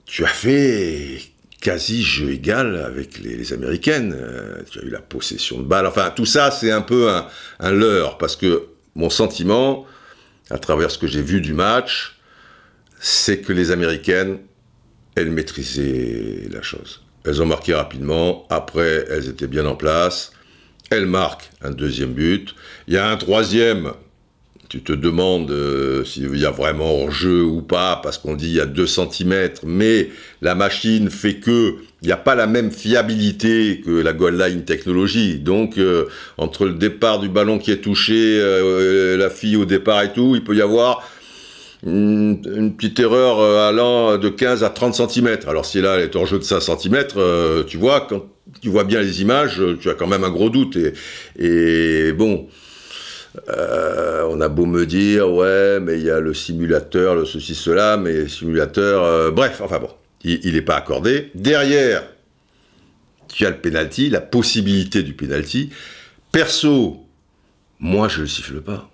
tu 0.05 0.23
as 0.23 0.29
fait 0.29 1.19
quasi 1.61 2.03
jeu 2.03 2.31
égal 2.31 2.77
avec 2.77 3.19
les, 3.19 3.53
Américaines. 3.53 4.15
Euh, 4.15 4.61
tu 4.69 4.79
as 4.79 4.83
eu 4.83 4.89
la 4.89 5.01
possession 5.01 5.59
de 5.59 5.63
balle. 5.63 5.85
Enfin, 5.85 6.11
tout 6.15 6.25
ça, 6.25 6.51
c'est 6.51 6.71
un 6.71 6.81
peu 6.81 7.09
un, 7.09 7.27
un 7.59 7.71
leurre, 7.71 8.17
parce 8.17 8.35
que 8.35 8.67
mon 8.95 9.09
sentiment, 9.09 9.85
à 10.49 10.57
travers 10.57 10.91
ce 10.91 10.97
que 10.97 11.07
j'ai 11.07 11.21
vu 11.21 11.41
du 11.41 11.53
match, 11.53 12.17
c'est 12.99 13.41
que 13.41 13.53
les 13.53 13.71
Américaines, 13.71 14.39
elles 15.15 15.31
maîtrisaient 15.31 16.47
la 16.51 16.61
chose. 16.61 17.01
Elles 17.25 17.41
ont 17.41 17.45
marqué 17.45 17.73
rapidement. 17.73 18.45
Après, 18.49 19.05
elles 19.09 19.27
étaient 19.27 19.47
bien 19.47 19.65
en 19.65 19.75
place. 19.75 20.31
Elles 20.89 21.05
marquent 21.05 21.49
un 21.61 21.71
deuxième 21.71 22.13
but. 22.13 22.55
Il 22.87 22.93
y 22.93 22.97
a 22.97 23.09
un 23.09 23.17
troisième. 23.17 23.93
Tu 24.69 24.81
te 24.81 24.93
demandes 24.93 25.49
euh, 25.49 26.05
s'il 26.05 26.37
y 26.37 26.45
a 26.45 26.51
vraiment 26.51 27.01
hors-jeu 27.01 27.41
ou 27.41 27.63
pas, 27.63 27.99
parce 28.03 28.19
qu'on 28.19 28.35
dit 28.35 28.49
il 28.49 28.53
y 28.53 28.61
a 28.61 28.67
2 28.67 28.85
cm, 28.85 29.49
mais 29.63 30.09
la 30.43 30.53
machine 30.53 31.09
fait 31.09 31.37
que 31.37 31.77
il 32.03 32.05
n'y 32.05 32.11
a 32.11 32.17
pas 32.17 32.35
la 32.35 32.45
même 32.45 32.71
fiabilité 32.71 33.81
que 33.83 33.89
la 33.89 34.13
goal 34.13 34.39
line 34.39 34.63
technologie. 34.63 35.39
Donc, 35.39 35.79
euh, 35.79 36.05
entre 36.37 36.65
le 36.65 36.73
départ 36.73 37.19
du 37.19 37.29
ballon 37.29 37.57
qui 37.57 37.71
est 37.71 37.81
touché, 37.81 38.39
euh, 38.39 39.17
la 39.17 39.31
fille 39.31 39.55
au 39.55 39.65
départ 39.65 40.03
et 40.03 40.13
tout, 40.13 40.35
il 40.35 40.43
peut 40.43 40.55
y 40.55 40.61
avoir 40.61 41.01
une, 41.83 42.75
petite 42.77 42.99
erreur 42.99 43.41
allant 43.67 44.19
de 44.19 44.29
15 44.29 44.63
à 44.63 44.69
30 44.69 45.09
cm. 45.09 45.39
Alors 45.47 45.65
si 45.65 45.81
là 45.81 45.95
elle 45.95 46.03
est 46.03 46.15
en 46.15 46.25
jeu 46.25 46.37
de 46.37 46.43
5 46.43 46.59
cm, 46.59 47.05
tu 47.67 47.77
vois, 47.77 48.01
quand 48.07 48.23
tu 48.61 48.69
vois 48.69 48.83
bien 48.83 49.01
les 49.01 49.21
images, 49.21 49.61
tu 49.81 49.89
as 49.89 49.95
quand 49.95 50.07
même 50.07 50.23
un 50.23 50.29
gros 50.29 50.49
doute. 50.49 50.77
Et, 51.39 52.11
bon, 52.13 52.47
euh, 53.49 54.25
on 54.29 54.41
a 54.41 54.49
beau 54.49 54.65
me 54.65 54.85
dire, 54.85 55.31
ouais, 55.31 55.79
mais 55.79 55.97
il 55.99 56.05
y 56.05 56.09
a 56.09 56.19
le 56.19 56.33
simulateur, 56.33 57.15
le 57.15 57.25
ceci, 57.25 57.55
cela, 57.55 57.97
mais 57.97 58.27
simulateur, 58.27 59.31
bref, 59.31 59.61
enfin 59.63 59.79
bon, 59.79 59.89
il 60.23 60.53
n'est 60.53 60.61
pas 60.61 60.75
accordé. 60.75 61.31
Derrière, 61.35 62.03
tu 63.27 63.45
as 63.45 63.51
le 63.51 63.57
penalty, 63.57 64.09
la 64.09 64.21
possibilité 64.21 65.03
du 65.03 65.13
penalty. 65.13 65.69
Perso, 66.31 67.05
moi 67.79 68.07
je 68.07 68.17
ne 68.17 68.21
le 68.23 68.27
siffle 68.27 68.61
pas 68.61 68.89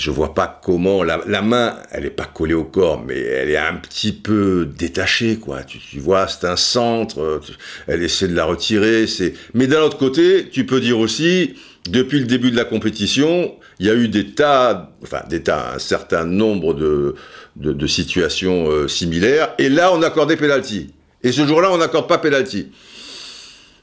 je 0.00 0.10
vois 0.10 0.34
pas 0.34 0.60
comment 0.64 1.04
la, 1.04 1.42
main, 1.42 1.76
elle 1.92 2.06
est 2.06 2.10
pas 2.10 2.24
collée 2.24 2.54
au 2.54 2.64
corps, 2.64 3.04
mais 3.04 3.18
elle 3.18 3.50
est 3.50 3.56
un 3.56 3.74
petit 3.74 4.12
peu 4.12 4.66
détachée, 4.66 5.36
quoi. 5.36 5.62
Tu, 5.62 6.00
vois, 6.00 6.26
c'est 6.26 6.46
un 6.46 6.56
centre, 6.56 7.40
elle 7.86 8.02
essaie 8.02 8.26
de 8.26 8.34
la 8.34 8.46
retirer, 8.46 9.06
c'est. 9.06 9.34
Mais 9.52 9.66
d'un 9.66 9.82
autre 9.82 9.98
côté, 9.98 10.48
tu 10.50 10.64
peux 10.64 10.80
dire 10.80 10.98
aussi, 10.98 11.54
depuis 11.90 12.20
le 12.20 12.26
début 12.26 12.50
de 12.50 12.56
la 12.56 12.64
compétition, 12.64 13.54
il 13.78 13.86
y 13.86 13.90
a 13.90 13.94
eu 13.94 14.08
des 14.08 14.32
tas, 14.32 14.92
enfin 15.02 15.22
des 15.28 15.42
tas, 15.42 15.72
un 15.74 15.78
certain 15.78 16.24
nombre 16.24 16.74
de, 16.74 17.86
situations 17.86 18.70
euh, 18.70 18.88
similaires, 18.88 19.54
et 19.58 19.68
là 19.68 19.92
on 19.92 20.02
accordait 20.02 20.36
penalty. 20.36 20.92
Et 21.22 21.32
ce 21.32 21.46
jour-là, 21.46 21.70
on 21.70 21.78
n'accorde 21.78 22.08
pas 22.08 22.18
penalty. 22.18 22.68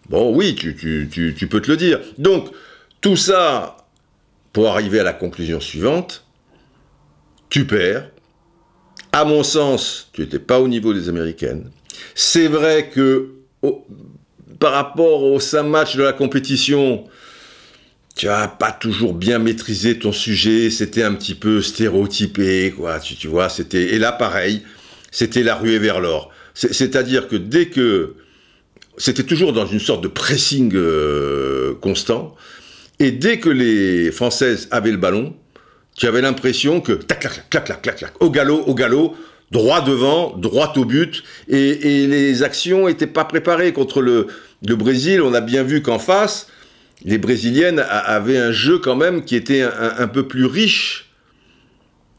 Bon, 0.10 0.34
oui, 0.34 0.56
tu 0.56 1.48
peux 1.50 1.62
te 1.62 1.70
le 1.70 1.78
dire. 1.78 2.00
Donc, 2.18 2.50
tout 3.02 3.16
ça, 3.16 3.78
pour 4.54 4.70
arriver 4.70 5.00
à 5.00 5.04
la 5.04 5.14
conclusion 5.14 5.60
suivante, 5.60 6.26
tu 7.50 7.66
perds, 7.66 8.10
À 9.12 9.24
mon 9.24 9.44
sens, 9.44 10.10
tu 10.14 10.22
n'étais 10.22 10.40
pas 10.40 10.60
au 10.60 10.68
niveau 10.68 10.94
des 10.94 11.10
Américaines. 11.10 11.72
C'est 12.16 12.48
vrai 12.48 12.90
que 12.90 13.34
par 14.60 14.74
rapport 14.74 15.24
aux 15.24 15.40
cinq 15.40 15.64
matchs 15.64 15.96
de 15.96 16.04
la 16.04 16.14
compétition, 16.14 17.06
tu 18.18 18.28
as 18.28 18.48
pas 18.48 18.72
toujours 18.72 19.14
bien 19.14 19.40
maîtrisé 19.40 20.00
ton 20.00 20.12
sujet, 20.12 20.70
c'était 20.70 21.04
un 21.04 21.14
petit 21.14 21.36
peu 21.36 21.62
stéréotypé, 21.62 22.74
quoi, 22.76 23.00
tu, 23.00 23.28
vois, 23.28 23.48
c'était, 23.50 23.94
et 23.94 24.00
là 24.00 24.12
pareil, 24.12 24.64
c'était 25.12 25.44
la 25.44 25.56
ruée 25.56 25.80
vers 25.80 26.02
l'or. 26.02 26.32
C'est-à-dire 26.54 27.28
que 27.28 27.36
dès 27.36 27.68
que, 27.68 28.16
c'était 28.98 29.24
toujours 29.24 29.54
dans 29.54 29.68
une 29.68 29.80
sorte 29.80 30.02
de 30.02 30.08
pressing 30.08 30.74
euh, 30.76 31.76
constant, 31.76 32.36
et 33.00 33.12
dès 33.12 33.40
que 33.40 33.50
les 33.50 34.12
Françaises 34.12 34.68
avaient 34.72 34.92
le 34.92 34.98
ballon, 34.98 35.36
tu 35.96 36.08
avais 36.08 36.22
l'impression 36.22 36.82
que, 36.82 36.94
tac, 36.94 37.20
clac, 37.20 37.50
clac, 37.50 37.66
clac, 37.66 37.82
clac, 37.82 37.96
clac, 37.98 38.14
au 38.20 38.32
galop, 38.32 38.64
au 38.66 38.74
galop, 38.74 39.16
droit 39.52 39.82
devant, 39.82 40.36
droit 40.36 40.74
au 40.76 40.86
but, 40.86 41.24
et, 41.48 42.02
et 42.04 42.08
les 42.08 42.42
actions 42.42 42.88
n'étaient 42.88 43.08
pas 43.08 43.26
préparées 43.26 43.74
contre 43.74 44.02
le, 44.02 44.28
le 44.66 44.76
Brésil. 44.76 45.22
On 45.22 45.34
a 45.34 45.42
bien 45.42 45.64
vu 45.64 45.82
qu'en 45.82 46.00
face, 46.00 46.48
les 47.04 47.18
Brésiliennes 47.18 47.84
avaient 47.90 48.38
un 48.38 48.52
jeu 48.52 48.80
quand 48.80 48.96
même 48.96 49.24
qui 49.24 49.36
était 49.36 49.62
un, 49.62 50.08
peu 50.08 50.28
plus 50.28 50.46
riche. 50.46 51.04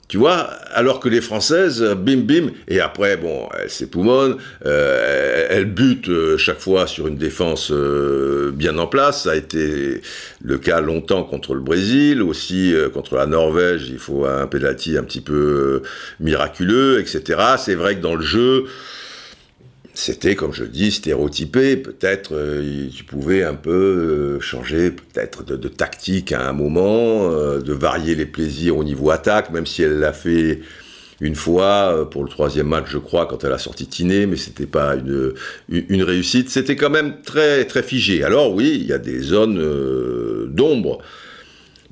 Tu 0.07 0.17
vois, 0.17 0.49
alors 0.73 1.01
que 1.01 1.09
les 1.11 1.21
Françaises, 1.21 1.83
bim 1.83 2.23
bim, 2.23 2.51
et 2.67 2.81
après, 2.81 3.19
bon, 3.19 3.47
elles 3.61 3.69
s'époumonnent, 3.69 4.39
euh, 4.65 5.47
elles 5.51 5.67
butent 5.67 6.09
euh, 6.09 6.39
chaque 6.39 6.61
fois 6.61 6.87
sur 6.87 7.09
une 7.09 7.19
défense 7.19 7.71
euh, 7.71 8.51
bien 8.51 8.79
en 8.79 8.87
place. 8.87 9.25
Ça 9.25 9.33
a 9.33 9.37
été 9.37 10.01
le 10.41 10.57
cas 10.57 10.81
longtemps 10.81 11.25
contre 11.25 11.55
le 11.55 11.61
Brésil, 11.61 12.23
aussi 12.23 12.73
contre 12.95 13.17
la 13.17 13.27
Norvège, 13.27 13.91
il 13.91 13.99
faut 13.99 14.25
un 14.25 14.47
penalty 14.47 14.97
un 14.97 15.03
petit 15.03 15.21
peu 15.21 15.83
miraculeux, 16.21 17.01
etc. 17.01 17.41
C'est 17.59 17.75
vrai 17.75 17.97
que 17.97 18.01
dans 18.01 18.15
le 18.15 18.25
jeu, 18.25 18.65
c'était, 19.99 20.37
comme 20.37 20.53
je 20.53 20.65
dis, 20.65 20.93
stéréotypé. 20.93 21.77
Peut-être 21.77 22.31
euh, 22.33 22.89
tu 22.95 23.03
pouvais 23.03 23.43
un 23.43 23.55
peu 23.55 23.71
euh, 23.71 24.41
changer 24.41 24.93
peut-être 24.93 25.43
de, 25.43 25.69
tactique 25.69 26.31
à 26.31 26.49
un 26.49 26.53
moment, 26.53 27.33
euh, 27.33 27.61
de 27.61 27.73
varier 27.73 28.15
les 28.15 28.25
plaisirs 28.25 28.77
au 28.77 28.85
niveau 28.85 29.11
attaque, 29.11 29.51
même 29.51 29.67
si 29.67 29.83
elle 29.83 29.99
l'a 29.99 30.13
fait 30.13 30.61
une 31.21 31.35
fois 31.35 32.09
pour 32.13 32.23
le 32.23 32.31
troisième 32.31 32.69
match, 32.69 32.87
je 32.87 32.99
crois, 32.99 33.27
quand 33.27 33.43
elle 33.43 33.51
a 33.51 33.59
sorti 33.59 33.89
Tiné, 33.89 34.27
mais 34.27 34.37
c'était 34.37 34.67
pas 34.67 34.95
une, 34.95 35.35
une 35.69 36.05
réussite. 36.05 36.49
C'était 36.49 36.77
quand 36.77 36.91
même 36.91 37.21
très 37.23 37.65
très 37.65 37.83
figé. 37.83 38.23
Alors 38.23 38.55
oui, 38.55 38.79
il 38.81 38.87
y 38.87 38.93
a 38.93 38.99
des 38.99 39.19
zones 39.19 40.47
d'ombre, 40.47 40.99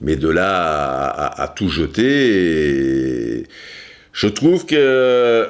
mais 0.01 0.15
de 0.15 0.29
là 0.29 1.09
à, 1.09 1.49
tout 1.49 1.69
jeter, 1.69 3.43
je 4.13 4.29
trouve 4.29 4.65
que 4.65 5.49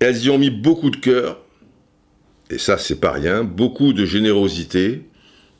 elles 0.00 0.24
y 0.24 0.30
ont 0.30 0.38
mis 0.38 0.50
beaucoup 0.50 0.90
de 0.90 0.96
cœur 0.96 1.38
et 2.52 2.58
ça 2.58 2.78
c'est 2.78 3.00
pas 3.00 3.12
rien, 3.12 3.44
beaucoup 3.44 3.92
de 3.92 4.04
générosité. 4.04 5.02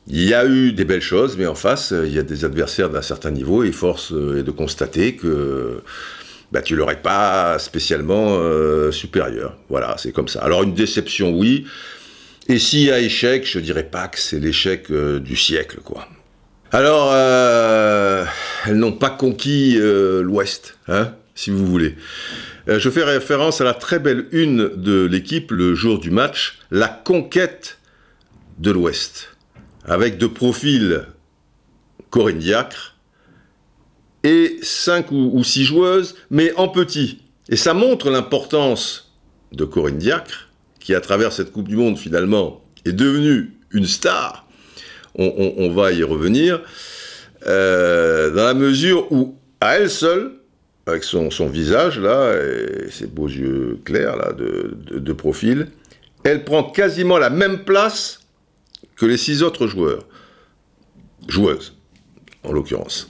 Il 0.07 0.23
y 0.23 0.33
a 0.33 0.45
eu 0.45 0.73
des 0.73 0.83
belles 0.83 1.01
choses, 1.01 1.37
mais 1.37 1.47
en 1.47 1.55
face, 1.55 1.93
euh, 1.93 2.05
il 2.05 2.13
y 2.13 2.19
a 2.19 2.23
des 2.23 2.43
adversaires 2.43 2.89
d'un 2.89 3.01
certain 3.01 3.31
niveau, 3.31 3.63
et 3.63 3.71
force 3.71 4.11
euh, 4.11 4.39
est 4.39 4.43
de 4.43 4.51
constater 4.51 5.15
que 5.15 5.81
bah, 6.51 6.61
tu 6.61 6.75
leur 6.75 6.91
es 6.91 7.01
pas 7.01 7.57
spécialement 7.57 8.35
euh, 8.37 8.91
supérieur. 8.91 9.57
Voilà, 9.69 9.95
c'est 9.97 10.11
comme 10.11 10.27
ça. 10.27 10.41
Alors 10.41 10.63
une 10.63 10.73
déception, 10.73 11.31
oui. 11.31 11.65
Et 12.49 12.59
s'il 12.59 12.81
y 12.81 12.91
a 12.91 12.99
échec, 12.99 13.47
je 13.47 13.59
dirais 13.59 13.85
pas 13.89 14.09
que 14.09 14.19
c'est 14.19 14.39
l'échec 14.39 14.91
du 14.91 15.37
siècle, 15.37 15.79
quoi. 15.81 16.09
Alors, 16.73 17.13
elles 18.65 18.75
n'ont 18.75 18.91
pas 18.91 19.11
conquis 19.11 19.77
l'Ouest, 19.79 20.77
hein, 20.89 21.13
si 21.35 21.51
vous 21.51 21.65
voulez. 21.65 21.95
Euh, 22.69 22.79
je 22.79 22.89
fais 22.89 23.03
référence 23.03 23.59
à 23.59 23.65
la 23.65 23.73
très 23.73 23.99
belle 23.99 24.27
une 24.31 24.69
de 24.75 25.03
l'équipe 25.03 25.51
le 25.51 25.75
jour 25.75 25.99
du 25.99 26.11
match, 26.11 26.59
la 26.71 26.87
conquête 26.87 27.79
de 28.59 28.71
l'Ouest, 28.71 29.35
avec 29.85 30.17
de 30.17 30.27
profils 30.27 31.05
Corinne 32.09 32.39
Diacre 32.39 32.95
et 34.23 34.57
cinq 34.61 35.11
ou, 35.11 35.43
six 35.43 35.65
joueuses, 35.65 36.15
mais 36.29 36.53
en 36.55 36.69
petit. 36.69 37.19
Et 37.49 37.57
ça 37.57 37.73
montre 37.73 38.09
l'importance 38.09 39.13
de 39.51 39.65
Corinne 39.65 39.97
Diacre, 39.97 40.49
qui 40.79 40.95
à 40.95 41.01
travers 41.01 41.33
cette 41.33 41.51
Coupe 41.51 41.67
du 41.67 41.75
Monde 41.75 41.97
finalement 41.97 42.63
est 42.85 42.93
devenue 42.93 43.53
une 43.71 43.85
star. 43.85 44.47
On, 45.15 45.69
va 45.71 45.91
y 45.91 46.01
revenir, 46.01 46.61
euh, 47.45 48.31
dans 48.31 48.45
la 48.45 48.53
mesure 48.53 49.11
où, 49.11 49.37
à 49.59 49.77
elle 49.77 49.89
seule, 49.89 50.31
avec 50.85 51.03
son, 51.03 51.29
visage 51.47 51.99
là, 51.99 52.33
et 52.35 52.91
ses 52.91 53.07
beaux 53.07 53.27
yeux 53.27 53.79
clairs 53.85 54.17
là, 54.17 54.33
de, 54.33 55.13
profil, 55.13 55.67
elle 56.23 56.43
prend 56.43 56.63
quasiment 56.63 57.17
la 57.17 57.29
même 57.29 57.63
place 57.63 58.19
que 58.95 59.05
les 59.05 59.17
six 59.17 59.43
autres 59.43 59.67
joueurs. 59.67 60.05
Joueuses, 61.27 61.73
en 62.43 62.51
l'occurrence. 62.51 63.09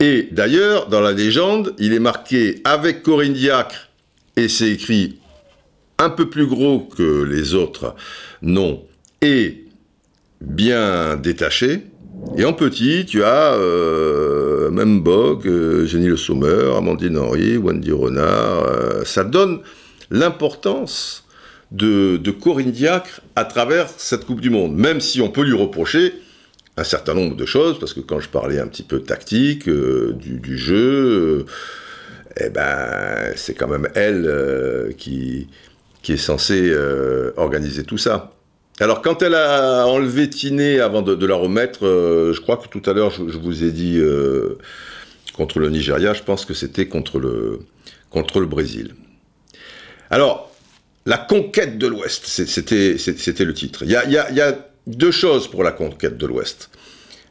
Et 0.00 0.28
d'ailleurs, 0.32 0.88
dans 0.88 1.00
la 1.00 1.12
légende, 1.12 1.74
il 1.78 1.94
est 1.94 1.98
marqué 1.98 2.60
avec 2.64 3.02
Corinne 3.02 3.32
Diacre, 3.32 3.88
et 4.36 4.48
c'est 4.48 4.70
écrit 4.70 5.18
un 5.98 6.10
peu 6.10 6.28
plus 6.28 6.46
gros 6.46 6.80
que 6.80 7.22
les 7.22 7.54
autres 7.54 7.96
noms, 8.42 8.84
et 9.22 9.64
bien 10.40 11.16
détaché, 11.16 11.86
et 12.36 12.44
en 12.44 12.52
petit, 12.52 13.06
tu 13.06 13.22
as 13.24 13.54
euh, 13.54 14.70
même 14.70 15.00
Bog, 15.00 15.46
euh, 15.46 15.86
Jenny 15.86 16.06
Le 16.06 16.16
Sommer, 16.16 16.72
Amandine 16.76 17.18
Henry, 17.18 17.56
Wendy 17.56 17.92
Renard. 17.92 18.64
Euh, 18.64 19.04
ça 19.04 19.24
donne 19.24 19.60
l'importance 20.10 21.24
de, 21.70 22.20
Corinne 22.30 22.70
Diacre 22.70 23.20
à 23.36 23.44
travers 23.44 23.88
cette 23.96 24.24
Coupe 24.24 24.40
du 24.40 24.50
Monde, 24.50 24.76
même 24.76 25.00
si 25.00 25.20
on 25.20 25.28
peut 25.30 25.42
lui 25.42 25.56
reprocher 25.56 26.14
un 26.76 26.84
certain 26.84 27.14
nombre 27.14 27.36
de 27.36 27.44
choses, 27.44 27.78
parce 27.78 27.92
que 27.92 28.00
quand 28.00 28.20
je 28.20 28.28
parlais 28.28 28.60
un 28.60 28.68
petit 28.68 28.84
peu 28.84 29.00
tactique, 29.00 29.68
du, 29.68 30.58
jeu, 30.58 31.44
eh 32.40 32.50
ben, 32.50 33.32
c'est 33.34 33.54
quand 33.54 33.66
même 33.66 33.88
elle 33.96 34.94
qui 34.96 35.48
est 36.08 36.16
censée 36.16 36.72
organiser 37.36 37.82
tout 37.82 37.98
ça. 37.98 38.37
Alors, 38.80 39.02
quand 39.02 39.22
elle 39.22 39.34
a 39.34 39.86
enlevé 39.86 40.30
Tiné 40.30 40.78
avant 40.78 41.02
de, 41.02 41.26
la 41.26 41.34
remettre, 41.34 41.84
euh, 41.84 42.32
je 42.32 42.40
crois 42.40 42.56
que 42.56 42.68
tout 42.68 42.88
à 42.88 42.92
l'heure, 42.92 43.10
je, 43.10 43.22
vous 43.22 43.64
ai 43.64 43.72
dit 43.72 43.98
euh, 43.98 44.56
contre 45.34 45.58
le 45.58 45.68
Nigeria, 45.68 46.14
je 46.14 46.22
pense 46.22 46.44
que 46.44 46.54
c'était 46.54 46.86
contre 46.86 47.18
le, 47.18 47.58
contre 48.10 48.38
le 48.38 48.46
Brésil. 48.46 48.94
Alors, 50.10 50.54
la 51.06 51.18
conquête 51.18 51.76
de 51.78 51.88
l'Ouest, 51.88 52.26
c'était 52.26 53.44
le 53.44 53.54
titre. 53.54 53.82
Il 53.82 53.90
y, 53.90 53.96
a, 53.96 54.68
deux 54.86 55.10
choses 55.10 55.50
pour 55.50 55.64
la 55.64 55.72
conquête 55.72 56.16
de 56.16 56.26
l'Ouest. 56.26 56.70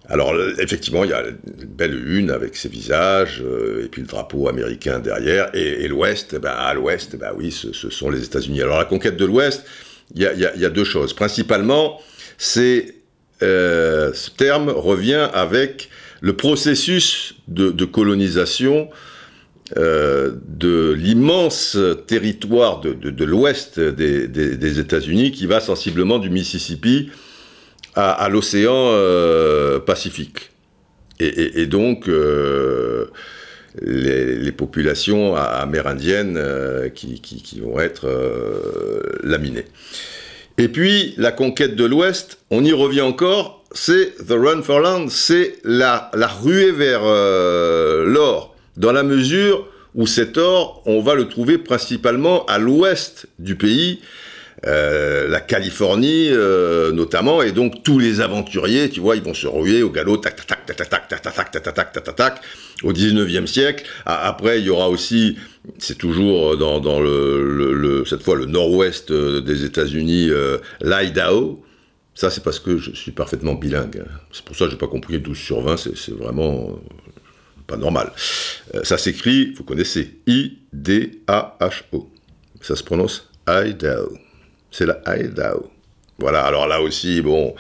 Alors, 0.10 0.34
effectivement, 0.60 1.04
il 1.06 1.10
y 1.10 1.14
a 1.14 1.24
une 1.28 1.66
belle 1.66 2.08
une 2.08 2.30
avec 2.30 2.56
ses 2.56 2.70
visages, 2.70 3.42
euh, 3.44 3.86
et 3.86 3.88
puis 3.88 4.02
le 4.02 4.08
drapeau 4.08 4.48
américain 4.48 5.00
derrière, 5.00 5.50
et, 5.54 5.88
l'Ouest, 5.88 6.34
eh 6.36 6.40
ben, 6.40 6.52
à 6.52 6.74
l'Ouest, 6.74 7.12
eh 7.14 7.18
ben, 7.18 7.32
oui, 7.38 7.52
ce 7.52 7.72
sont 7.90 8.10
les 8.10 8.24
États-Unis. 8.24 8.62
Alors, 8.62 8.78
la 8.78 8.86
conquête 8.86 9.16
de 9.16 9.26
l'Ouest, 9.26 9.66
il 10.16 10.22
y, 10.22 10.26
a, 10.66 10.70
deux 10.70 10.84
choses. 10.84 11.14
Principalement, 11.14 12.00
c'est 12.38 12.96
euh, 13.44 14.12
ce 14.14 14.32
terme 14.32 14.70
revient 14.70 15.28
avec 15.34 15.90
le 16.22 16.36
processus 16.36 17.36
de, 17.48 17.86
colonisation 17.86 18.90
euh, 19.78 20.32
de 20.48 20.92
l'immense 20.94 21.78
territoire 22.08 22.82
de, 22.82 23.26
l'ouest 23.26 23.80
des, 23.80 24.80
États-Unis 24.80 25.32
qui 25.32 25.46
va 25.46 25.60
sensiblement 25.60 26.18
du 26.20 26.30
Mississippi 26.30 27.12
à, 27.96 28.30
l'océan 28.30 28.90
euh, 28.92 29.80
Pacifique. 29.80 30.52
Et, 31.20 31.66
donc, 31.66 32.10
les, 33.82 34.52
populations 34.52 35.36
amérindiennes 35.36 36.40
qui, 36.94 37.60
vont 37.60 37.80
être 37.80 38.08
Et 40.58 40.70
puis, 40.70 41.14
la 41.18 41.32
conquête 41.32 41.76
de 41.76 41.86
l'Ouest, 41.86 42.40
on 42.50 42.64
y 42.64 42.74
revient 42.74 43.02
encore, 43.02 43.64
c'est 43.72 44.16
The 44.26 44.32
Run 44.32 44.64
for 44.64 44.80
Land, 44.80 45.10
c'est 45.10 45.58
la, 45.64 46.10
ruée 46.42 46.72
vers 46.72 47.02
euh, 47.04 48.06
l'or, 48.06 48.56
dans 48.76 48.92
la 48.92 49.04
mesure 49.04 49.68
où 49.96 50.08
cet 50.08 50.38
or, 50.38 50.82
on 50.86 51.02
va 51.02 51.16
le 51.16 51.28
trouver 51.28 51.58
principalement 51.58 52.46
à 52.46 52.58
l'ouest 52.58 53.28
du 53.40 53.56
pays, 53.56 54.00
euh, 54.66 55.28
la 55.28 55.40
Californie 55.40 56.30
euh, 56.32 56.92
notamment, 56.92 57.44
et 57.44 57.52
donc 57.52 57.84
tous 57.84 58.00
les 58.00 58.22
aventuriers, 58.22 58.90
tu 58.90 59.00
vois, 59.00 59.16
ils 59.16 59.22
vont 59.22 59.36
se 59.36 59.46
ruer 59.46 59.84
au 59.84 59.92
galop, 59.92 60.18
tac, 60.18 60.36
tac, 60.36 60.66
tac, 60.66 60.76
tac, 60.76 60.90
tac, 60.90 61.08
tac, 61.08 61.22
tac, 61.22 61.34
tac, 61.34 61.52
tac, 61.52 61.74
tac, 61.76 62.04
tac, 62.04 62.16
tac, 62.16 62.42
au 62.82 62.92
19e 62.92 63.46
siècle. 63.46 63.86
Après, 64.06 64.60
il 64.60 64.66
y 64.66 64.70
aura 64.72 64.90
aussi, 64.90 65.38
c'est 65.78 65.98
toujours 65.98 66.58
dans, 66.58 67.00
le, 67.00 68.04
cette 68.08 68.24
fois 68.24 68.36
le 68.36 68.46
nord-ouest 68.46 69.12
des 69.12 69.64
États-Unis, 69.64 70.30
euh, 70.32 70.58
l'Idaho. 70.82 71.64
Ça, 72.16 72.32
c'est 72.32 72.44
parce 72.44 72.60
que 72.60 72.80
je 72.80 72.96
suis 72.96 73.12
parfaitement 73.12 73.54
bilingue. 73.54 74.04
C'est 74.32 74.44
pour 74.44 74.56
ça 74.56 74.66
que 74.66 74.72
j'ai 74.72 74.78
pas 74.78 74.88
compris 74.88 75.20
12 75.20 75.38
sur 75.38 75.62
20, 75.62 75.78
c'est 75.78 76.16
vraiment 76.16 76.80
pas 77.68 77.78
normal. 77.78 78.12
ça 78.82 78.98
s'écrit, 78.98 79.54
vous 79.54 79.64
connaissez, 79.64 80.20
I-D-A-H-O. 80.26 82.10
Ça 82.62 82.76
se 82.76 82.84
prononce 82.84 83.30
Idaho. 83.48 84.18
C'est 84.72 84.86
la. 84.86 85.02
Voilà, 86.20 86.44
alors 86.46 86.68
là 86.68 86.82
aussi, 86.82 87.22
bon, 87.22 87.54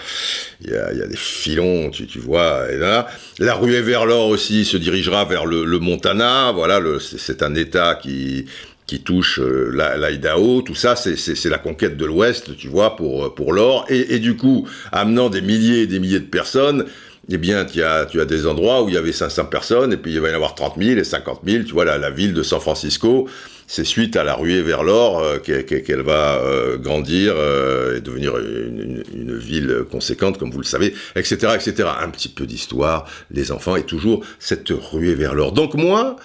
il 0.61 0.71
y 0.71 0.75
a, 0.75 1.05
des 1.05 1.15
filons, 1.15 1.91
tu, 1.91 2.17
vois. 2.17 2.71
Et 2.71 2.77
là, 2.77 3.07
la 3.37 3.53
ruée 3.53 3.81
vers 3.81 4.07
l'or 4.07 4.29
aussi 4.29 4.65
se 4.65 4.77
dirigera 4.77 5.25
vers 5.25 5.45
le, 5.45 5.77
Montana. 5.77 6.51
Voilà, 6.53 6.81
c'est 6.99 7.43
un 7.43 7.53
État 7.53 7.99
qui, 8.01 8.45
qui 8.87 9.01
touche 9.01 9.39
euh, 9.39 9.71
l'Idaho. 10.09 10.63
Tout 10.63 10.73
ça, 10.73 10.95
c'est 10.95 11.49
la 11.49 11.59
conquête 11.59 11.97
de 11.97 12.05
l'Ouest, 12.05 12.57
tu 12.57 12.67
vois, 12.67 12.95
pour, 12.95 13.35
pour 13.35 13.53
l'or. 13.53 13.85
Et, 13.89 14.17
du 14.17 14.35
coup, 14.35 14.67
amenant 14.91 15.29
des 15.29 15.41
milliers 15.41 15.81
et 15.81 15.87
des 15.87 15.99
milliers 15.99 16.19
de 16.19 16.25
personnes, 16.25 16.85
eh 17.29 17.37
bien, 17.37 17.63
tu 17.63 17.83
as, 17.83 18.07
tu 18.07 18.19
as 18.21 18.25
des 18.25 18.47
endroits 18.47 18.81
où 18.81 18.89
il 18.89 18.95
y 18.95 18.97
avait 18.97 19.11
500 19.11 19.45
personnes, 19.45 19.93
et 19.93 19.97
puis 19.97 20.13
il 20.13 20.19
va 20.19 20.29
y 20.29 20.31
en 20.31 20.35
avoir 20.35 20.55
30 20.55 20.81
000 20.81 20.97
et 20.97 21.03
50 21.03 21.41
000. 21.45 21.63
Tu 21.65 21.73
vois, 21.73 21.85
la 21.85 22.09
ville 22.09 22.33
de 22.33 22.41
San 22.41 22.59
Francisco, 22.59 23.27
c'est 23.67 23.83
suite 23.83 24.15
à 24.15 24.23
la 24.23 24.33
ruée 24.33 24.61
vers 24.61 24.83
l'or 24.83 25.19
euh, 25.19 25.39
qu'elle 25.39 26.01
va 26.01 26.37
euh, 26.37 26.77
grandir 26.77 27.33
euh, 27.35 27.97
et 27.97 28.01
devenir 28.01 28.37
une, 28.37 29.03
ville 29.37 29.83
conséquente, 29.91 30.37
comme 30.37 30.51
vous 30.51 30.59
le 30.59 30.65
savez, 30.65 30.93
etc., 31.15 31.53
etc. 31.55 31.89
Un 31.99 32.09
petit 32.09 32.29
peu 32.29 32.45
d'histoire, 32.45 33.05
les 33.29 33.51
enfants, 33.51 33.75
et 33.75 33.83
toujours 33.83 34.25
cette 34.39 34.69
ruée 34.69 35.15
vers 35.15 35.35
l'or. 35.35 35.51
Donc 35.51 35.75
moi, 35.75 36.15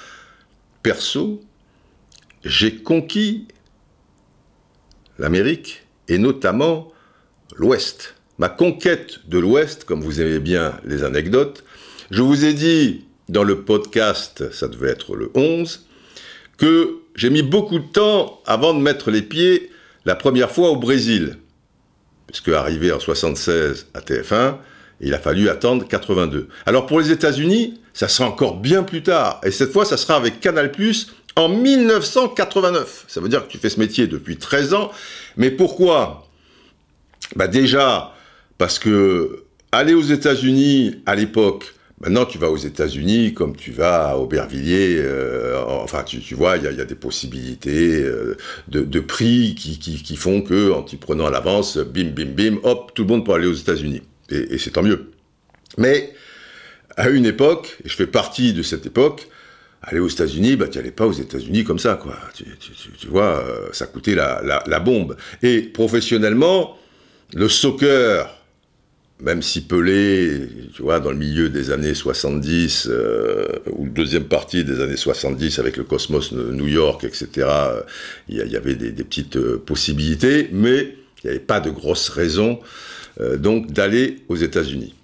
perso, 0.83 1.43
j'ai 2.45 2.77
conquis 2.77 3.49
l'Amérique, 5.19 5.83
et 6.09 6.19
notamment 6.19 6.93
l'Ouest 7.57 8.15
ma 8.39 8.49
conquête 8.49 9.21
de 9.29 9.39
l'Ouest, 9.39 9.85
comme 9.85 10.01
vous 10.01 10.21
aimez 10.21 10.41
bien 10.41 10.75
les 10.85 11.05
anecdotes, 11.05 11.63
je 12.11 12.23
vous 12.23 12.45
ai 12.45 12.55
dit 12.55 13.05
dans 13.29 13.45
le 13.45 13.63
podcast, 13.63 14.51
ça 14.53 14.67
devait 14.67 14.91
être 14.91 15.15
le 15.15 15.31
11, 15.35 15.87
que 16.57 17.02
j'ai 17.15 17.31
mis 17.31 17.43
beaucoup 17.43 17.79
de 17.79 17.87
temps 17.87 18.41
avant 18.47 18.75
de 18.75 18.81
mettre 18.81 19.11
les 19.11 19.23
pieds 19.23 19.71
la 20.05 20.15
première 20.15 20.51
fois 20.51 20.71
au 20.71 20.77
Brésil. 20.77 21.39
Puisque 22.27 22.49
arrivé 22.49 22.93
en 22.93 23.01
76 23.01 23.89
à 23.95 24.01
TF1, 24.01 24.57
il 25.01 25.13
a 25.15 25.19
fallu 25.19 25.49
attendre 25.49 25.87
82. 25.87 26.49
Alors 26.67 26.87
pour 26.87 27.01
les 27.01 27.11
États-Unis, 27.11 27.81
ça 27.93 28.09
sera 28.09 28.29
encore 28.29 28.57
bien 28.57 28.83
plus 28.83 29.03
tard. 29.03 29.41
Et 29.45 29.51
cette 29.51 29.73
fois, 29.73 29.85
ça 29.85 29.97
sera 29.97 30.17
avec 30.17 30.41
Canal 30.41 30.73
en 31.37 31.49
1989. 31.49 33.05
Ça 33.09 33.21
veut 33.21 33.29
dire 33.29 33.47
que 33.47 33.53
tu 33.53 33.59
fais 33.59 33.69
ce 33.69 33.79
métier 33.81 34.07
depuis 34.07 34.37
13 34.37 34.75
ans. 34.75 34.91
Mais 35.37 35.51
pourquoi? 35.51 36.27
Bah 37.37 37.49
Déjà, 37.49 38.15
parce 38.59 38.79
que 38.79 39.45
aller 39.73 39.95
aux 39.95 40.03
États-Unis 40.03 41.03
à 41.07 41.15
l'époque, 41.15 41.75
maintenant 42.03 42.27
tu 42.27 42.37
vas 42.37 42.51
aux 42.51 42.57
États-Unis 42.57 43.33
comme 43.33 43.57
tu 43.57 43.71
vas 43.71 44.11
à 44.11 44.17
Aubervilliers, 44.17 44.97
euh, 44.99 45.63
enfin 45.67 46.03
tu, 46.03 46.35
vois, 46.35 46.57
il 46.57 46.65
y, 46.65 46.67
a 46.67 46.85
des 46.85 46.95
possibilités 46.95 48.03
euh, 48.03 48.37
de, 48.69 49.01
prix 49.01 49.55
qui, 49.55 50.17
font 50.17 50.43
que 50.43 50.73
en 50.73 50.83
t'y 50.83 50.97
prenant 50.97 51.27
à 51.27 51.31
l'avance, 51.31 51.79
bim 51.79 52.11
bim 52.11 52.33
bim, 52.37 52.59
hop, 52.65 52.93
tout 52.95 53.03
le 53.03 53.09
monde 53.09 53.25
peut 53.25 53.33
aller 53.33 53.47
aux 53.47 53.55
États-Unis. 53.55 54.03
Et, 54.31 54.59
c'est 54.59 54.71
tant 54.71 54.83
mieux. 54.83 55.11
Mais 55.79 56.13
à 56.97 57.09
une 57.09 57.27
époque, 57.27 57.79
et 57.85 57.89
je 57.89 57.97
fais 57.97 58.07
partie 58.07 58.53
de 58.53 58.63
cette 58.63 58.85
époque, 58.85 59.29
aller 59.83 60.01
aux 60.01 60.09
États-Unis, 60.09 60.57
bah, 60.57 60.69
tu 60.69 60.79
n'allais 60.79 60.91
pas 60.91 61.07
aux 61.07 61.13
États-Unis 61.13 61.65
comme 61.65 61.79
ça, 61.79 61.95
quoi. 61.95 62.19
Tu, 62.35 63.07
vois, 63.09 63.45
euh, 63.45 63.69
ça 63.73 63.87
coûtait 63.87 64.15
la, 64.15 64.43
la, 64.67 64.81
bombe. 64.81 65.17
Et 65.43 65.63
professionnellement, 65.63 66.79
le 67.35 67.49
soccer, 67.49 68.42
même 69.23 69.41
si 69.41 69.63
Pelé, 69.63 70.49
tu 70.75 70.83
vois, 70.83 70.99
dans 70.99 71.13
le 71.13 71.17
milieu 71.17 71.49
des 71.49 71.71
années 71.71 71.95
70, 71.95 72.89
euh, 72.91 73.47
ou 73.71 73.89
deuxième 73.89 74.25
partie 74.25 74.65
des 74.65 74.81
années 74.81 74.97
70 74.97 75.61
avec 75.61 75.77
le 75.77 75.85
Cosmos 75.85 76.33
New 76.33 76.67
York, 76.67 77.05
etc., 77.05 77.29
euh, 77.39 77.81
il 78.29 78.37
y, 78.37 78.57
avait 78.57 78.75
des, 78.75 78.91
petites 79.05 79.37
euh, 79.37 79.63
possibilités, 79.65 80.49
mais 80.53 80.95
il 81.23 81.27
n'y 81.27 81.31
avait 81.31 81.39
pas 81.39 81.61
de 81.61 81.71
grosses 81.71 82.09
raisons 82.09 82.59
donc 83.37 83.71
d'aller 83.71 84.21
aux 84.29 84.37
États-Unis. 84.37 84.95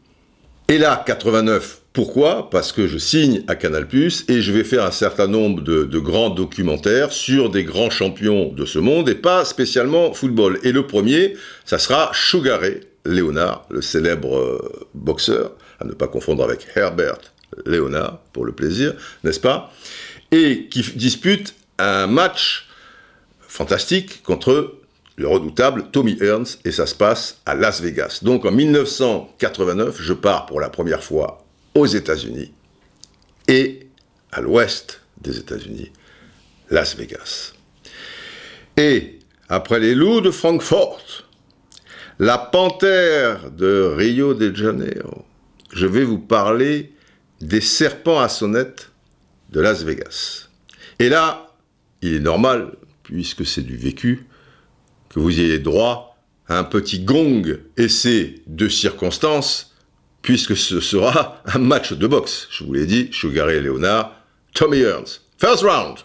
Et 0.69 0.79
là, 0.79 1.03
89, 1.07 1.81
pourquoi? 1.93 2.49
Parce 2.51 2.73
que 2.73 2.87
je 2.87 2.97
signe 2.97 3.43
à 3.49 3.55
Canal+, 3.55 3.87
et 3.93 4.41
je 4.41 4.53
vais 4.53 4.65
faire 4.65 4.85
un 4.85 4.91
certain 4.91 5.27
nombre 5.27 5.63
de, 5.63 5.99
grands 5.99 6.31
documentaires 6.31 7.13
sur 7.13 7.51
des 7.51 7.65
grands 7.65 7.91
champions 7.91 8.51
de 8.53 8.65
ce 8.65 8.79
monde, 8.79 9.09
et 9.11 9.15
pas 9.15 9.45
spécialement 9.45 10.15
football. 10.15 10.59
Et 10.63 10.73
le 10.73 10.87
premier, 10.87 11.35
ça 11.65 11.79
sera 11.79 12.11
Sugar 12.15 12.61
Ray, 13.09 13.15
Léonard, 13.15 13.67
le 13.71 13.83
célèbre 13.83 14.37
euh, 14.37 14.87
boxeur, 14.95 15.53
à 15.81 15.85
ne 15.85 15.93
pas 15.93 16.09
confondre 16.09 16.45
avec 16.45 16.67
Herbert 16.77 17.19
Léonard, 17.67 18.19
pour 18.33 18.45
le 18.45 18.53
plaisir, 18.53 18.95
n'est-ce 19.25 19.41
pas? 19.41 19.73
Et 20.31 20.69
qui 20.69 20.83
dispute 20.97 21.55
un 21.79 22.07
match 22.07 22.69
fantastique 23.41 24.23
contre 24.23 24.75
le 25.17 25.27
redoutable 25.27 25.87
Tommy 25.91 26.17
Hearns, 26.21 26.59
et 26.65 26.71
ça 26.71 26.87
se 26.87 26.95
passe 26.95 27.41
à 27.47 27.55
Las 27.55 27.81
Vegas. 27.81 28.21
Donc 28.23 28.45
en 28.45 28.53
1989, 28.53 29.97
je 30.01 30.13
pars 30.13 30.47
pour 30.47 30.61
la 30.61 30.69
première 30.69 31.03
fois 31.03 31.45
aux 31.75 31.87
États-Unis 31.87 32.53
et 33.49 33.89
à 34.31 34.41
l'ouest 34.41 35.01
des 35.21 35.39
États-Unis, 35.39 35.91
Las 36.71 36.97
Vegas. 36.97 37.55
Et 38.77 39.19
après 39.49 39.81
les 39.81 39.95
loups 39.95 40.21
de 40.21 40.31
Francfort, 40.31 41.01
la 42.19 42.37
panthère 42.37 43.51
de 43.51 43.95
Rio 43.97 44.35
de 44.35 44.55
Janeiro. 44.55 45.25
Je 45.73 45.87
vais 45.87 46.03
vous 46.03 46.19
parler 46.19 46.93
des 47.41 47.61
serpents 47.61 48.19
à 48.21 48.29
sonnette 48.29 48.91
de 49.51 49.61
Las 49.61 49.85
Vegas. 49.85 50.49
Et 50.99 51.09
là, 51.09 51.47
il 52.03 52.15
est 52.15 52.21
normal, 52.21 52.73
puisque 53.05 53.47
c'est 53.47 53.63
du 53.63 53.77
vécu, 53.77 54.27
que 55.11 55.21
vous 55.21 55.39
ayez 55.39 55.61
droit 55.61 56.17
à 56.49 56.59
un 56.59 56.65
petit 56.65 57.01
gong 57.01 57.45
essai 57.77 58.43
de 58.47 58.69
circonstances, 58.69 59.77
puisque 60.21 60.57
ce 60.57 60.81
sera 60.81 61.41
un 61.47 61.59
match 61.59 61.93
de 61.93 62.07
boxe. 62.07 62.49
Je 62.51 62.65
vous 62.65 62.73
l'ai 62.73 62.87
dit, 62.87 63.11
Sugar 63.13 63.49
et 63.51 63.61
Léonard, 63.61 64.13
Tommy 64.55 64.81
Hearns. 64.81 65.21
First 65.39 65.63
round. 65.63 65.99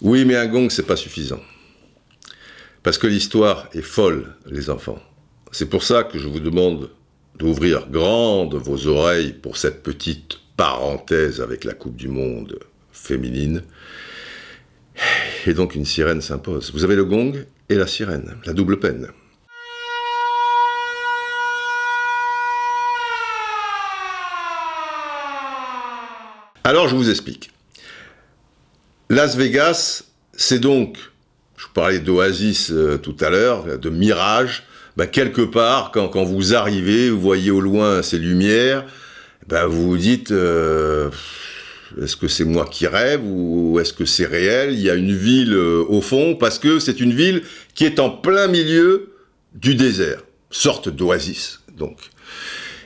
Oui, 0.00 0.24
mais 0.24 0.36
un 0.36 0.46
gong, 0.46 0.70
c'est 0.70 0.86
pas 0.86 0.96
suffisant. 0.96 1.40
Parce 2.82 2.96
que 2.96 3.06
l'histoire 3.06 3.68
est 3.74 3.82
folle, 3.82 4.34
les 4.46 4.70
enfants. 4.70 4.98
C'est 5.52 5.68
pour 5.68 5.82
ça 5.82 6.04
que 6.04 6.18
je 6.18 6.28
vous 6.28 6.40
demande 6.40 6.90
d'ouvrir 7.36 7.88
grandes 7.90 8.54
vos 8.54 8.86
oreilles 8.86 9.34
pour 9.34 9.58
cette 9.58 9.82
petite 9.82 10.38
parenthèse 10.56 11.40
avec 11.40 11.64
la 11.64 11.74
Coupe 11.74 11.96
du 11.96 12.08
Monde 12.08 12.58
féminine. 12.90 13.62
Et 15.46 15.52
donc 15.52 15.74
une 15.74 15.84
sirène 15.84 16.22
s'impose. 16.22 16.72
Vous 16.72 16.84
avez 16.84 16.96
le 16.96 17.04
gong 17.04 17.44
et 17.68 17.74
la 17.74 17.86
sirène, 17.86 18.36
la 18.46 18.52
double 18.54 18.78
peine. 18.80 19.08
Alors 26.64 26.88
je 26.88 26.94
vous 26.94 27.10
explique. 27.10 27.50
Las 29.10 29.36
Vegas, 29.36 30.04
c'est 30.32 30.60
donc 30.60 31.09
je 31.60 31.66
vous 31.66 31.72
parlais 31.74 31.98
d'oasis 31.98 32.70
euh, 32.72 32.96
tout 32.96 33.16
à 33.20 33.28
l'heure, 33.28 33.78
de 33.78 33.90
mirage. 33.90 34.62
Bah, 34.96 35.06
quelque 35.06 35.42
part, 35.42 35.90
quand, 35.92 36.24
vous 36.24 36.54
arrivez, 36.54 37.10
vous 37.10 37.20
voyez 37.20 37.50
au 37.50 37.60
loin 37.60 38.00
ces 38.02 38.18
lumières, 38.18 38.86
bah, 39.46 39.66
vous 39.66 39.90
vous 39.90 39.98
dites, 39.98 40.30
euh, 40.30 41.10
est-ce 42.02 42.16
que 42.16 42.28
c'est 42.28 42.46
moi 42.46 42.64
qui 42.64 42.86
rêve 42.86 43.20
ou 43.24 43.78
est-ce 43.78 43.92
que 43.92 44.06
c'est 44.06 44.24
réel? 44.24 44.72
Il 44.72 44.80
y 44.80 44.88
a 44.88 44.94
une 44.94 45.14
ville 45.14 45.52
euh, 45.52 45.84
au 45.86 46.00
fond, 46.00 46.34
parce 46.34 46.58
que 46.58 46.78
c'est 46.78 46.98
une 46.98 47.12
ville 47.12 47.42
qui 47.74 47.84
est 47.84 48.00
en 48.00 48.08
plein 48.08 48.46
milieu 48.46 49.12
du 49.54 49.74
désert, 49.74 50.22
sorte 50.50 50.88
d'oasis, 50.88 51.60
donc, 51.76 51.98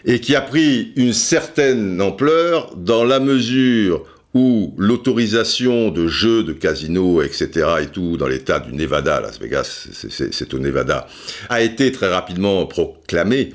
et 0.05 0.18
qui 0.18 0.35
a 0.35 0.41
pris 0.41 0.93
une 0.97 1.12
certaine 1.12 2.03
ampleur 2.03 2.75
dans 2.75 3.05
la 3.05 3.20
mesure 3.20 4.05
où 4.35 4.74
l'autorisation 4.76 5.91
de 5.91 6.09
jeux 6.09 6.43
de 6.43 6.53
casino, 6.53 7.22
etc., 7.22 7.68
et 7.82 7.87
tout, 7.87 8.16
dans 8.16 8.26
l'état 8.26 8.59
du 8.59 8.72
Nevada, 8.72 9.20
Las 9.20 9.39
Vegas, 9.39 9.89
c'est 10.09 10.55
au 10.55 10.59
Nevada, 10.59 11.07
a 11.49 11.62
été 11.62 11.93
très 11.93 12.09
rapidement 12.09 12.66
proclamée. 12.66 13.53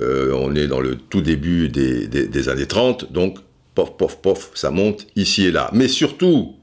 Euh, 0.00 0.32
on 0.32 0.54
est 0.54 0.66
dans 0.66 0.80
le 0.80 0.96
tout 0.96 1.20
début 1.20 1.68
des, 1.68 2.08
des, 2.08 2.48
années 2.48 2.66
30, 2.66 3.12
donc, 3.12 3.38
pof, 3.74 3.96
pof, 3.98 4.16
pof, 4.22 4.50
ça 4.54 4.70
monte 4.70 5.06
ici 5.14 5.44
et 5.46 5.52
là. 5.52 5.70
Mais 5.74 5.88
surtout, 5.88 6.56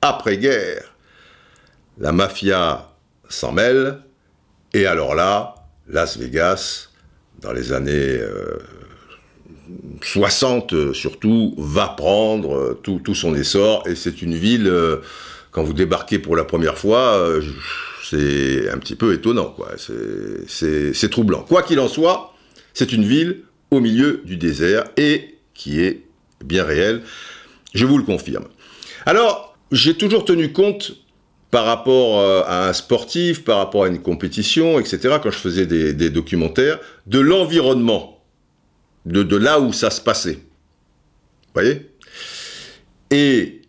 après-guerre, 0.00 0.96
la 1.98 2.12
mafia 2.12 2.88
s'en 3.28 3.52
mêle, 3.52 3.98
et 4.72 4.86
alors 4.86 5.14
là, 5.14 5.54
Las 5.86 6.16
Vegas, 6.16 6.88
dans 7.42 7.52
les 7.52 7.72
années... 7.72 7.92
Euh, 8.18 8.58
60 10.02 10.72
euh, 10.72 10.92
surtout, 10.92 11.54
va 11.58 11.88
prendre 11.88 12.54
euh, 12.56 12.80
tout, 12.82 13.14
son 13.14 13.34
essor, 13.34 13.82
et 13.86 13.94
c'est 13.94 14.22
une 14.22 14.34
ville, 14.34 14.66
euh, 14.66 14.96
quand 15.50 15.62
vous 15.62 15.72
débarquez 15.72 16.18
pour 16.18 16.36
la 16.36 16.44
première 16.44 16.78
fois, 16.78 17.28
c'est 18.08 18.70
un 18.70 18.78
petit 18.78 18.94
peu 18.94 19.12
étonnant, 19.12 19.50
quoi. 19.50 19.70
C'est 19.76 21.10
troublant. 21.10 21.42
Quoi 21.42 21.62
qu'il 21.62 21.78
en 21.78 21.88
soit, 21.88 22.34
c'est 22.72 22.92
une 22.92 23.04
ville 23.04 23.42
au 23.70 23.80
milieu 23.80 24.22
du 24.24 24.36
désert, 24.36 24.84
et 24.96 25.36
qui 25.54 25.80
est 25.80 26.02
bien 26.44 26.64
réelle, 26.64 27.02
je 27.74 27.84
vous 27.86 27.98
le 27.98 28.04
confirme. 28.04 28.46
Alors, 29.06 29.56
j'ai 29.70 29.94
toujours 29.94 30.24
tenu 30.24 30.52
compte 30.52 30.92
par 31.50 31.66
rapport 31.66 32.46
à 32.48 32.68
un 32.68 32.72
sportif, 32.72 33.44
par 33.44 33.58
rapport 33.58 33.84
à 33.84 33.88
une 33.88 34.00
compétition, 34.00 34.80
etc., 34.80 35.16
quand 35.22 35.30
je 35.30 35.36
faisais 35.36 35.66
des, 35.66 36.10
documentaires, 36.10 36.78
de 37.06 37.20
l'environnement, 37.20 38.21
de, 39.06 39.36
là 39.36 39.60
où 39.60 39.72
ça 39.72 39.90
se 39.90 40.00
passait. 40.00 40.34
Vous 40.34 41.60
voyez? 41.60 41.90
Et 43.10 43.62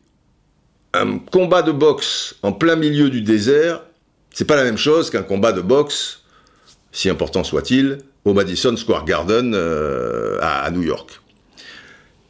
un 0.94 1.18
combat 1.20 1.62
de 1.62 1.72
boxe 1.72 2.36
en 2.44 2.54
plein 2.54 2.76
milieu 2.76 3.10
du 3.10 3.22
désert, 3.22 3.82
c'est 4.32 4.46
pas 4.46 4.56
la 4.56 4.64
même 4.64 4.78
chose 4.78 5.10
qu'un 5.10 5.24
combat 5.24 5.52
de 5.52 5.62
boxe, 5.62 6.22
si 6.92 7.10
important 7.10 7.44
soit-il, 7.44 7.98
au 8.26 8.34
Madison 8.34 8.76
Square 8.78 9.06
Garden 9.06 9.54
euh, 9.54 10.40
à, 10.42 10.70
New 10.72 10.84
York. 10.84 11.20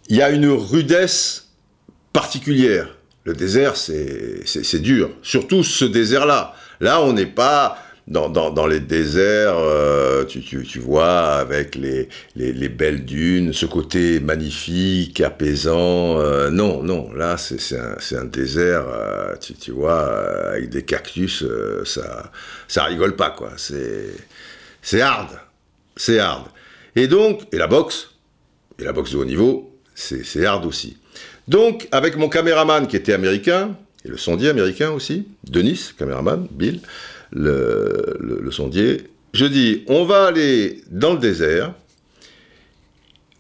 Il 0.10 0.18
y 0.18 0.22
a 0.22 0.32
une 0.32 0.48
rudesse 0.48 1.50
particulière. 2.14 2.98
Le 3.26 3.34
désert, 3.34 3.78
c'est 3.78 4.82
dur. 4.82 5.12
Surtout 5.22 5.64
ce 5.64 5.86
désert-là. 5.86 6.56
Là, 6.82 7.02
on 7.02 7.14
n'est 7.14 7.26
pas 7.26 7.78
dans, 8.08 8.68
les 8.68 8.80
déserts, 8.80 9.58
euh, 9.58 10.26
tu, 10.26 10.80
vois, 10.80 11.36
avec 11.36 11.76
les, 11.76 12.10
les, 12.36 12.70
belles 12.70 13.06
dunes, 13.06 13.54
ce 13.54 13.66
côté 13.66 14.20
magnifique, 14.20 15.22
apaisant. 15.22 16.20
Euh, 16.20 16.50
non, 16.50 16.84
non, 16.84 17.12
là, 17.14 17.38
c'est 17.38 18.16
un, 18.16 18.26
désert, 18.26 18.86
euh, 18.88 19.36
tu, 19.40 19.54
tu, 19.54 19.72
vois, 19.72 20.50
avec 20.50 20.70
des 20.70 20.84
cactus, 20.84 21.46
ça, 21.86 22.32
ça 22.68 22.84
rigole 22.86 23.16
pas, 23.16 23.30
quoi. 23.30 23.52
C'est 23.58 25.02
hard. 25.02 25.30
C'est 25.96 26.20
hard. 26.20 26.48
Et 26.96 27.08
donc, 27.08 27.42
et 27.52 27.58
la 27.58 27.68
boxe, 27.68 28.10
et 28.80 28.84
la 28.84 28.94
boxe 28.94 29.12
de 29.12 29.18
haut 29.18 29.26
niveau, 29.26 29.72
c'est 29.96 30.46
hard 30.46 30.66
aussi. 30.66 30.98
Donc, 31.48 31.88
avec 31.92 32.18
mon 32.18 32.30
caméraman 32.30 32.88
qui 32.88 32.96
était 32.96 33.14
américain, 33.14 33.76
et 34.06 34.10
le 34.10 34.18
sondier 34.18 34.50
américain 34.50 34.92
aussi, 34.92 35.28
Denis, 35.50 35.92
caméraman, 35.98 36.48
Bill, 36.52 36.82
le, 37.34 38.52
sondier. 38.52 39.04
Je 39.34 39.46
dis, 39.46 39.84
on 39.88 40.06
va 40.06 40.26
aller 40.26 40.82
dans 40.92 41.14
le 41.14 41.20
désert, 41.20 41.74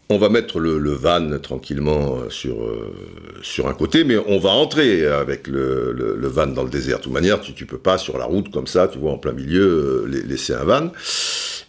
on 0.09 0.17
va 0.17 0.29
mettre 0.29 0.59
le, 0.59 0.77
van 0.91 1.39
tranquillement 1.39 2.29
sur, 2.29 2.63
euh, 2.63 2.93
sur 3.41 3.67
un 3.67 3.73
côté, 3.73 4.03
mais 4.03 4.17
on 4.17 4.37
va 4.37 4.51
entrer 4.51 5.05
avec 5.05 5.47
le, 5.47 6.17
van 6.23 6.47
dans 6.47 6.63
le 6.63 6.69
désert. 6.69 6.97
De 6.99 7.03
toute 7.03 7.13
manière, 7.13 7.41
tu 7.41 7.51
ne 7.51 7.67
peux 7.67 7.77
pas 7.77 7.97
sur 7.97 8.17
la 8.17 8.25
route 8.25 8.51
comme 8.51 8.67
ça, 8.67 8.87
tu 8.87 8.99
vois, 8.99 9.11
en 9.11 9.17
plein 9.17 9.33
milieu, 9.33 10.05
euh, 10.05 10.23
laisser 10.27 10.53
un 10.53 10.63
van. 10.63 10.91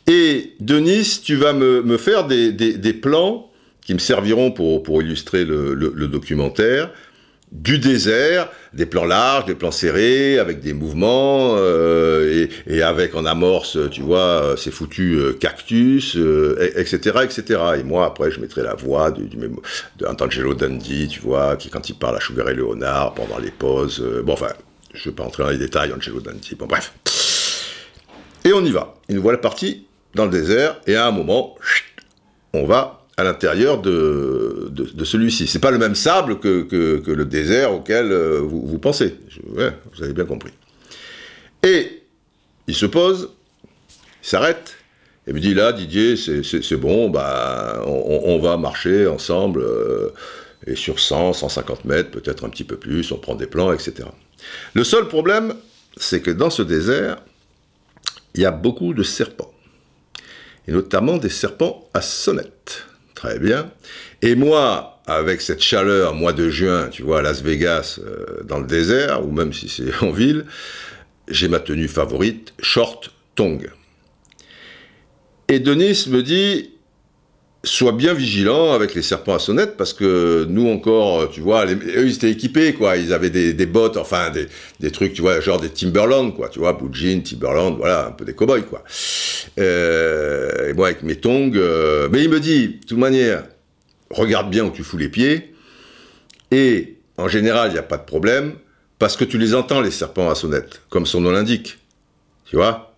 Et 0.07 0.53
Denis, 0.61 1.21
tu 1.23 1.37
vas 1.37 1.53
me, 1.53 1.97
faire 1.97 2.27
des, 2.27 2.99
plans 3.01 3.51
qui 3.81 3.95
me 3.95 3.99
serviront 3.99 4.51
pour, 4.51 4.83
pour 4.83 5.03
illustrer 5.03 5.45
le 5.45 6.07
documentaire 6.09 6.91
du 7.53 7.79
désert, 7.79 8.49
des 8.73 8.85
plans 8.85 9.05
larges, 9.05 9.45
des 9.45 9.55
plans 9.55 9.71
serrés, 9.71 10.39
avec 10.39 10.61
des 10.61 10.73
mouvements, 10.73 11.55
euh, 11.57 12.49
et, 12.67 12.83
avec 12.83 13.15
en 13.15 13.25
amorce, 13.25 13.79
tu 13.91 14.03
vois, 14.03 14.19
euh, 14.19 14.57
ces 14.57 14.73
foutus 14.73 15.17
euh, 15.17 15.33
cactus, 15.39 16.17
etc., 16.77 17.21
etc. 17.23 17.61
Et 17.79 17.85
moi, 17.85 18.07
après, 18.07 18.33
je 18.33 18.41
mettrai 18.41 18.63
la 18.63 18.75
voix 18.75 19.13
du, 19.13 19.25
du 19.29 19.39
Dundee, 20.57 21.09
tu 21.09 21.21
vois, 21.21 21.57
qui 21.57 21.71
quand 21.71 21.89
il 21.89 21.95
parle 21.95 22.17
à 22.17 22.21
Sugar 22.21 22.49
et 22.49 22.55
Léonard, 22.55 23.15
pendant 23.15 23.39
les 23.39 23.53
pauses, 23.53 24.05
bon, 24.25 24.33
enfin, 24.33 24.49
je 24.93 25.01
ne 25.01 25.05
vais 25.13 25.17
pas 25.17 25.25
entrer 25.25 25.45
dans 25.45 25.51
les 25.51 25.59
détails, 25.59 25.93
Angelo 25.93 26.21
Dundee, 26.21 26.57
bon, 26.59 26.67
bref. 26.67 26.93
Et 28.45 28.53
on 28.53 28.65
y 28.65 28.73
va. 28.73 28.95
Et 29.09 29.15
nous 29.15 29.23
voilà 29.23 29.39
partis 29.39 29.87
dans 30.15 30.25
le 30.25 30.31
désert, 30.31 30.81
et 30.87 30.97
à 30.97 31.07
un 31.07 31.13
moment, 31.13 31.55
on 32.53 32.67
va 32.67 33.04
à 33.17 33.25
l'intérieur 33.25 33.81
de, 33.81 34.73
celui-ci. 35.05 35.47
C'est 35.47 35.61
pas 35.61 35.71
le 35.71 35.79
même 35.79 35.95
sable 35.95 36.41
que, 36.41 37.03
le 37.07 37.25
désert 37.25 37.73
auquel 37.73 38.11
euh, 38.11 38.41
vous, 38.41 38.67
vous, 38.67 38.79
pensez. 38.79 39.17
vous 39.47 40.03
avez 40.03 40.13
bien 40.13 40.25
compris. 40.25 40.53
Et 41.63 42.03
il 42.67 42.75
se 42.75 42.87
pose, 42.87 43.31
il 44.23 44.29
s'arrête, 44.29 44.77
et 45.27 45.33
me 45.33 45.41
dit 45.41 45.55
là, 45.55 45.73
Didier, 45.73 46.17
c'est 46.17 46.77
bon, 46.77 47.09
bah, 47.09 47.83
on, 47.87 48.39
va 48.39 48.57
marcher 48.57 49.07
ensemble, 49.07 49.63
euh, 49.63 50.11
et 50.67 50.77
sur 50.77 51.01
100, 51.01 51.33
150 51.35 51.85
mètres, 51.87 52.11
peut-être 52.11 52.45
un 52.45 52.51
petit 52.51 52.65
peu 52.65 52.77
plus, 52.77 53.11
on 53.13 53.19
prend 53.19 53.35
des 53.35 53.47
plans, 53.47 53.73
etc. 53.73 54.09
Le 54.75 54.85
seul 54.85 55.09
problème, 55.09 55.55
c'est 55.97 56.21
que 56.21 56.31
dans 56.31 56.51
ce 56.51 56.63
désert, 56.63 57.17
il 58.35 58.43
y 58.43 58.45
a 58.45 58.51
beaucoup 58.51 58.93
de 58.93 59.03
serpents, 59.03 59.53
et 60.69 60.73
notamment 60.73 61.17
des 61.17 61.31
serpents 61.31 61.89
à 61.95 62.03
sonnette. 62.03 62.85
Très 63.25 63.39
bien. 63.39 63.71
Et 64.21 64.35
moi, 64.35 65.01
avec 65.07 65.41
cette 65.41 65.63
chaleur, 65.63 66.15
mois 66.15 66.35
de 66.35 66.51
juin, 66.51 66.89
tu 66.91 67.03
vois, 67.03 67.21
à 67.21 67.23
Las 67.23 67.43
Vegas, 67.43 67.99
euh, 68.05 68.43
dans 68.45 68.59
le 68.59 68.67
désert, 68.67 69.27
ou 69.27 69.33
même 69.33 69.55
si 69.55 69.71
c'est 69.71 69.95
en 70.05 70.11
ville, 70.11 70.45
j'ai 71.29 71.49
ma 71.49 71.59
tenue 71.59 71.89
favorite, 71.89 72.53
short, 72.61 73.11
tong. 73.35 73.67
Et 75.49 75.59
Denis 75.59 76.05
me 76.11 76.23
dit, 76.23 76.74
sois 77.65 77.93
bien 77.93 78.15
vigilant 78.15 78.73
avec 78.73 78.95
les 78.95 79.03
serpents 79.03 79.35
à 79.35 79.39
sonnette 79.39 79.77
parce 79.77 79.93
que 79.93 80.47
nous 80.49 80.69
encore, 80.69 81.31
tu 81.31 81.41
vois, 81.41 81.67
eux 81.67 82.07
ils 82.07 82.15
étaient 82.15 82.31
équipés 82.31 82.75
quoi, 82.75 82.97
ils 82.97 83.13
avaient 83.13 83.31
des, 83.31 83.67
bottes, 83.67 83.97
enfin 83.97 84.31
des, 84.81 84.91
trucs, 84.91 85.13
tu 85.15 85.23
vois, 85.23 85.41
genre 85.41 85.61
des 85.61 85.71
Timberland 85.71 86.35
quoi, 86.35 86.49
tu 86.49 86.59
vois, 86.59 86.79
jean, 86.93 87.23
Timberland, 87.23 87.77
voilà, 87.77 88.09
un 88.09 88.11
peu 88.13 88.25
des 88.25 88.35
cowboys 88.35 88.65
quoi. 88.65 88.85
Euh, 89.59 90.71
et 90.71 90.73
moi 90.75 90.89
avec 90.89 91.03
mes 91.03 91.17
tongs, 91.17 91.53
euh, 91.55 92.09
mais 92.13 92.23
il 92.23 92.31
me 92.31 92.41
dit, 92.41 92.69
de 92.69 92.87
toute 92.87 92.99
manière, 92.99 93.45
regarde 94.11 94.51
bien 94.51 94.65
où 94.65 94.71
tu 94.71 94.83
fous 94.83 94.99
les 94.99 95.09
pieds 95.09 95.55
et 96.51 96.97
en 97.17 97.29
général 97.29 97.71
il 97.71 97.73
n'y 97.73 97.79
a 97.79 97.83
pas 97.83 97.97
de 97.97 98.05
problème 98.05 98.55
parce 98.99 99.17
que 99.17 99.25
tu 99.25 99.39
les 99.39 99.55
entends 99.55 99.81
les 99.81 99.91
serpents 99.91 100.31
à 100.31 100.35
sonnette, 100.35 100.83
comme 100.89 101.07
son 101.07 101.21
nom 101.21 101.31
l'indique, 101.31 101.79
tu 102.47 102.57
vois. 102.57 102.91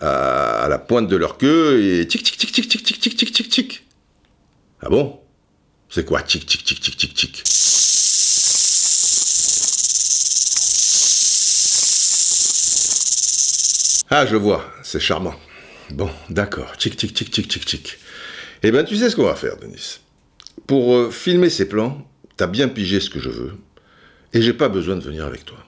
À, 0.00 0.64
à 0.64 0.68
la 0.68 0.78
pointe 0.78 1.08
de 1.08 1.16
leur 1.16 1.38
queue 1.38 1.82
et 1.82 2.06
tic 2.06 2.22
tic 2.22 2.36
tic 2.36 2.52
tic 2.52 2.68
tic 2.68 2.82
tic 2.82 3.00
tic 3.00 3.16
tic 3.16 3.32
tic 3.32 3.48
tic 3.48 3.85
ah 4.82 4.88
bon? 4.88 5.20
C'est 5.88 6.04
quoi 6.04 6.22
Tic, 6.22 6.46
tic, 6.46 6.64
tic, 6.64 6.80
tic, 6.80 6.96
tic, 6.96 7.14
tic? 7.14 7.44
Ah, 14.10 14.26
je 14.26 14.36
vois, 14.36 14.64
c'est 14.82 15.00
charmant. 15.00 15.34
Bon, 15.90 16.10
d'accord. 16.30 16.76
Tic, 16.76 16.96
tic, 16.96 17.12
tic, 17.12 17.30
tic, 17.30 17.48
tic, 17.48 17.64
tic. 17.64 17.98
Eh 18.62 18.70
bien, 18.70 18.84
tu 18.84 18.96
sais 18.96 19.10
ce 19.10 19.16
qu'on 19.16 19.24
va 19.24 19.34
faire, 19.34 19.56
Denis. 19.56 20.00
Pour 20.66 20.94
euh, 20.94 21.10
filmer 21.10 21.50
ces 21.50 21.68
plans, 21.68 22.06
t'as 22.36 22.46
bien 22.46 22.68
pigé 22.68 23.00
ce 23.00 23.10
que 23.10 23.20
je 23.20 23.30
veux, 23.30 23.56
et 24.32 24.42
j'ai 24.42 24.52
pas 24.52 24.68
besoin 24.68 24.96
de 24.96 25.02
venir 25.02 25.24
avec 25.24 25.44
toi. 25.44 25.58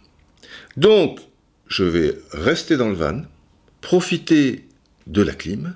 Donc, 0.77 1.21
je 1.69 1.85
vais 1.85 2.19
rester 2.33 2.77
dans 2.77 2.89
le 2.89 2.95
van, 2.95 3.23
profiter 3.81 4.67
de 5.07 5.23
la 5.23 5.35
clim, 5.35 5.75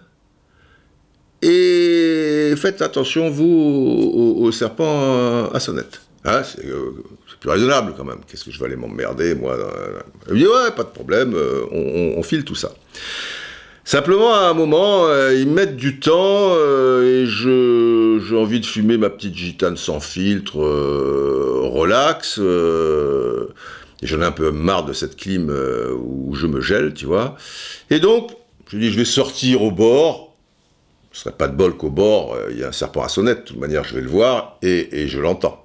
et 1.43 2.55
faites 2.57 2.83
attention, 2.83 3.31
vous, 3.31 4.37
aux, 4.39 4.53
serpents 4.53 5.51
à 5.51 5.61
sonnette. 5.61 6.01
Hein, 6.25 6.43
euh, 6.65 6.91
c'est 7.29 7.39
plus 7.41 7.51
raisonnable 7.51 7.95
quand 7.97 8.05
même. 8.05 8.19
Qu'est-ce 8.29 8.45
que 8.45 8.53
je 8.53 8.59
vais 8.61 8.67
aller 8.67 8.77
m'emmerder, 8.77 9.35
moi 9.35 9.57
Il 10.31 10.37
dit, 10.37 10.47
ouais, 10.47 10.71
pas 10.77 10.85
de 10.85 10.89
problème, 10.89 11.35
euh, 11.35 11.65
on, 12.17 12.23
file 12.23 12.45
tout 12.45 12.55
ça. 12.55 12.73
Simplement, 13.85 14.33
à 14.33 14.43
un 14.43 14.55
moment, 14.55 15.07
euh, 15.07 15.35
ils 15.35 15.49
mettent 15.49 15.77
du 15.77 15.99
temps 15.99 16.55
et 17.03 17.27
j'ai 17.27 18.37
envie 18.37 18.61
de 18.61 18.67
fumer 18.67 18.97
ma 18.97 19.11
petite 19.11 19.35
gitane 19.35 19.77
sans 19.77 19.99
filtre, 19.99 20.59
relax. 20.59 22.39
et 22.39 24.07
j'en 24.07 24.21
ai 24.21 24.25
un 24.25 24.33
peu 24.33 24.53
marre 24.53 24.85
de 24.85 24.93
cette 24.93 25.17
clim 25.17 25.53
où 26.01 26.35
je 26.37 26.47
me 26.47 26.61
gèle, 26.61 26.95
tu 26.95 27.07
vois. 27.07 27.37
Et 27.91 27.99
donc, 27.99 28.31
je 28.69 28.79
dis, 28.79 28.93
je 28.93 28.97
vais 28.97 29.05
sortir 29.05 29.63
au 29.63 29.73
bord, 29.73 30.32
ce 31.13 31.23
serait 31.23 31.35
pas 31.35 31.49
de 31.49 31.55
bol 31.55 31.77
qu'au 31.77 31.91
bord, 31.91 32.35
euh, 32.35 32.49
il 32.51 32.59
y 32.59 32.65
a 32.65 32.69
un 32.69 32.73
serpent 32.73 33.03
à 33.03 33.09
sonnette. 33.09 33.41
De 33.41 33.45
toute 33.45 33.59
manière, 33.59 33.85
je 33.85 33.95
vais 33.95 34.01
le 34.01 34.09
voir 34.09 34.59
et, 34.63 35.07
je 35.07 35.21
l'entends. 35.21 35.65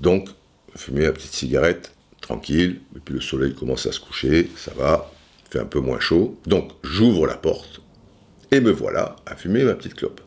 Donc, 0.00 0.28
fumer 0.74 1.02
la 1.02 1.12
petite 1.12 1.32
cigarette, 1.32 1.92
tranquille, 2.20 2.80
et 2.96 3.00
puis 3.00 3.14
le 3.14 3.20
soleil 3.20 3.54
commence 3.54 3.86
à 3.86 3.92
se 3.92 4.00
coucher, 4.00 4.48
ça 4.56 4.72
va, 4.76 5.10
fait 5.50 5.58
un 5.58 5.66
peu 5.66 5.80
moins 5.80 6.00
chaud. 6.00 6.38
Donc, 6.46 6.72
j'ouvre 6.82 7.26
la 7.26 7.36
porte 7.36 7.80
et 8.50 8.60
me 8.60 8.70
voilà 8.70 9.16
à 9.26 9.36
fumer 9.36 9.64
ma 9.64 9.74
petite 9.74 9.94
clope. 9.94 10.20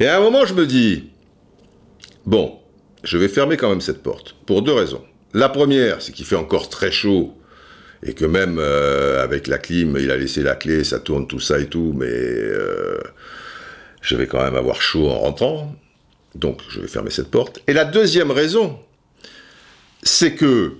Et 0.00 0.06
à 0.06 0.16
un 0.16 0.20
moment, 0.20 0.46
je 0.46 0.54
me 0.54 0.66
dis, 0.66 1.10
bon, 2.24 2.58
je 3.04 3.18
vais 3.18 3.28
fermer 3.28 3.56
quand 3.56 3.68
même 3.68 3.80
cette 3.80 4.02
porte, 4.02 4.36
pour 4.46 4.62
deux 4.62 4.72
raisons. 4.72 5.04
La 5.34 5.48
première, 5.48 6.00
c'est 6.00 6.12
qu'il 6.12 6.24
fait 6.24 6.36
encore 6.36 6.68
très 6.68 6.92
chaud, 6.92 7.34
et 8.04 8.14
que 8.14 8.24
même 8.24 8.58
euh, 8.58 9.22
avec 9.22 9.46
la 9.46 9.58
clim, 9.58 9.96
il 9.98 10.10
a 10.10 10.16
laissé 10.16 10.42
la 10.42 10.54
clé, 10.54 10.84
ça 10.84 10.98
tourne 10.98 11.26
tout 11.26 11.40
ça 11.40 11.58
et 11.58 11.66
tout, 11.66 11.94
mais 11.96 12.06
euh, 12.08 12.98
je 14.02 14.16
vais 14.16 14.26
quand 14.26 14.42
même 14.42 14.56
avoir 14.56 14.82
chaud 14.82 15.08
en 15.08 15.20
rentrant, 15.20 15.74
donc 16.34 16.60
je 16.68 16.80
vais 16.80 16.88
fermer 16.88 17.10
cette 17.10 17.30
porte. 17.30 17.60
Et 17.66 17.72
la 17.72 17.84
deuxième 17.84 18.30
raison, 18.30 18.78
c'est 20.02 20.34
que 20.34 20.76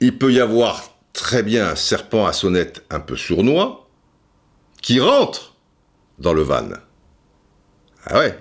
il 0.00 0.16
peut 0.16 0.32
y 0.32 0.40
avoir 0.40 0.94
très 1.12 1.42
bien 1.42 1.70
un 1.70 1.74
serpent 1.74 2.26
à 2.26 2.32
sonnette 2.32 2.84
un 2.90 3.00
peu 3.00 3.16
sournois 3.16 3.88
qui 4.80 5.00
rentre 5.00 5.56
dans 6.18 6.32
le 6.32 6.42
van. 6.42 6.68
Ah 8.04 8.18
ouais. 8.20 8.38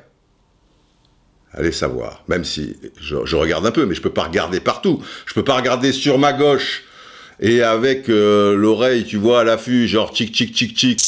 Allez 1.53 1.71
savoir. 1.71 2.23
Même 2.27 2.43
si 2.43 2.77
je, 2.99 3.35
regarde 3.35 3.65
un 3.65 3.71
peu, 3.71 3.85
mais 3.85 3.95
je 3.95 4.01
peux 4.01 4.13
pas 4.13 4.25
regarder 4.25 4.59
partout. 4.59 5.01
Je 5.25 5.33
peux 5.33 5.43
pas 5.43 5.55
regarder 5.55 5.91
sur 5.91 6.19
ma 6.19 6.33
gauche 6.33 6.83
et 7.39 7.63
avec 7.63 8.09
euh, 8.09 8.55
l'oreille, 8.55 9.05
tu 9.05 9.17
vois, 9.17 9.41
à 9.41 9.43
l'affût, 9.43 9.87
genre 9.87 10.11
tic 10.11 10.31
tic 10.31 10.53
tic 10.53 10.75
tic. 10.75 10.99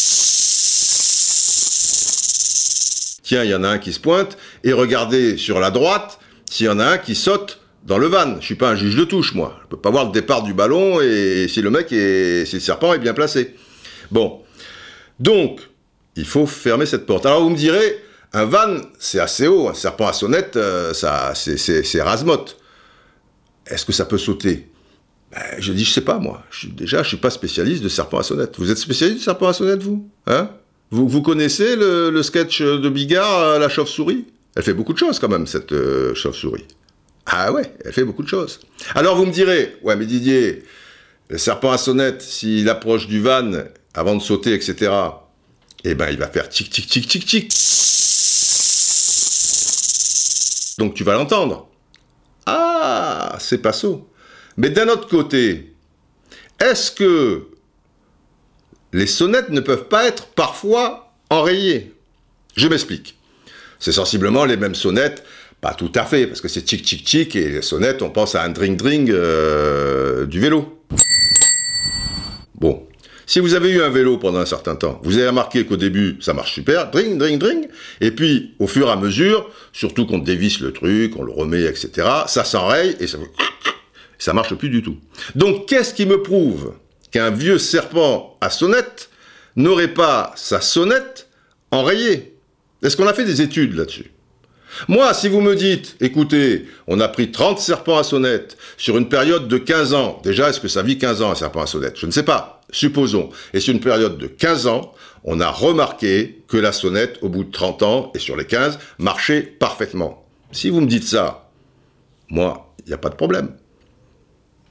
Tiens, 3.29 3.43
il 3.43 3.51
y 3.51 3.53
en 3.53 3.63
a 3.63 3.69
un 3.69 3.77
qui 3.77 3.93
se 3.93 3.99
pointe 3.99 4.39
et 4.63 4.73
regarder 4.73 5.37
sur 5.37 5.59
la 5.59 5.69
droite 5.69 6.17
s'il 6.49 6.65
y 6.65 6.69
en 6.69 6.79
a 6.79 6.85
un 6.85 6.97
qui 6.97 7.13
saute 7.13 7.59
dans 7.83 7.99
le 7.99 8.07
van. 8.07 8.37
Je 8.39 8.45
suis 8.45 8.55
pas 8.55 8.71
un 8.71 8.75
juge 8.75 8.95
de 8.95 9.03
touche, 9.03 9.35
moi. 9.35 9.59
Je 9.61 9.67
peux 9.67 9.77
pas 9.77 9.91
voir 9.91 10.05
le 10.05 10.11
départ 10.11 10.41
du 10.41 10.55
ballon 10.55 10.99
et 10.99 11.45
si 11.47 11.61
le 11.61 11.69
mec 11.69 11.91
est, 11.91 12.47
si 12.47 12.55
le 12.55 12.59
serpent 12.59 12.91
est 12.91 12.97
bien 12.97 13.13
placé. 13.13 13.53
Bon. 14.09 14.41
Donc, 15.19 15.59
il 16.15 16.25
faut 16.25 16.47
fermer 16.47 16.87
cette 16.87 17.05
porte. 17.05 17.27
Alors 17.27 17.43
vous 17.43 17.51
me 17.51 17.55
direz, 17.55 18.03
un 18.33 18.45
van, 18.45 18.77
c'est 18.97 19.19
assez 19.19 19.45
haut, 19.45 19.69
un 19.69 19.75
serpent 19.75 20.07
à 20.07 20.13
sonnette, 20.13 20.55
euh, 20.55 20.95
ça, 20.95 21.33
c'est 21.35 22.01
rasemote. 22.01 22.57
Est-ce 23.67 23.85
que 23.85 23.93
ça 23.93 24.05
peut 24.05 24.17
sauter? 24.17 24.69
Ben, 25.31 25.39
Je 25.59 25.71
dis, 25.71 25.85
je 25.85 25.91
sais 25.91 26.01
pas, 26.01 26.17
moi. 26.17 26.41
Je, 26.49 26.67
déjà, 26.67 27.03
je 27.03 27.09
suis 27.09 27.17
pas 27.17 27.29
spécialiste 27.29 27.83
de 27.83 27.89
serpent 27.89 28.17
à 28.17 28.23
sonnette. 28.23 28.57
Vous 28.57 28.71
êtes 28.71 28.79
spécialiste 28.79 29.19
de 29.19 29.23
serpent 29.23 29.49
à 29.49 29.53
sonnette, 29.53 29.83
vous? 29.83 30.09
Hein? 30.25 30.49
Vous, 30.91 31.21
connaissez 31.21 31.75
le, 31.75 32.21
sketch 32.23 32.61
de 32.61 32.89
Bigard, 32.89 33.39
euh, 33.39 33.59
la 33.59 33.69
chauve-souris? 33.69 34.25
Elle 34.55 34.63
fait 34.63 34.73
beaucoup 34.73 34.93
de 34.93 34.97
choses, 34.97 35.19
quand 35.19 35.27
même, 35.27 35.45
cette 35.45 35.71
euh, 35.71 36.15
chauve-souris. 36.15 36.65
Ah 37.25 37.51
ouais, 37.51 37.71
elle 37.85 37.93
fait 37.93 38.03
beaucoup 38.03 38.23
de 38.23 38.27
choses. 38.27 38.59
Alors 38.95 39.15
vous 39.15 39.25
me 39.25 39.31
direz, 39.31 39.77
ouais, 39.83 39.95
mais 39.95 40.05
Didier, 40.07 40.63
le 41.29 41.37
serpent 41.37 41.71
à 41.71 41.77
sonnette, 41.77 42.23
s'il 42.23 42.67
approche 42.69 43.07
du 43.07 43.21
van 43.21 43.51
avant 43.93 44.15
de 44.15 44.21
sauter, 44.21 44.53
etc., 44.53 44.91
eh 45.83 45.93
ben, 45.93 46.09
il 46.09 46.17
va 46.17 46.27
faire 46.27 46.49
tic, 46.49 46.71
tic, 46.71 46.87
tic, 46.87 47.07
tic, 47.07 47.25
tic. 47.25 47.51
Donc 50.79 50.95
tu 50.95 51.03
vas 51.03 51.13
l'entendre. 51.13 51.69
Ah, 52.45 53.37
c'est 53.39 53.59
pas 53.59 53.73
ça. 53.73 53.89
Mais 54.57 54.71
d'un 54.71 54.87
autre 54.87 55.07
côté, 55.07 55.73
est-ce 56.59 56.91
que 56.91 57.48
les 58.93 59.07
sonnettes 59.07 59.49
ne 59.49 59.59
peuvent 59.59 59.87
pas 59.87 60.07
être 60.07 60.27
parfois 60.27 61.13
enrayées 61.29 61.93
Je 62.55 62.67
m'explique. 62.67 63.15
C'est 63.79 63.91
sensiblement 63.91 64.45
les 64.45 64.57
mêmes 64.57 64.75
sonnettes, 64.75 65.23
pas 65.61 65.73
tout 65.73 65.91
à 65.95 66.03
fait, 66.03 66.27
parce 66.27 66.41
que 66.41 66.47
c'est 66.47 66.63
tic 66.63 66.83
tic 66.83 67.03
tic 67.03 67.35
et 67.35 67.49
les 67.49 67.61
sonnettes, 67.61 68.01
on 68.01 68.09
pense 68.09 68.35
à 68.35 68.43
un 68.43 68.49
dring 68.49 68.77
dring 68.77 69.09
euh, 69.09 70.25
du 70.25 70.39
vélo. 70.39 70.81
Bon, 72.55 72.85
si 73.25 73.39
vous 73.39 73.53
avez 73.53 73.69
eu 73.69 73.81
un 73.81 73.89
vélo 73.89 74.17
pendant 74.17 74.39
un 74.39 74.45
certain 74.45 74.75
temps, 74.75 74.99
vous 75.03 75.17
avez 75.17 75.27
remarqué 75.27 75.65
qu'au 75.65 75.77
début, 75.77 76.17
ça 76.19 76.33
marche 76.33 76.53
super, 76.53 76.91
dring, 76.91 77.17
dring, 77.17 77.37
dring, 77.37 77.67
et 78.01 78.11
puis, 78.11 78.55
au 78.59 78.67
fur 78.67 78.87
et 78.87 78.91
à 78.91 78.95
mesure, 78.95 79.49
surtout 79.71 80.05
qu'on 80.05 80.17
dévisse 80.17 80.59
le 80.59 80.73
truc, 80.73 81.13
on 81.15 81.23
le 81.23 81.31
remet, 81.31 81.63
etc., 81.63 82.07
ça 82.27 82.43
s'enraye 82.43 82.97
et 82.99 83.07
ça, 83.07 83.17
ça 84.17 84.33
marche 84.33 84.55
plus 84.55 84.69
du 84.69 84.81
tout. 84.81 84.97
Donc, 85.35 85.67
qu'est-ce 85.67 85.93
qui 85.93 86.05
me 86.05 86.21
prouve 86.21 86.73
qu'un 87.11 87.31
vieux 87.31 87.57
serpent 87.57 88.37
à 88.41 88.49
sonnette 88.49 89.09
n'aurait 89.55 89.93
pas 89.93 90.31
sa 90.35 90.61
sonnette 90.61 91.27
enrayée 91.71 92.35
Est-ce 92.83 92.95
qu'on 92.95 93.07
a 93.07 93.13
fait 93.13 93.25
des 93.25 93.41
études 93.41 93.75
là-dessus? 93.75 94.11
Moi, 94.87 95.13
si 95.13 95.27
vous 95.27 95.41
me 95.41 95.55
dites, 95.55 95.97
écoutez, 95.99 96.67
on 96.87 96.99
a 96.99 97.07
pris 97.07 97.31
30 97.31 97.59
serpents 97.59 97.97
à 97.97 98.03
sonnette 98.03 98.57
sur 98.77 98.97
une 98.97 99.09
période 99.09 99.47
de 99.47 99.57
15 99.57 99.93
ans, 99.93 100.21
déjà, 100.23 100.49
est-ce 100.49 100.59
que 100.59 100.67
ça 100.67 100.83
vit 100.83 100.97
15 100.97 101.21
ans 101.21 101.31
un 101.31 101.35
serpent 101.35 101.61
à 101.61 101.67
sonnette? 101.67 101.97
Je 101.97 102.05
ne 102.05 102.11
sais 102.11 102.23
pas, 102.23 102.61
supposons. 102.71 103.29
Et 103.53 103.59
sur 103.59 103.73
une 103.73 103.79
période 103.79 104.17
de 104.17 104.27
15 104.27 104.67
ans, 104.67 104.93
on 105.23 105.39
a 105.39 105.49
remarqué 105.49 106.43
que 106.47 106.57
la 106.57 106.71
sonnette, 106.71 107.17
au 107.21 107.29
bout 107.29 107.43
de 107.43 107.51
30 107.51 107.83
ans, 107.83 108.11
et 108.15 108.19
sur 108.19 108.37
les 108.37 108.45
15, 108.45 108.79
marchait 108.99 109.41
parfaitement. 109.41 110.25
Si 110.51 110.69
vous 110.69 110.81
me 110.81 110.87
dites 110.87 111.03
ça, 111.03 111.49
moi, 112.29 112.73
il 112.85 112.89
n'y 112.89 112.93
a 112.93 112.97
pas 112.97 113.09
de 113.09 113.15
problème. 113.15 113.51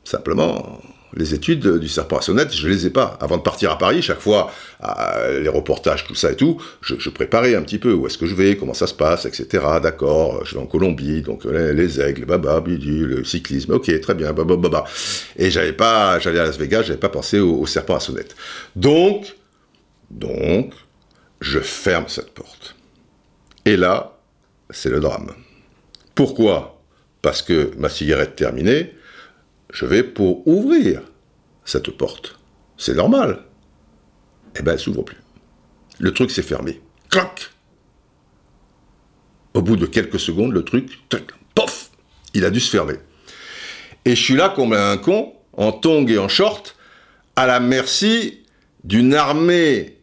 Simplement, 0.04 0.80
les 1.18 1.34
études 1.34 1.78
du 1.78 1.88
serpent 1.88 2.16
à 2.16 2.22
sonnette, 2.22 2.54
je 2.54 2.68
les 2.68 2.86
ai 2.86 2.90
pas. 2.90 3.18
Avant 3.20 3.36
de 3.36 3.42
partir 3.42 3.70
à 3.70 3.78
Paris, 3.78 4.00
chaque 4.00 4.20
fois, 4.20 4.52
les 5.28 5.48
reportages, 5.48 6.06
tout 6.06 6.14
ça 6.14 6.32
et 6.32 6.36
tout, 6.36 6.62
je, 6.80 7.10
préparais 7.10 7.54
un 7.54 7.62
petit 7.62 7.78
peu 7.78 7.92
où 7.92 8.06
est-ce 8.06 8.16
que 8.16 8.26
je 8.26 8.34
vais, 8.34 8.56
comment 8.56 8.74
ça 8.74 8.86
se 8.86 8.94
passe, 8.94 9.26
etc. 9.26 9.64
D'accord, 9.82 10.44
je 10.44 10.54
vais 10.54 10.60
en 10.60 10.66
Colombie, 10.66 11.22
donc 11.22 11.44
les, 11.44 12.00
aigles, 12.00 12.24
baba, 12.24 12.62
le 12.64 13.24
cyclisme, 13.24 13.72
ok, 13.72 14.00
très 14.00 14.14
bien, 14.14 14.32
baba, 14.32 14.56
baba. 14.56 14.84
Et 15.36 15.50
j'avais 15.50 15.72
pas, 15.72 16.18
j'allais 16.20 16.38
à 16.38 16.44
Las 16.44 16.58
Vegas, 16.58 16.82
j'avais 16.84 17.00
pas 17.00 17.08
pensé 17.08 17.40
au, 17.40 17.60
au 17.60 17.66
serpent 17.66 17.96
à 17.96 18.00
sonnette. 18.00 18.36
Donc, 18.76 19.34
donc, 20.10 20.72
je 21.40 21.58
ferme 21.58 22.06
cette 22.08 22.30
porte. 22.30 22.76
Et 23.64 23.76
là, 23.76 24.18
c'est 24.70 24.90
le 24.90 25.00
drame. 25.00 25.32
Pourquoi? 26.14 26.80
Parce 27.22 27.42
que 27.42 27.72
ma 27.76 27.88
cigarette 27.88 28.36
terminée, 28.36 28.94
je 29.70 29.86
vais 29.86 30.02
pour 30.02 30.46
ouvrir 30.46 31.02
cette 31.64 31.90
porte. 31.90 32.38
C'est 32.76 32.94
normal. 32.94 33.44
Eh 34.58 34.62
ben, 34.62 34.72
elle 34.72 34.78
s'ouvre 34.78 35.02
plus. 35.02 35.18
Le 35.98 36.12
truc 36.12 36.30
s'est 36.30 36.42
fermé. 36.42 36.80
Clac 37.10 37.50
Au 39.54 39.62
bout 39.62 39.76
de 39.76 39.86
quelques 39.86 40.20
secondes, 40.20 40.52
le 40.52 40.64
truc, 40.64 41.00
pof 41.54 41.90
Il 42.34 42.44
a 42.44 42.50
dû 42.50 42.60
se 42.60 42.70
fermer. 42.70 42.94
Et 44.04 44.14
je 44.14 44.22
suis 44.22 44.36
là 44.36 44.48
comme 44.48 44.72
un 44.72 44.96
con, 44.96 45.34
en 45.52 45.72
tongs 45.72 46.06
et 46.08 46.18
en 46.18 46.28
short, 46.28 46.76
à 47.36 47.46
la 47.46 47.60
merci 47.60 48.44
d'une 48.84 49.14
armée 49.14 49.98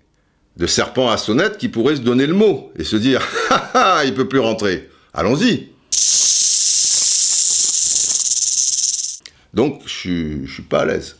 de 0.57 0.67
serpents 0.67 1.09
à 1.09 1.17
sonnette 1.17 1.57
qui 1.57 1.69
pourrait 1.69 1.95
se 1.95 2.01
donner 2.01 2.27
le 2.27 2.33
mot 2.33 2.71
et 2.77 2.83
se 2.83 2.95
dire 2.95 3.25
ah, 3.49 3.71
ah, 3.73 4.01
il 4.05 4.13
peut 4.13 4.27
plus 4.27 4.39
rentrer. 4.39 4.89
Allons-y. 5.13 5.74
Donc, 9.55 9.81
je 9.87 10.41
ne 10.41 10.47
suis 10.47 10.63
pas 10.63 10.81
à 10.81 10.85
l'aise. 10.85 11.15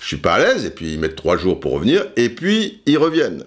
Je 0.00 0.06
suis 0.06 0.16
pas 0.16 0.34
à 0.34 0.38
l'aise, 0.38 0.64
et 0.64 0.70
puis 0.70 0.94
ils 0.94 0.98
mettent 0.98 1.16
trois 1.16 1.36
jours 1.36 1.60
pour 1.60 1.72
revenir, 1.72 2.06
et 2.16 2.28
puis 2.30 2.82
ils 2.86 2.98
reviennent. 2.98 3.44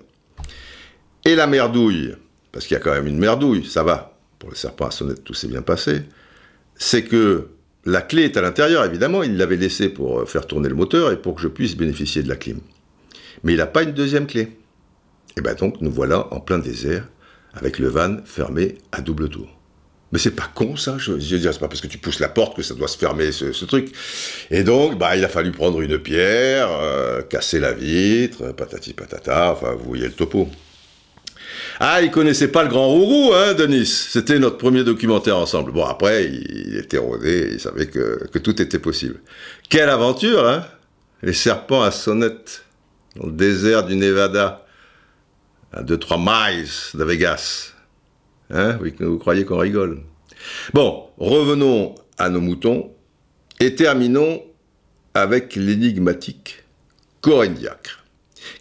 Et 1.26 1.36
la 1.36 1.48
merdouille, 1.48 2.16
parce 2.52 2.66
qu'il 2.66 2.76
y 2.76 2.80
a 2.80 2.84
quand 2.84 2.94
même 2.94 3.08
une 3.08 3.20
merdouille, 3.20 3.66
ça 3.66 3.84
va, 3.84 4.18
pour 4.38 4.50
le 4.50 4.56
serpent 4.56 4.88
à 4.88 4.92
sonnette, 4.92 5.24
tout 5.24 5.34
s'est 5.34 5.48
bien 5.48 5.62
passé, 5.62 6.04
c'est 6.76 7.04
que 7.04 7.50
la 7.86 8.02
clé 8.02 8.24
est 8.24 8.38
à 8.38 8.42
l'intérieur, 8.42 8.86
évidemment, 8.86 9.24
il 9.24 9.38
l'avait 9.38 9.58
laissée 9.58 9.90
pour 9.90 10.30
faire 10.30 10.48
tourner 10.48 10.70
le 10.70 10.76
moteur 10.76 11.12
et 11.12 11.18
pour 11.18 11.36
que 11.36 11.42
je 11.42 11.48
puisse 11.48 11.76
bénéficier 11.76 12.24
de 12.24 12.30
la 12.30 12.36
clim. 12.36 12.60
Mais 13.44 13.54
il 13.54 13.58
n'a 13.58 13.68
pas 13.68 13.84
une 13.84 13.94
deuxième 13.94 14.28
clé. 14.28 14.58
Et 15.38 15.42
bien 15.42 15.54
donc, 15.54 15.82
nous 15.82 15.92
voilà 15.92 16.32
en 16.34 16.40
plein 16.40 16.60
désert, 16.60 17.08
avec 17.54 17.80
le 17.80 17.88
van 17.88 18.18
fermé 18.26 18.78
à 18.92 19.02
double 19.02 19.30
tour. 19.30 19.59
Mais 20.12 20.18
c'est 20.18 20.36
pas 20.36 20.50
con 20.54 20.76
ça, 20.76 20.98
je, 20.98 21.12
veux 21.12 21.20
dire, 21.20 21.54
c'est 21.54 21.60
pas 21.60 21.68
parce 21.68 21.82
que 21.82 21.88
tu 21.88 22.00
pousses 22.00 22.20
la 22.20 22.30
porte 22.30 22.56
que 22.56 22.64
ça 22.64 22.74
doit 22.74 22.88
se 22.88 22.98
fermer 22.98 23.32
ce, 23.32 23.66
truc. 23.66 23.92
Et 24.50 24.64
donc, 24.64 24.98
bah, 24.98 25.16
il 25.16 25.24
a 25.24 25.30
fallu 25.30 25.52
prendre 25.52 25.82
une 25.82 26.00
pierre, 26.00 26.70
euh, 26.72 27.22
casser 27.22 27.60
la 27.60 27.74
vitre, 27.74 28.52
patati 28.54 28.94
patata, 28.94 29.52
enfin, 29.52 29.74
vous 29.74 29.86
voyez 29.86 30.06
le 30.06 30.14
topo. 30.14 30.50
Ah, 31.80 32.02
il 32.02 32.10
connaissait 32.10 32.48
pas 32.48 32.64
le 32.64 32.70
grand 32.70 32.88
rourou, 32.88 33.34
hein, 33.34 33.54
Denis 33.54 33.86
C'était 33.86 34.40
notre 34.40 34.58
premier 34.58 34.84
documentaire 34.84 35.38
ensemble. 35.38 35.72
Bon, 35.72 35.86
après, 35.86 36.26
il, 36.26 36.78
était 36.78 36.98
rodé, 36.98 37.52
il 37.54 37.60
savait 37.60 37.88
que, 37.88 38.28
que, 38.32 38.40
tout 38.40 38.62
était 38.62 38.80
possible. 38.80 39.20
Quelle 39.70 39.90
aventure, 39.90 40.48
hein 40.48 40.66
Les 41.22 41.34
serpents 41.34 41.84
à 41.84 41.92
sonnette, 41.92 42.66
dans 43.16 43.28
le 43.28 43.34
désert 43.34 43.86
du 43.86 43.96
Nevada, 43.96 44.66
à 45.72 45.84
2-3 45.84 46.18
miles 46.20 46.68
de 46.96 47.04
Vegas. 47.04 47.74
Hein 48.52 48.80
vous 49.00 49.18
croyez 49.20 49.46
qu'on 49.46 49.58
rigole. 49.58 50.02
Bon, 50.74 51.06
revenons 51.18 51.96
à 52.18 52.30
nos 52.30 52.42
moutons 52.42 52.92
et 53.60 53.76
terminons 53.76 54.42
avec 55.14 55.56
l'énigmatique 55.56 56.64
Corinne 57.22 57.54
Diacre, 57.54 58.06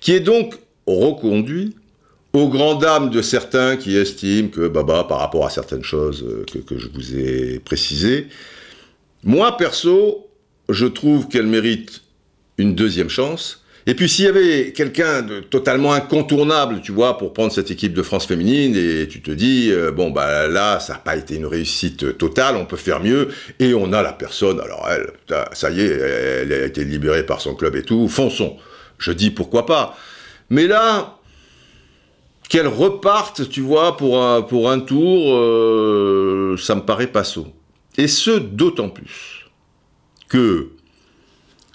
qui 0.01 0.13
est 0.13 0.21
donc 0.21 0.59
reconduit 0.87 1.77
aux 2.33 2.49
grandes 2.49 2.83
dames 2.83 3.11
de 3.11 3.23
certains 3.23 3.77
qui 3.77 3.97
estiment 3.97 4.49
que, 4.49 4.69
Baba, 4.69 5.05
par 5.05 5.19
rapport 5.19 5.47
à 5.47 5.51
certaines 5.51 5.85
choses 5.85 6.25
euh, 6.25 6.45
que 6.63 6.79
je 6.79 6.89
vous 6.89 7.17
ai 7.17 7.59
précisées, 7.59 8.29
moi, 9.25 9.57
perso, 9.57 10.29
je 10.69 10.87
trouve 10.87 11.29
qu'elle 11.29 11.47
mérite 11.47 12.03
une 12.59 12.75
deuxième 12.75 13.09
chance, 13.09 13.65
et 13.89 13.95
puis 13.95 14.07
s'il 14.07 14.27
y 14.27 14.29
avait 14.29 14.73
quelqu'un 14.73 15.23
de 15.23 15.41
totalement 15.41 15.95
incontournable, 15.95 16.83
tu 16.83 16.93
vois, 16.93 17.17
pour 17.17 17.33
prendre 17.33 17.51
cette 17.51 17.71
équipe 17.71 17.95
de 17.95 18.03
France 18.03 18.27
féminine, 18.27 18.77
et 18.77 19.09
tu 19.09 19.23
te 19.23 19.31
dis, 19.31 19.71
euh, 19.73 19.91
bon, 19.91 20.11
bah 20.11 20.47
là, 20.47 20.79
ça 20.79 20.93
n'a 20.93 20.99
pas 20.99 21.17
été 21.17 21.37
une 21.37 21.47
réussite 21.47 22.19
totale, 22.19 22.57
on 22.57 22.67
peut 22.67 22.77
faire 22.77 23.01
mieux, 23.01 23.29
et 23.59 23.73
on 23.73 23.95
a 23.95 24.03
la 24.03 24.13
personne, 24.13 24.61
alors 24.61 24.87
elle, 24.91 25.11
ça 25.55 25.71
y 25.71 25.81
est, 25.81 25.87
elle 25.87 26.53
a 26.53 26.67
été 26.67 26.85
libérée 26.85 27.25
par 27.25 27.41
son 27.41 27.55
club 27.55 27.77
et 27.77 27.83
tout, 27.83 28.09
fonçons. 28.09 28.59
Je 28.99 29.11
dis 29.11 29.31
pourquoi 29.31 29.65
pas. 29.65 29.97
Mais 30.51 30.67
là, 30.67 31.19
qu'elle 32.51 32.67
reparte, 32.67 33.49
tu 33.49 33.63
vois, 33.63 33.97
pour 33.97 34.23
un, 34.23 34.43
pour 34.43 34.71
un 34.71 34.81
tour, 34.81 35.35
euh, 35.35 36.57
ça 36.59 36.75
me 36.75 36.83
paraît 36.83 37.07
pas 37.07 37.25
saut. 37.25 37.49
Et 37.97 38.07
ce, 38.07 38.33
d'autant 38.33 38.91
plus 38.91 39.47
que 40.29 40.73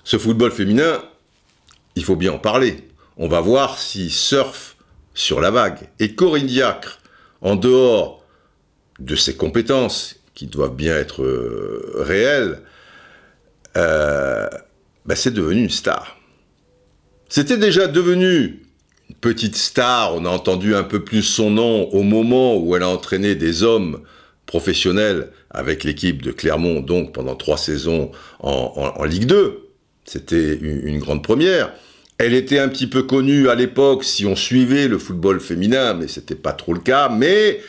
ce 0.03 0.18
football 0.18 0.51
féminin, 0.51 1.01
il 1.95 2.03
faut 2.03 2.15
bien 2.15 2.33
en 2.33 2.39
parler. 2.39 2.87
On 3.17 3.27
va 3.27 3.41
voir 3.41 3.77
s'il 3.77 4.11
surfe 4.11 4.75
sur 5.13 5.39
la 5.41 5.51
vague. 5.51 5.89
Et 5.99 6.15
Corinne 6.15 6.47
Diacre, 6.47 6.99
en 7.41 7.55
dehors 7.55 8.23
de 8.99 9.15
ses 9.15 9.35
compétences, 9.35 10.15
qui 10.33 10.47
doivent 10.47 10.75
bien 10.75 10.95
être 10.95 11.23
euh, 11.23 11.91
réelles, 11.97 12.61
euh, 13.77 14.47
bah, 15.05 15.15
c'est 15.15 15.33
devenu 15.33 15.63
une 15.63 15.69
star. 15.69 16.17
C'était 17.29 17.57
déjà 17.57 17.87
devenu 17.87 18.63
une 19.09 19.15
petite 19.15 19.55
star, 19.55 20.15
on 20.15 20.25
a 20.25 20.29
entendu 20.29 20.75
un 20.75 20.83
peu 20.83 21.03
plus 21.03 21.23
son 21.23 21.49
nom 21.49 21.89
au 21.89 22.03
moment 22.03 22.55
où 22.57 22.75
elle 22.75 22.83
a 22.83 22.89
entraîné 22.89 23.35
des 23.35 23.63
hommes 23.63 24.01
professionnels 24.45 25.31
avec 25.49 25.83
l'équipe 25.83 26.21
de 26.21 26.31
Clermont, 26.31 26.81
donc 26.81 27.13
pendant 27.13 27.35
trois 27.35 27.57
saisons 27.57 28.11
en, 28.39 29.03
Ligue 29.03 29.25
2. 29.25 29.62
C'était 30.05 30.57
une, 30.61 30.99
grande 30.99 31.23
première. 31.23 31.71
Elle 32.17 32.33
était 32.33 32.59
un 32.59 32.67
petit 32.67 32.87
peu 32.87 33.03
connue 33.03 33.49
à 33.49 33.55
l'époque 33.55 34.03
si 34.03 34.25
on 34.25 34.35
suivait 34.35 34.87
le 34.87 34.97
football 34.97 35.39
féminin, 35.39 35.93
mais 35.93 36.07
c'était 36.07 36.35
pas 36.35 36.53
trop 36.53 36.73
le 36.73 36.79
cas. 36.79 37.09
Mais 37.09 37.61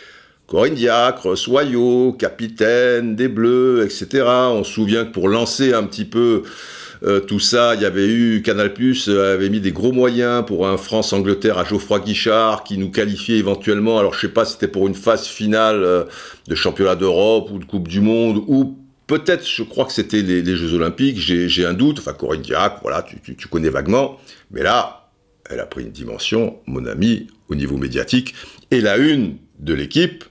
Corinne 0.47 0.75
Diacre, 0.75 1.37
Soyot, 1.37 2.13
capitaine 2.19 3.17
des 3.17 3.29
Bleus, 3.29 3.85
etc. 3.85 4.25
On 4.27 4.65
se 4.65 4.73
souvient 4.73 5.05
que 5.05 5.13
pour 5.13 5.29
lancer 5.29 5.73
un 5.73 5.85
petit 5.85 6.05
peu 6.05 6.43
euh, 7.03 7.21
tout 7.21 7.41
ça, 7.41 7.75
il 7.75 7.83
y 7.83 7.85
avait 7.85 8.07
eu 8.07 8.43
Canal 8.43 8.73
Plus 8.73 9.09
euh, 9.09 9.35
avait 9.35 9.51
mis 9.51 9.61
des 9.61 9.73
gros 9.73 9.93
moyens 9.93 10.45
pour 10.47 10.67
un 10.67 10.77
France-Angleterre 10.77 11.59
à 11.59 11.65
Geoffroy 11.65 12.01
Guichard 12.01 12.65
qui 12.65 12.79
nous 12.79 12.91
qualifiait 12.91 13.37
éventuellement. 13.37 13.99
Alors 13.99 14.15
je 14.15 14.21
sais 14.21 14.33
pas 14.33 14.45
si 14.45 14.53
c'était 14.53 14.69
pour 14.69 14.87
une 14.87 14.95
phase 14.95 15.27
finale 15.27 15.83
euh, 15.83 16.05
de 16.49 16.55
championnat 16.55 16.95
d'Europe 16.95 17.51
ou 17.53 17.59
de 17.59 17.65
Coupe 17.65 17.89
du 17.89 18.01
Monde 18.01 18.43
ou 18.47 18.79
peut-être, 19.07 19.47
je 19.47 19.63
crois 19.63 19.85
que 19.85 19.93
c'était 19.93 20.23
les, 20.23 20.57
Jeux 20.57 20.75
Olympiques. 20.75 21.19
J'ai 21.19 21.67
un 21.67 21.75
doute. 21.75 21.99
Enfin 21.99 22.13
Corinne 22.13 22.43
Diacre, 22.43 22.81
voilà, 22.83 23.03
tu, 23.03 23.49
connais 23.49 23.71
vaguement. 23.71 24.19
Mais 24.51 24.63
là, 24.63 25.11
elle 25.51 25.61
a 25.61 25.67
pris 25.67 25.83
une 25.83 25.91
dimension, 25.91 26.59
mon 26.67 26.87
ami, 26.87 27.29
au 27.49 27.55
niveau 27.55 27.77
médiatique. 27.77 28.35
Et 28.71 28.81
la 28.81 28.97
une 28.97 29.37
de 29.59 29.75
l'équipe, 29.75 30.25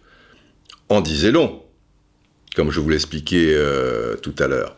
en 0.90 1.02
disait 1.02 1.32
long, 1.32 1.62
comme 2.56 2.72
je 2.72 2.80
vous 2.80 2.90
l'expliquais 2.90 3.54
euh, 3.54 4.16
tout 4.16 4.36
à 4.40 4.48
l'heure. 4.48 4.76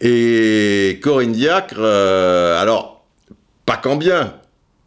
Et 0.00 1.00
Corinne 1.02 1.32
Diacre, 1.32 1.76
euh, 1.78 2.60
alors, 2.60 3.04
pas 3.66 3.76
qu'en 3.76 3.96
bien, 3.96 4.34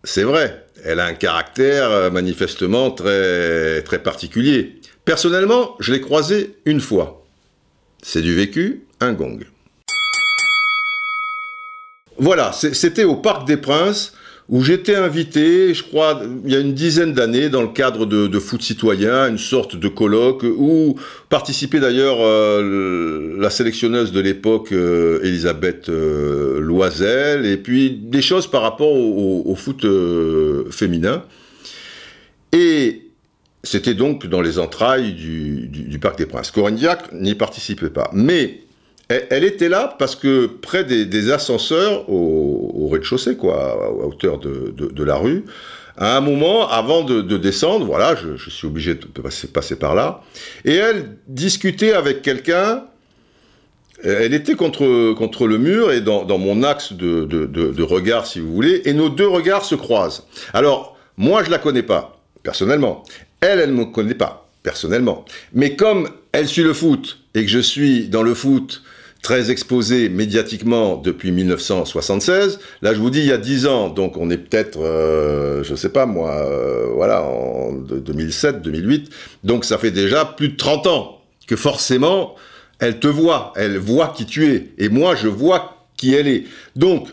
c'est 0.04 0.24
vrai, 0.24 0.66
elle 0.84 1.00
a 1.00 1.06
un 1.06 1.14
caractère 1.14 1.92
euh, 1.92 2.10
manifestement 2.10 2.92
très, 2.92 3.82
très 3.84 4.00
particulier. 4.02 4.80
Personnellement, 5.06 5.76
je 5.80 5.92
l'ai 5.92 6.02
croisée 6.02 6.56
une 6.66 6.80
fois. 6.80 7.21
C'est 8.02 8.22
du 8.22 8.34
vécu, 8.34 8.84
un 9.00 9.14
gong. 9.14 9.40
Voilà, 12.18 12.52
c'était 12.52 13.04
au 13.04 13.16
Parc 13.16 13.48
des 13.48 13.58
Princes 13.58 14.14
où 14.50 14.62
j'étais 14.64 14.96
invité, 14.96 15.74
je 15.74 15.82
crois, 15.82 16.22
il 16.46 16.52
y 16.52 16.56
a 16.58 16.60
une 16.60 16.74
dizaine 16.74 17.14
d'années, 17.14 17.48
dans 17.48 17.62
le 17.62 17.70
cadre 17.70 18.06
de, 18.06 18.40
foot 18.40 18.62
citoyen, 18.62 19.30
une 19.30 19.38
sorte 19.38 19.78
de 19.78 19.88
colloque, 19.88 20.44
où 20.44 20.96
participait 21.30 21.80
d'ailleurs 21.80 22.18
euh, 22.20 23.38
la 23.40 23.50
sélectionneuse 23.50 24.12
de 24.12 24.20
l'époque, 24.20 24.74
euh, 24.74 25.22
Elisabeth 25.24 25.88
euh, 25.88 26.60
Loisel, 26.60 27.46
et 27.46 27.56
puis 27.56 27.92
des 27.92 28.22
choses 28.22 28.46
par 28.46 28.62
rapport 28.62 28.92
au, 28.92 29.56
foot 29.56 29.86
féminin. 30.70 31.24
Et 32.52 33.11
c'était 33.64 33.94
donc 33.94 34.26
dans 34.26 34.42
les 34.42 34.58
entrailles 34.60 35.14
du, 35.14 36.00
Parc 36.02 36.18
des 36.18 36.26
Princes. 36.26 36.52
Corinne 36.52 36.76
Diacre 36.76 37.10
n'y 37.14 37.36
participait 37.36 37.90
pas. 37.90 38.10
Mais 38.14 38.62
elle, 39.08 39.44
était 39.44 39.70
là 39.70 39.96
parce 40.00 40.16
que 40.16 40.48
près 40.48 40.84
des, 40.84 41.32
ascenseurs, 41.32 42.10
au, 42.10 42.88
rez-de-chaussée, 42.92 43.36
quoi, 43.38 43.86
à, 43.86 43.90
hauteur 43.90 44.40
de, 44.40 45.04
la 45.04 45.16
rue, 45.16 45.46
à 45.98 46.18
un 46.18 46.22
moment, 46.22 46.70
avant 46.70 47.04
de, 47.04 47.38
descendre, 47.38 47.86
voilà, 47.86 48.16
je, 48.16 48.50
suis 48.50 48.66
obligé 48.66 48.96
de 48.96 49.06
passer, 49.52 49.76
par 49.76 49.94
là, 49.94 50.22
et 50.66 50.76
elle 50.76 51.18
discutait 51.28 51.94
avec 51.94 52.22
quelqu'un. 52.22 52.86
Elle 54.04 54.34
était 54.34 54.56
contre, 54.56 55.14
contre 55.14 55.46
le 55.46 55.60
mur 55.60 55.92
et 55.92 56.02
dans, 56.02 56.38
mon 56.40 56.64
axe 56.64 56.94
de, 56.94 57.26
de, 57.26 57.84
regard, 57.84 58.26
si 58.26 58.40
vous 58.40 58.52
voulez, 58.52 58.82
et 58.86 58.94
nos 58.94 59.10
deux 59.10 59.28
regards 59.28 59.66
se 59.66 59.76
croisent. 59.76 60.26
Alors, 60.54 60.98
moi, 61.18 61.44
je 61.44 61.52
la 61.52 61.60
connais 61.60 61.84
pas, 61.84 62.20
personnellement. 62.42 63.04
Elle, 63.42 63.60
elle 63.60 63.74
ne 63.74 63.80
me 63.80 63.86
connaît 63.86 64.16
pas, 64.16 64.50
personnellement. 64.64 65.26
Mais 65.54 65.76
comme 65.76 66.10
elle 66.32 66.48
suit 66.48 66.64
le 66.64 66.74
foot 66.74 67.20
et 67.36 67.44
que 67.44 67.50
je 67.50 67.60
suis 67.60 68.08
dans 68.08 68.24
le 68.24 68.34
foot 68.34 68.84
très 69.22 69.52
exposé 69.52 70.10
médiatiquement 70.10 70.98
depuis 70.98 71.32
1976. 71.32 72.60
Là, 72.82 72.94
je 72.94 73.00
vous 73.00 73.12
dis, 73.12 73.20
il 73.20 73.28
y 73.28 73.32
a 73.32 73.38
10 73.38 73.68
ans, 73.68 73.90
donc 73.90 74.18
on 74.18 74.30
est 74.32 74.38
peut-être, 74.38 74.80
euh, 74.82 75.64
je 75.64 75.76
sais 75.76 75.90
pas 75.90 76.06
moi, 76.08 76.32
euh, 76.32 76.88
voilà, 76.96 77.24
en 77.24 77.74
2007, 77.74 78.62
2008. 78.62 79.12
Donc 79.44 79.66
ça 79.66 79.78
fait 79.78 79.92
déjà 79.92 80.26
plus 80.26 80.50
de 80.50 80.58
30 80.58 80.88
ans 80.88 81.22
que 81.46 81.56
forcément, 81.56 82.36
elle 82.80 83.00
te 83.00 83.08
voit, 83.08 83.54
elle 83.56 83.78
voit 83.78 84.08
qui 84.08 84.26
tu 84.26 84.52
es. 84.52 84.72
Et 84.80 84.90
moi, 84.90 85.16
je 85.16 85.28
vois 85.28 85.88
qui 85.98 86.16
elle 86.16 86.28
est. 86.28 86.46
Donc, 86.76 87.10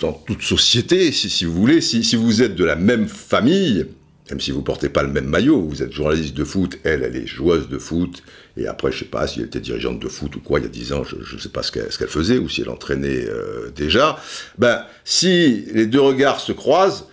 dans 0.00 0.12
toute 0.12 0.42
société, 0.42 1.12
si, 1.12 1.44
vous 1.44 1.52
voulez, 1.52 1.82
si, 1.82 2.02
si 2.02 2.16
vous 2.16 2.42
êtes 2.42 2.54
de 2.54 2.64
la 2.64 2.76
même 2.76 3.06
famille, 3.06 3.86
même 4.30 4.40
si 4.40 4.50
vous 4.50 4.62
portez 4.62 4.88
pas 4.88 5.02
le 5.02 5.08
même 5.08 5.26
maillot, 5.26 5.60
vous 5.62 5.82
êtes 5.82 5.92
journaliste 5.92 6.34
de 6.34 6.44
foot, 6.44 6.78
elle, 6.84 7.02
elle 7.02 7.16
est 7.16 7.26
joueuse 7.26 7.68
de 7.68 7.78
foot, 7.78 8.22
et 8.56 8.66
après, 8.66 8.90
je 8.90 9.00
sais 9.00 9.04
pas 9.04 9.26
si 9.26 9.40
elle 9.40 9.46
était 9.46 9.60
dirigeante 9.60 10.00
de 10.00 10.08
foot 10.08 10.34
ou 10.36 10.40
quoi, 10.40 10.58
il 10.58 10.64
y 10.64 10.66
a 10.66 10.68
dix 10.68 10.92
ans, 10.92 11.04
je 11.04 11.16
ne 11.16 11.40
sais 11.40 11.48
pas 11.48 11.62
ce 11.62 11.70
qu'elle 11.70 12.08
faisait, 12.08 12.38
ou 12.38 12.48
si 12.48 12.62
elle 12.62 12.70
entraînait 12.70 13.26
euh, 13.28 13.70
déjà. 13.74 14.18
Ben, 14.58 14.84
si 15.04 15.66
les 15.72 15.86
deux 15.86 16.00
regards 16.00 16.40
se 16.40 16.52
croisent, 16.52 17.08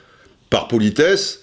par 0.49 0.68
politesse, 0.68 1.41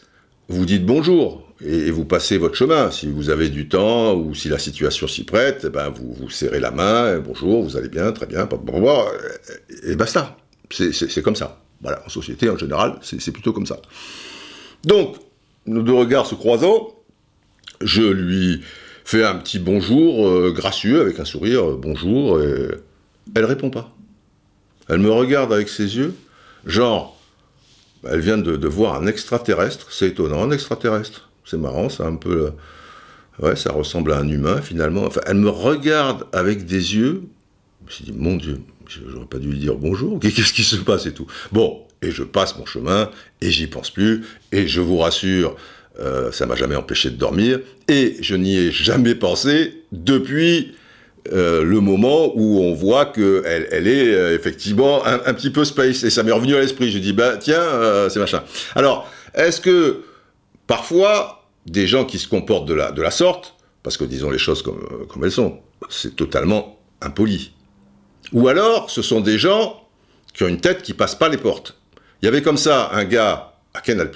vous 0.48 0.66
dites 0.66 0.84
bonjour, 0.86 1.46
et, 1.64 1.90
vous 1.90 2.04
passez 2.04 2.38
votre 2.38 2.54
chemin. 2.54 2.90
Si 2.90 3.06
vous 3.06 3.30
avez 3.30 3.48
du 3.48 3.68
temps, 3.68 4.14
ou 4.14 4.34
si 4.34 4.48
la 4.48 4.58
situation 4.58 5.06
s'y 5.06 5.24
prête, 5.24 5.66
ben, 5.66 5.90
vous 5.90 6.14
vous 6.14 6.30
serrez 6.30 6.60
la 6.60 6.70
main, 6.70 7.18
bonjour, 7.18 7.62
vous 7.62 7.76
allez 7.76 7.88
bien, 7.88 8.12
très 8.12 8.26
bien, 8.26 8.48
et 9.84 9.96
basta. 9.96 10.36
C'est 10.70 11.22
comme 11.22 11.36
ça. 11.36 11.60
Voilà, 11.82 12.02
en 12.04 12.08
société, 12.08 12.48
en 12.50 12.58
général, 12.58 12.98
c'est 13.02 13.32
plutôt 13.32 13.52
comme 13.52 13.66
ça. 13.66 13.80
Donc, 14.84 15.16
nos 15.66 15.82
deux 15.82 15.94
regards 15.94 16.26
se 16.26 16.34
croisant, 16.34 16.94
je 17.80 18.02
lui 18.02 18.62
fais 19.04 19.24
un 19.24 19.36
petit 19.36 19.58
bonjour 19.58 20.28
euh, 20.28 20.52
gracieux 20.52 21.00
avec 21.00 21.18
un 21.18 21.24
sourire, 21.24 21.70
euh, 21.70 21.78
bonjour, 21.80 22.40
et 22.40 22.68
elle 23.34 23.44
répond 23.44 23.70
pas. 23.70 23.94
Elle 24.88 25.00
me 25.00 25.10
regarde 25.10 25.52
avec 25.52 25.68
ses 25.68 25.96
yeux, 25.96 26.14
genre, 26.66 27.20
elle 28.08 28.20
vient 28.20 28.38
de, 28.38 28.66
voir 28.66 28.94
un 28.94 29.06
extraterrestre, 29.06 29.88
c'est 29.90 30.08
étonnant, 30.08 30.42
un 30.42 30.50
extraterrestre, 30.50 31.28
c'est 31.44 31.58
marrant, 31.58 31.88
c'est 31.88 32.02
un 32.02 32.16
peu, 32.16 32.52
ouais, 33.40 33.56
ça 33.56 33.72
ressemble 33.72 34.12
à 34.12 34.18
un 34.18 34.28
humain 34.28 34.60
finalement. 34.62 35.04
Enfin, 35.04 35.20
elle 35.26 35.36
me 35.36 35.50
regarde 35.50 36.26
avec 36.32 36.66
des 36.66 36.96
yeux, 36.96 37.24
je 37.82 37.86
me 37.86 37.90
suis 37.90 38.04
dit, 38.04 38.12
mon 38.12 38.36
Dieu, 38.36 38.60
j'aurais 38.88 39.26
pas 39.26 39.38
dû 39.38 39.50
lui 39.50 39.58
dire 39.58 39.76
bonjour, 39.76 40.18
qu'est-ce 40.20 40.52
qui 40.52 40.64
se 40.64 40.76
passe 40.76 41.06
et 41.06 41.12
tout. 41.12 41.26
Bon, 41.52 41.82
et 42.02 42.10
je 42.10 42.22
passe 42.22 42.56
mon 42.58 42.66
chemin, 42.66 43.10
et 43.40 43.50
j'y 43.50 43.66
pense 43.66 43.90
plus, 43.90 44.24
et 44.52 44.66
je 44.66 44.80
vous 44.80 44.98
rassure, 44.98 45.56
euh, 45.98 46.32
ça 46.32 46.46
m'a 46.46 46.54
jamais 46.54 46.76
empêché 46.76 47.10
de 47.10 47.16
dormir, 47.16 47.60
et 47.88 48.16
je 48.20 48.34
n'y 48.34 48.56
ai 48.56 48.72
jamais 48.72 49.14
pensé 49.14 49.82
depuis 49.92 50.74
euh, 51.32 51.62
le 51.62 51.80
moment 51.80 52.32
où 52.34 52.60
on 52.60 52.74
voit 52.74 53.06
qu'elle 53.06 53.68
elle 53.70 53.86
est 53.86 54.14
euh, 54.14 54.34
effectivement 54.34 55.04
un, 55.04 55.34
petit 55.34 55.50
peu 55.50 55.64
space, 55.64 56.02
et 56.04 56.10
ça 56.10 56.22
m'est 56.22 56.32
revenu 56.32 56.54
à 56.54 56.60
l'esprit, 56.60 56.90
je 56.90 56.98
dis, 56.98 57.12
bah 57.12 57.36
tiens, 57.36 57.62
c'est 58.08 58.20
machin. 58.20 58.42
Alors, 58.74 59.10
est-ce 59.34 59.60
que 59.60 60.04
parfois, 60.66 61.48
des 61.66 61.86
gens 61.86 62.04
qui 62.04 62.18
se 62.18 62.28
comportent 62.28 62.66
de 62.66 62.74
la, 62.74 62.92
de 62.92 63.02
la 63.02 63.10
sorte, 63.10 63.54
parce 63.82 63.96
que 63.96 64.04
disons 64.04 64.30
les 64.30 64.38
choses 64.38 64.62
comme, 64.62 65.06
comme 65.08 65.24
elles 65.24 65.32
sont, 65.32 65.58
c'est 65.88 66.16
totalement 66.16 66.78
impoli. 67.00 67.52
Ou 68.32 68.48
alors, 68.48 68.90
ce 68.90 69.02
sont 69.02 69.20
des 69.20 69.38
gens 69.38 69.86
qui 70.34 70.44
ont 70.44 70.48
une 70.48 70.60
tête 70.60 70.82
qui 70.82 70.94
passe 70.94 71.14
pas 71.14 71.28
les 71.28 71.38
portes. 71.38 71.79
Il 72.22 72.26
y 72.26 72.28
avait 72.28 72.42
comme 72.42 72.56
ça 72.56 72.90
un 72.92 73.04
gars 73.04 73.54
à 73.72 73.80
Canal+, 73.80 74.10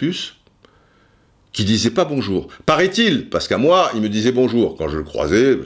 qui 1.53 1.65
disait 1.65 1.91
pas 1.91 2.05
bonjour. 2.05 2.49
Paraît-il, 2.67 3.31
parce 3.31 3.47
qu'à 3.49 3.59
moi, 3.59 3.91
il 3.95 4.01
me 4.01 4.09
disait 4.09 4.33
bonjour. 4.33 4.77
Quand 4.77 4.89
je 4.89 4.97
le 4.97 5.05
croisais, 5.05 5.57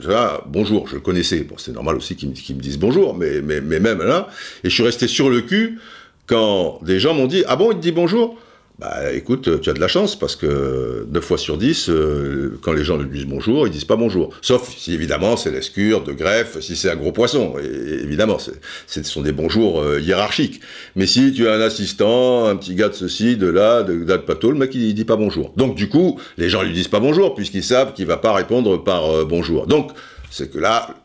bonjour, 0.45 0.87
je 0.87 0.95
le 0.95 1.01
connaissais. 1.01 1.39
Bon, 1.39 1.55
c'est 1.57 1.71
normal 1.71 1.95
aussi 1.95 2.15
qu'il 2.15 2.29
me, 2.29 2.33
dise 2.33 2.53
disent 2.53 2.77
bonjour, 2.77 3.15
mais, 3.15 3.41
mais, 3.41 3.59
mais 3.59 3.79
même 3.79 4.01
là. 4.03 4.29
Et 4.63 4.69
je 4.69 4.73
suis 4.73 4.83
resté 4.83 5.07
sur 5.07 5.29
le 5.29 5.41
cul 5.41 5.79
quand 6.27 6.79
des 6.83 6.99
gens 6.99 7.15
m'ont 7.15 7.25
dit 7.27 7.43
Ah 7.47 7.55
bon, 7.55 7.71
il 7.71 7.77
te 7.77 7.81
dit 7.81 7.91
bonjour? 7.91 8.37
Bah 8.79 9.11
écoute, 9.11 9.59
tu 9.59 9.69
as 9.69 9.73
de 9.73 9.79
la 9.81 9.89
chance 9.89 10.17
parce 10.17 10.37
que 10.37 11.05
9 11.11 11.21
fois 11.21 11.37
sur 11.37 11.57
10, 11.57 11.89
euh, 11.89 12.57
quand 12.61 12.71
les 12.71 12.85
gens 12.85 12.97
lui 12.97 13.09
disent 13.09 13.25
bonjour, 13.25 13.67
ils 13.67 13.71
disent 13.71 13.83
pas 13.83 13.97
bonjour. 13.97 14.33
Sauf 14.41 14.73
si 14.73 14.93
évidemment 14.93 15.35
c'est 15.35 15.51
l'escure, 15.51 16.01
de 16.01 16.13
greffe, 16.13 16.61
si 16.61 16.77
c'est 16.77 16.89
un 16.89 16.95
gros 16.95 17.11
poisson. 17.11 17.55
Et, 17.61 17.65
évidemment, 17.65 18.37
ce 18.39 19.03
sont 19.03 19.21
des 19.21 19.33
bonjours 19.33 19.81
euh, 19.81 19.99
hiérarchiques. 19.99 20.61
Mais 20.95 21.07
si 21.07 21.33
tu 21.33 21.49
as 21.49 21.55
un 21.55 21.59
assistant, 21.59 22.45
un 22.45 22.55
petit 22.55 22.73
gars 22.73 22.87
de 22.87 22.93
ceci, 22.93 23.35
de 23.35 23.47
là, 23.47 23.83
de, 23.83 24.05
de 24.05 24.15
plateau, 24.15 24.49
le 24.49 24.57
mec 24.57 24.73
il, 24.73 24.93
dit 24.93 25.03
pas 25.03 25.17
bonjour. 25.17 25.51
Donc 25.57 25.75
du 25.75 25.89
coup, 25.89 26.17
les 26.37 26.47
gens 26.47 26.63
lui 26.63 26.71
disent 26.71 26.87
pas 26.87 27.01
bonjour 27.01 27.35
puisqu'ils 27.35 27.65
savent 27.65 27.91
qu'il 27.91 28.05
va 28.05 28.15
pas 28.15 28.31
répondre 28.31 28.81
par 28.81 29.13
euh, 29.13 29.25
bonjour. 29.25 29.67
Donc 29.67 29.91
c'est 30.31 30.49
que 30.49 30.57
là, 30.57 30.95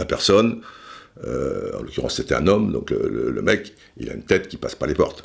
la 0.00 0.04
personne, 0.04 0.62
en 1.24 1.80
l'occurrence 1.80 2.16
c'était 2.16 2.34
un 2.34 2.48
homme, 2.48 2.72
donc 2.72 2.90
le, 2.90 3.30
le 3.30 3.42
mec, 3.42 3.72
il 3.98 4.10
a 4.10 4.14
une 4.14 4.24
tête 4.24 4.48
qui 4.48 4.56
passe 4.56 4.74
pas 4.74 4.88
les 4.88 4.94
portes. 4.94 5.22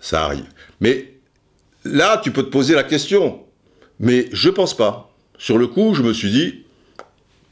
Ça 0.00 0.24
arrive. 0.24 0.46
Mais 0.80 1.11
Là, 1.84 2.20
tu 2.22 2.30
peux 2.30 2.42
te 2.42 2.50
poser 2.50 2.74
la 2.74 2.84
question. 2.84 3.40
Mais 4.00 4.28
je 4.32 4.50
pense 4.50 4.76
pas. 4.76 5.10
sur 5.38 5.58
le 5.58 5.66
coup, 5.66 5.94
je 5.94 6.02
me 6.02 6.12
suis 6.12 6.30
dit, 6.30 6.64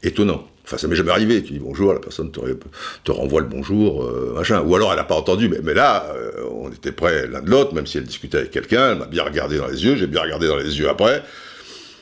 étonnant. 0.03 0.47
Enfin, 0.63 0.77
ça 0.77 0.87
m'est 0.87 0.95
jamais 0.95 1.11
arrivé. 1.11 1.43
Tu 1.43 1.53
dis 1.53 1.59
bonjour, 1.59 1.93
la 1.93 1.99
personne 1.99 2.31
te, 2.31 2.39
te 3.03 3.11
renvoie 3.11 3.41
le 3.41 3.47
bonjour, 3.47 4.03
euh, 4.03 4.33
machin. 4.35 4.61
Ou 4.61 4.75
alors 4.75 4.91
elle 4.91 4.97
n'a 4.97 5.03
pas 5.03 5.15
entendu. 5.15 5.49
Mais, 5.63 5.73
là, 5.73 6.13
euh, 6.15 6.31
on 6.51 6.69
était 6.69 6.91
près 6.91 7.27
l'un 7.27 7.41
de 7.41 7.49
l'autre, 7.49 7.73
même 7.73 7.87
si 7.87 7.97
elle 7.97 8.05
discutait 8.05 8.37
avec 8.37 8.51
quelqu'un. 8.51 8.91
Elle 8.91 8.97
m'a 8.99 9.05
bien 9.05 9.23
regardé 9.23 9.57
dans 9.57 9.67
les 9.67 9.83
yeux, 9.83 9.95
j'ai 9.95 10.07
bien 10.07 10.21
regardé 10.21 10.47
dans 10.47 10.57
les 10.57 10.79
yeux 10.79 10.89
après. 10.89 11.23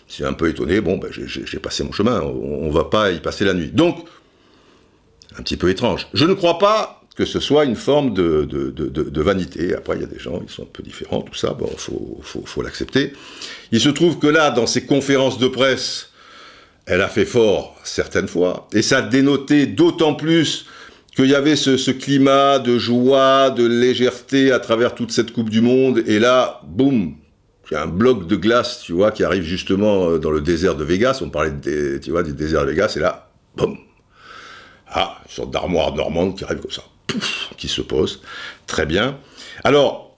C'est 0.08 0.26
un 0.26 0.34
peu 0.34 0.50
étonné. 0.50 0.82
Bon, 0.82 0.98
ben, 0.98 1.10
j'ai 1.12 1.60
passé 1.60 1.84
mon 1.84 1.92
chemin. 1.92 2.22
On, 2.22 2.68
ne 2.68 2.72
va 2.72 2.86
pas 2.86 3.12
y 3.12 3.20
passer 3.20 3.46
la 3.46 3.54
nuit. 3.54 3.70
Donc, 3.72 4.06
un 5.38 5.44
petit 5.44 5.58
peu 5.58 5.70
étrange. 5.70 6.08
Je 6.14 6.26
ne 6.26 6.34
crois 6.34 6.58
pas 6.58 6.99
que 7.20 7.26
ce 7.26 7.42
soit 7.42 7.66
une 7.66 7.76
forme 7.76 8.14
de, 8.14 8.46
de, 8.46 8.72
de, 8.72 9.22
vanité. 9.22 9.76
Après, 9.76 9.98
il 9.98 10.02
y 10.02 10.06
a 10.06 10.08
des 10.08 10.20
gens, 10.20 10.40
qui 10.40 10.54
sont 10.54 10.64
un 10.64 10.70
peu 10.72 10.82
différents, 10.82 11.22
tout 11.22 11.36
ça. 11.36 11.50
Bon, 11.50 11.70
faut, 11.76 12.22
faut, 12.24 12.62
l'accepter. 12.62 13.12
Il 13.74 13.82
se 13.82 13.90
trouve 13.90 14.20
que 14.20 14.28
là, 14.28 14.52
dans 14.52 14.66
ces 14.66 14.86
conférences 14.86 15.38
de 15.38 15.50
presse 15.50 16.12
elle 16.86 17.02
a 17.02 17.10
fait 17.10 17.26
fort 17.26 17.76
certaines 17.84 18.30
fois, 18.30 18.68
et 18.74 18.82
ça 18.82 19.02
dénotait 19.04 19.68
d'autant 19.68 20.16
plus 20.16 20.66
qu'il 21.16 21.28
y 21.28 21.36
avait 21.36 21.56
ce, 21.56 21.92
climat 21.92 22.58
de 22.58 22.80
joie, 22.80 23.52
de 23.52 23.64
légèreté 23.64 24.52
à 24.52 24.60
travers 24.60 24.96
toute 24.96 25.12
cette 25.12 25.32
Coupe 25.32 25.52
du 25.52 25.62
Monde, 25.62 26.02
et 26.08 26.18
là, 26.18 26.62
boum, 26.64 27.16
il 27.70 27.74
y 27.74 27.78
a 27.78 27.84
un 27.84 27.88
bloc 27.88 28.26
de 28.28 28.36
glace, 28.36 28.82
tu 28.84 28.94
vois, 28.94 29.12
qui 29.12 29.24
arrive 29.24 29.44
justement 29.44 30.10
euh, 30.10 30.18
dans 30.18 30.32
le 30.32 30.42
désert 30.42 30.76
de 30.76 30.84
Vegas, 30.84 31.20
on 31.22 31.30
parlait, 31.30 31.52
des, 31.52 32.00
tu 32.00 32.10
vois, 32.10 32.24
du 32.24 32.34
désert 32.34 32.66
de 32.66 32.72
Vegas, 32.72 32.94
et 32.96 33.02
là, 33.02 33.30
boum, 33.56 33.78
ah, 34.88 35.20
une 35.26 35.32
sorte 35.32 35.52
d'armoire 35.52 35.94
normande 35.94 36.36
qui 36.36 36.44
arrive 36.44 36.62
comme 36.62 36.72
ça, 36.72 36.84
pouf, 37.10 37.50
qui 37.58 37.68
se 37.68 37.82
pose, 37.82 38.22
très 38.68 38.86
bien. 38.86 39.18
Alors, 39.64 40.18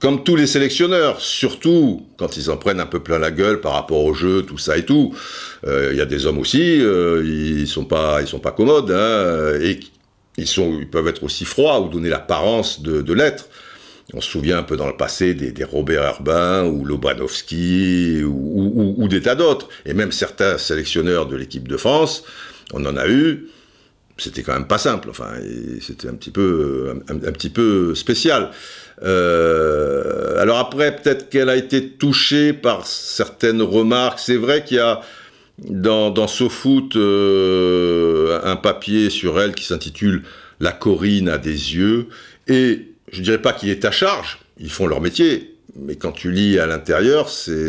comme 0.00 0.22
tous 0.22 0.36
les 0.36 0.46
sélectionneurs, 0.46 1.20
surtout 1.20 2.06
quand 2.16 2.36
ils 2.36 2.50
en 2.50 2.56
prennent 2.56 2.80
un 2.80 2.86
peu 2.86 3.00
plein 3.00 3.18
la 3.18 3.30
gueule 3.30 3.60
par 3.60 3.72
rapport 3.72 4.04
au 4.04 4.14
jeu, 4.14 4.42
tout 4.42 4.58
ça 4.58 4.78
et 4.78 4.84
tout. 4.84 5.14
Euh, 5.66 5.90
il 5.92 5.98
y 5.98 6.00
a 6.00 6.06
des 6.06 6.26
hommes 6.26 6.38
aussi, 6.38 6.80
euh, 6.80 7.22
ils 7.24 7.66
sont 7.66 7.84
pas, 7.84 8.20
ils 8.20 8.28
sont 8.28 8.38
pas 8.38 8.52
commodes, 8.52 8.92
hein, 8.92 9.58
et 9.60 9.80
ils 10.36 10.46
sont, 10.46 10.78
ils 10.78 10.88
peuvent 10.88 11.08
être 11.08 11.24
aussi 11.24 11.44
froids 11.44 11.80
ou 11.80 11.88
donner 11.88 12.08
l'apparence 12.08 12.80
de, 12.80 13.02
de 13.02 13.12
l'être. 13.12 13.48
On 14.14 14.20
se 14.20 14.30
souvient 14.30 14.58
un 14.58 14.62
peu 14.62 14.76
dans 14.76 14.86
le 14.86 14.96
passé 14.96 15.34
des, 15.34 15.64
Robert 15.64 16.02
Herbin 16.02 16.64
ou 16.64 16.84
Lobanowski 16.84 18.22
ou, 18.24 18.94
ou, 18.96 19.08
des 19.08 19.20
tas 19.20 19.34
d'autres, 19.34 19.68
et 19.84 19.92
même 19.92 20.12
certains 20.12 20.56
sélectionneurs 20.56 21.26
de 21.26 21.36
l'équipe 21.36 21.68
de 21.68 21.76
France, 21.76 22.24
on 22.72 22.86
en 22.86 22.96
a 22.96 23.06
eu. 23.08 23.48
C'était 24.18 24.42
quand 24.42 24.52
même 24.52 24.66
pas 24.66 24.78
simple. 24.78 25.08
Enfin, 25.10 25.30
c'était 25.80 26.08
un 26.08 26.14
petit 26.14 26.30
peu, 26.30 26.92
un, 27.08 27.14
un 27.14 27.32
petit 27.32 27.50
peu 27.50 27.94
spécial. 27.94 28.50
Euh, 29.02 30.40
alors 30.40 30.58
après, 30.58 30.96
peut-être 30.96 31.28
qu'elle 31.28 31.48
a 31.48 31.56
été 31.56 31.88
touchée 31.90 32.52
par 32.52 32.86
certaines 32.86 33.62
remarques. 33.62 34.18
C'est 34.18 34.36
vrai 34.36 34.64
qu'il 34.64 34.78
y 34.78 34.80
a 34.80 35.00
dans, 35.58 36.10
dans 36.10 36.26
SoFoot 36.26 36.96
euh, 36.96 38.40
un 38.44 38.56
papier 38.56 39.10
sur 39.10 39.40
elle 39.40 39.54
qui 39.54 39.64
s'intitule 39.64 40.22
La 40.60 40.72
Corinne 40.72 41.28
a 41.28 41.38
des 41.38 41.74
yeux. 41.74 42.06
Et 42.48 42.88
je 43.12 43.20
ne 43.20 43.24
dirais 43.24 43.42
pas 43.42 43.52
qu'il 43.52 43.68
est 43.70 43.84
à 43.84 43.90
charge, 43.90 44.38
ils 44.58 44.70
font 44.70 44.86
leur 44.86 45.00
métier. 45.00 45.57
Mais 45.80 45.96
quand 45.96 46.12
tu 46.12 46.32
lis 46.32 46.58
à 46.58 46.66
l'intérieur, 46.66 47.28
c'est 47.28 47.68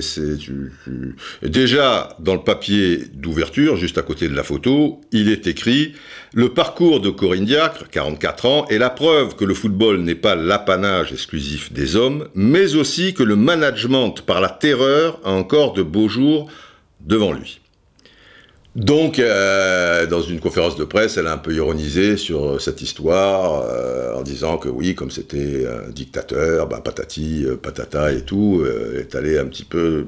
déjà 1.43 2.16
dans 2.20 2.34
le 2.34 2.43
papier 2.43 3.03
d'ouverture, 3.14 3.78
juste 3.78 3.97
à 3.97 4.01
côté 4.01 4.28
de 4.28 4.36
la 4.36 4.43
photo, 4.43 5.01
il 5.12 5.30
est 5.30 5.45
écrit 5.45 5.93
le 6.34 6.49
parcours 6.49 7.01
de 7.01 7.10
Corinne 7.10 7.45
Diacre, 7.45 7.88
44 7.89 8.45
ans, 8.45 8.66
est 8.68 8.78
la 8.78 8.89
preuve 8.89 9.36
que 9.36 9.45
le 9.45 9.53
football 9.53 10.01
n'est 10.01 10.16
pas 10.16 10.36
l'apanage 10.36 11.12
exclusif 11.12 11.72
des 11.72 11.95
hommes, 11.95 12.28
mais 12.34 12.76
aussi 12.76 13.14
que 13.14 13.24
le 13.24 13.36
management 13.36 14.22
par 14.22 14.41
la 14.41 14.49
terreur 14.49 15.20
a 15.24 15.32
encore 15.32 15.74
de 15.74 15.84
beaux 15.84 16.10
jours 16.10 16.49
devant 17.01 17.32
lui. 17.32 17.62
Donc, 18.80 19.19
euh, 19.19 20.05
dans 20.05 20.21
une 20.21 20.39
conférence 20.39 20.77
de 20.77 20.86
presse, 20.86 21.17
elle 21.17 21.27
a 21.27 21.34
un 21.34 21.38
peu 21.38 21.53
ironisé 21.53 22.15
sur 22.15 22.61
cette 22.61 22.82
histoire, 22.82 23.65
euh, 23.65 24.15
en 24.15 24.21
disant 24.21 24.57
que 24.57 24.69
oui, 24.69 24.95
comme 24.95 25.11
c'était 25.11 25.67
un 25.67 25.89
dictateur, 25.89 26.65
bah, 26.65 26.80
patati, 26.82 27.43
euh, 27.45 27.57
patata 27.57 28.13
et 28.13 28.21
tout, 28.21 28.63
elle 28.65 29.01
est 29.01 29.15
allée 29.15 29.38
un 29.38 29.47
petit 29.47 29.65
peu 29.65 30.05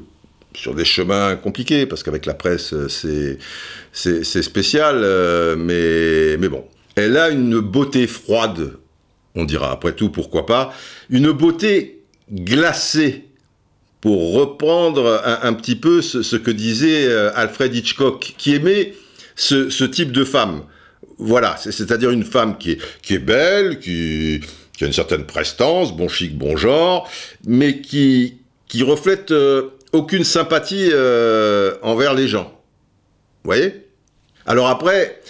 sur 0.53 0.73
des 0.73 0.85
chemins 0.85 1.35
compliqués, 1.35 1.85
parce 1.85 2.01
qu'avec 2.01 2.25
la 2.25 2.33
presse, 2.33 2.73
c'est, 2.87 4.41
spécial, 4.41 5.01
euh, 5.03 5.57
mais, 5.57 6.37
mais 6.37 6.47
bon. 6.47 6.63
Elle 6.95 7.17
a 7.17 7.29
une 7.29 7.59
beauté 7.59 8.07
froide, 8.07 8.77
on 9.35 9.43
dira, 9.43 9.73
après 9.73 9.91
tout, 9.91 10.11
pourquoi 10.11 10.45
pas, 10.45 10.73
une 11.09 11.33
beauté 11.33 12.03
glacée, 12.33 13.25
pour 14.01 14.33
reprendre 14.33 15.21
un, 15.43 15.53
petit 15.53 15.75
peu 15.75 16.01
ce, 16.01 16.35
que 16.35 16.51
disait 16.51 17.05
euh, 17.05 17.31
Alfred 17.35 17.73
Hitchcock, 17.73 18.33
qui 18.37 18.55
aimait 18.55 18.95
ce, 19.35 19.83
type 19.85 20.11
de 20.11 20.23
femme. 20.23 20.63
Voilà, 21.19 21.55
c'est-à-dire 21.57 22.09
une 22.09 22.23
femme 22.23 22.57
qui 22.57 22.71
est, 22.71 23.19
belle, 23.19 23.79
qui, 23.79 24.41
qui, 24.75 24.83
a 24.83 24.87
une 24.87 24.93
certaine 24.93 25.25
prestance, 25.25 25.95
bon 25.95 26.07
chic, 26.07 26.35
bon 26.35 26.57
genre, 26.57 27.07
mais 27.45 27.79
qui, 27.81 28.39
qui 28.67 28.81
reflète... 28.83 29.31
Euh, 29.31 29.69
aucune 29.93 30.23
sympathie 30.23 30.89
euh, 30.91 31.75
envers 31.81 32.13
les 32.13 32.27
gens. 32.27 32.51
Vous 33.43 33.49
voyez? 33.49 33.87
Alors 34.45 34.67
après, 34.67 35.21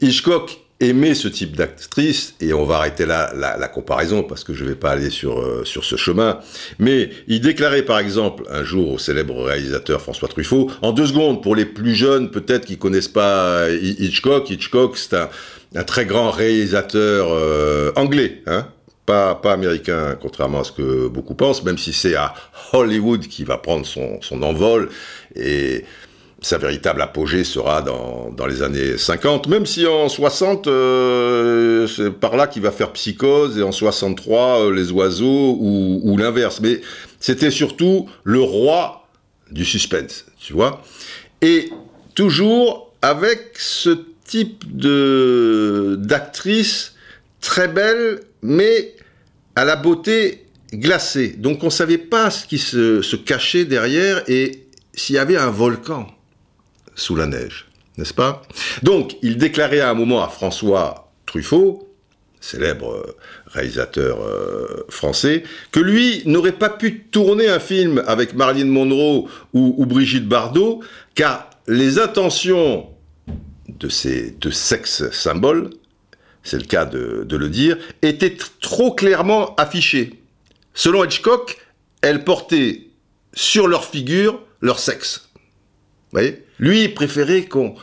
Hitchcock 0.00 0.58
aimait 0.80 1.14
ce 1.14 1.28
type 1.28 1.56
d'actrice, 1.56 2.34
et 2.40 2.52
on 2.52 2.64
va 2.64 2.76
arrêter 2.76 3.06
là 3.06 3.32
la, 3.34 3.68
comparaison 3.68 4.22
parce 4.22 4.44
que 4.44 4.54
je 4.54 4.64
ne 4.64 4.70
vais 4.70 4.74
pas 4.74 4.90
aller 4.90 5.10
sur, 5.10 5.40
euh, 5.40 5.64
sur 5.64 5.84
ce 5.84 5.96
chemin, 5.96 6.40
mais 6.78 7.10
il 7.28 7.40
déclarait 7.40 7.82
par 7.82 7.98
exemple 7.98 8.44
un 8.50 8.64
jour 8.64 8.92
au 8.92 8.98
célèbre 8.98 9.42
réalisateur 9.42 10.00
François 10.00 10.28
Truffaut, 10.28 10.70
en 10.82 10.92
deux 10.92 11.06
secondes, 11.06 11.42
pour 11.42 11.54
les 11.54 11.66
plus 11.66 11.94
jeunes 11.94 12.30
peut-être 12.30 12.66
qui 12.66 12.78
connaissent 12.78 13.08
pas 13.08 13.68
Hitchcock, 13.70 14.50
Hitchcock 14.50 14.96
c'est 14.96 15.14
un, 15.14 15.28
un, 15.74 15.84
très 15.84 16.06
grand 16.06 16.30
réalisateur 16.30 17.28
euh, 17.30 17.92
anglais, 17.96 18.42
hein 18.46 18.66
pas, 19.10 19.52
américain, 19.52 20.16
contrairement 20.20 20.60
à 20.60 20.64
ce 20.64 20.72
que 20.72 21.08
beaucoup 21.08 21.34
pensent, 21.34 21.64
même 21.64 21.78
si 21.78 21.92
c'est 21.92 22.14
à 22.14 22.34
Hollywood 22.72 23.26
qui 23.26 23.44
va 23.44 23.58
prendre 23.58 23.84
son, 23.86 24.42
envol, 24.42 24.88
et 25.34 25.84
sa 26.42 26.58
véritable 26.58 27.02
apogée 27.02 27.44
sera 27.44 27.82
dans, 27.82 28.46
les 28.46 28.62
années 28.62 28.96
50, 28.96 29.48
même 29.48 29.66
si 29.66 29.86
en 29.86 30.08
60, 30.08 30.66
euh, 30.66 31.86
c'est 31.86 32.10
par 32.10 32.36
là 32.36 32.46
qu'il 32.46 32.62
va 32.62 32.70
faire 32.70 32.92
Psychose, 32.92 33.58
et 33.58 33.62
en 33.62 33.72
63, 33.72 34.60
euh, 34.60 34.74
Les 34.74 34.90
Oiseaux, 34.90 35.56
ou, 35.60 36.00
ou 36.02 36.16
l'inverse. 36.16 36.60
Mais 36.60 36.80
c'était 37.18 37.50
surtout 37.50 38.08
le 38.24 38.40
roi 38.40 39.08
du 39.50 39.64
suspense, 39.64 40.26
tu 40.38 40.52
vois. 40.52 40.82
Et 41.42 41.70
toujours 42.14 42.92
avec 43.02 43.52
ce 43.54 43.90
type 44.24 44.76
de 44.76 45.96
d'actrice 45.98 46.94
très 47.40 47.68
belle, 47.68 48.20
mais 48.42 48.94
à 49.56 49.64
la 49.64 49.76
beauté 49.76 50.46
glacée. 50.72 51.34
Donc 51.36 51.62
on 51.62 51.66
ne 51.66 51.70
savait 51.70 51.98
pas 51.98 52.30
ce 52.30 52.46
qui 52.46 52.58
se, 52.58 53.16
cachait 53.16 53.64
derrière 53.64 54.22
et 54.28 54.66
s'il 54.94 55.16
y 55.16 55.18
avait 55.18 55.36
un 55.36 55.50
volcan 55.50 56.06
sous 56.94 57.16
la 57.16 57.26
neige, 57.26 57.66
n'est-ce 57.96 58.14
pas? 58.14 58.42
Donc 58.82 59.16
il 59.22 59.36
déclarait 59.36 59.80
à 59.80 59.90
un 59.90 59.94
moment 59.94 60.22
à 60.22 60.28
François 60.28 61.12
Truffaut, 61.26 61.88
célèbre 62.40 62.92
euh, 62.92 63.16
réalisateur 63.46 64.20
euh, 64.22 64.86
français, 64.88 65.42
que 65.72 65.80
lui 65.80 66.22
n'aurait 66.26 66.52
pas 66.52 66.70
pu 66.70 67.00
tourner 67.10 67.48
un 67.48 67.60
film 67.60 68.02
avec 68.06 68.34
Marilyn 68.34 68.66
Monroe 68.66 69.28
ou, 69.52 69.86
Brigitte 69.86 70.26
Bardot, 70.26 70.82
car 71.14 71.50
les 71.68 71.98
intentions 71.98 72.88
de 73.68 73.88
ces 73.88 74.32
deux 74.32 74.50
sexes 74.50 75.10
symboles 75.10 75.70
c'est 76.42 76.58
le 76.58 76.64
cas 76.64 76.84
de, 76.84 77.26
le 77.28 77.48
dire, 77.48 77.76
était 78.02 78.36
trop 78.60 78.92
clairement 78.92 79.54
affichée. 79.56 80.20
Selon 80.74 81.04
Hitchcock, 81.04 81.58
elles 82.02 82.24
portaient 82.24 82.88
sur 83.34 83.68
leur 83.68 83.84
figure 83.84 84.42
leur 84.60 84.78
sexe. 84.78 85.28
Vous 85.34 85.40
voyez? 86.12 86.44
Lui 86.60 86.90
préférait 86.90 87.46
qu'on 87.46 87.74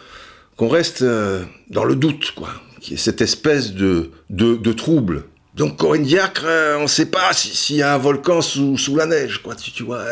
reste 0.59 1.01
euh, 1.01 1.43
dans 1.69 1.83
le 1.83 1.95
doute, 1.95 2.31
quoi. 2.35 2.49
Cette 2.95 3.21
espèce 3.21 3.73
de, 3.73 4.11
de, 4.29 4.71
trouble. 4.71 5.23
Donc 5.55 5.77
Corinne 5.77 6.03
Diacre, 6.03 6.45
euh, 6.45 6.77
on 6.77 6.83
ne 6.83 6.87
sait 6.87 7.07
pas 7.07 7.33
s'il 7.33 7.77
y 7.77 7.81
a 7.81 7.95
un 7.95 7.97
volcan 7.97 8.41
sous, 8.41 8.77
sous, 8.77 8.95
la 8.95 9.07
neige, 9.07 9.41
quoi. 9.41 9.55
Tu, 9.55 9.71
tu 9.71 9.81
vois, 9.81 10.05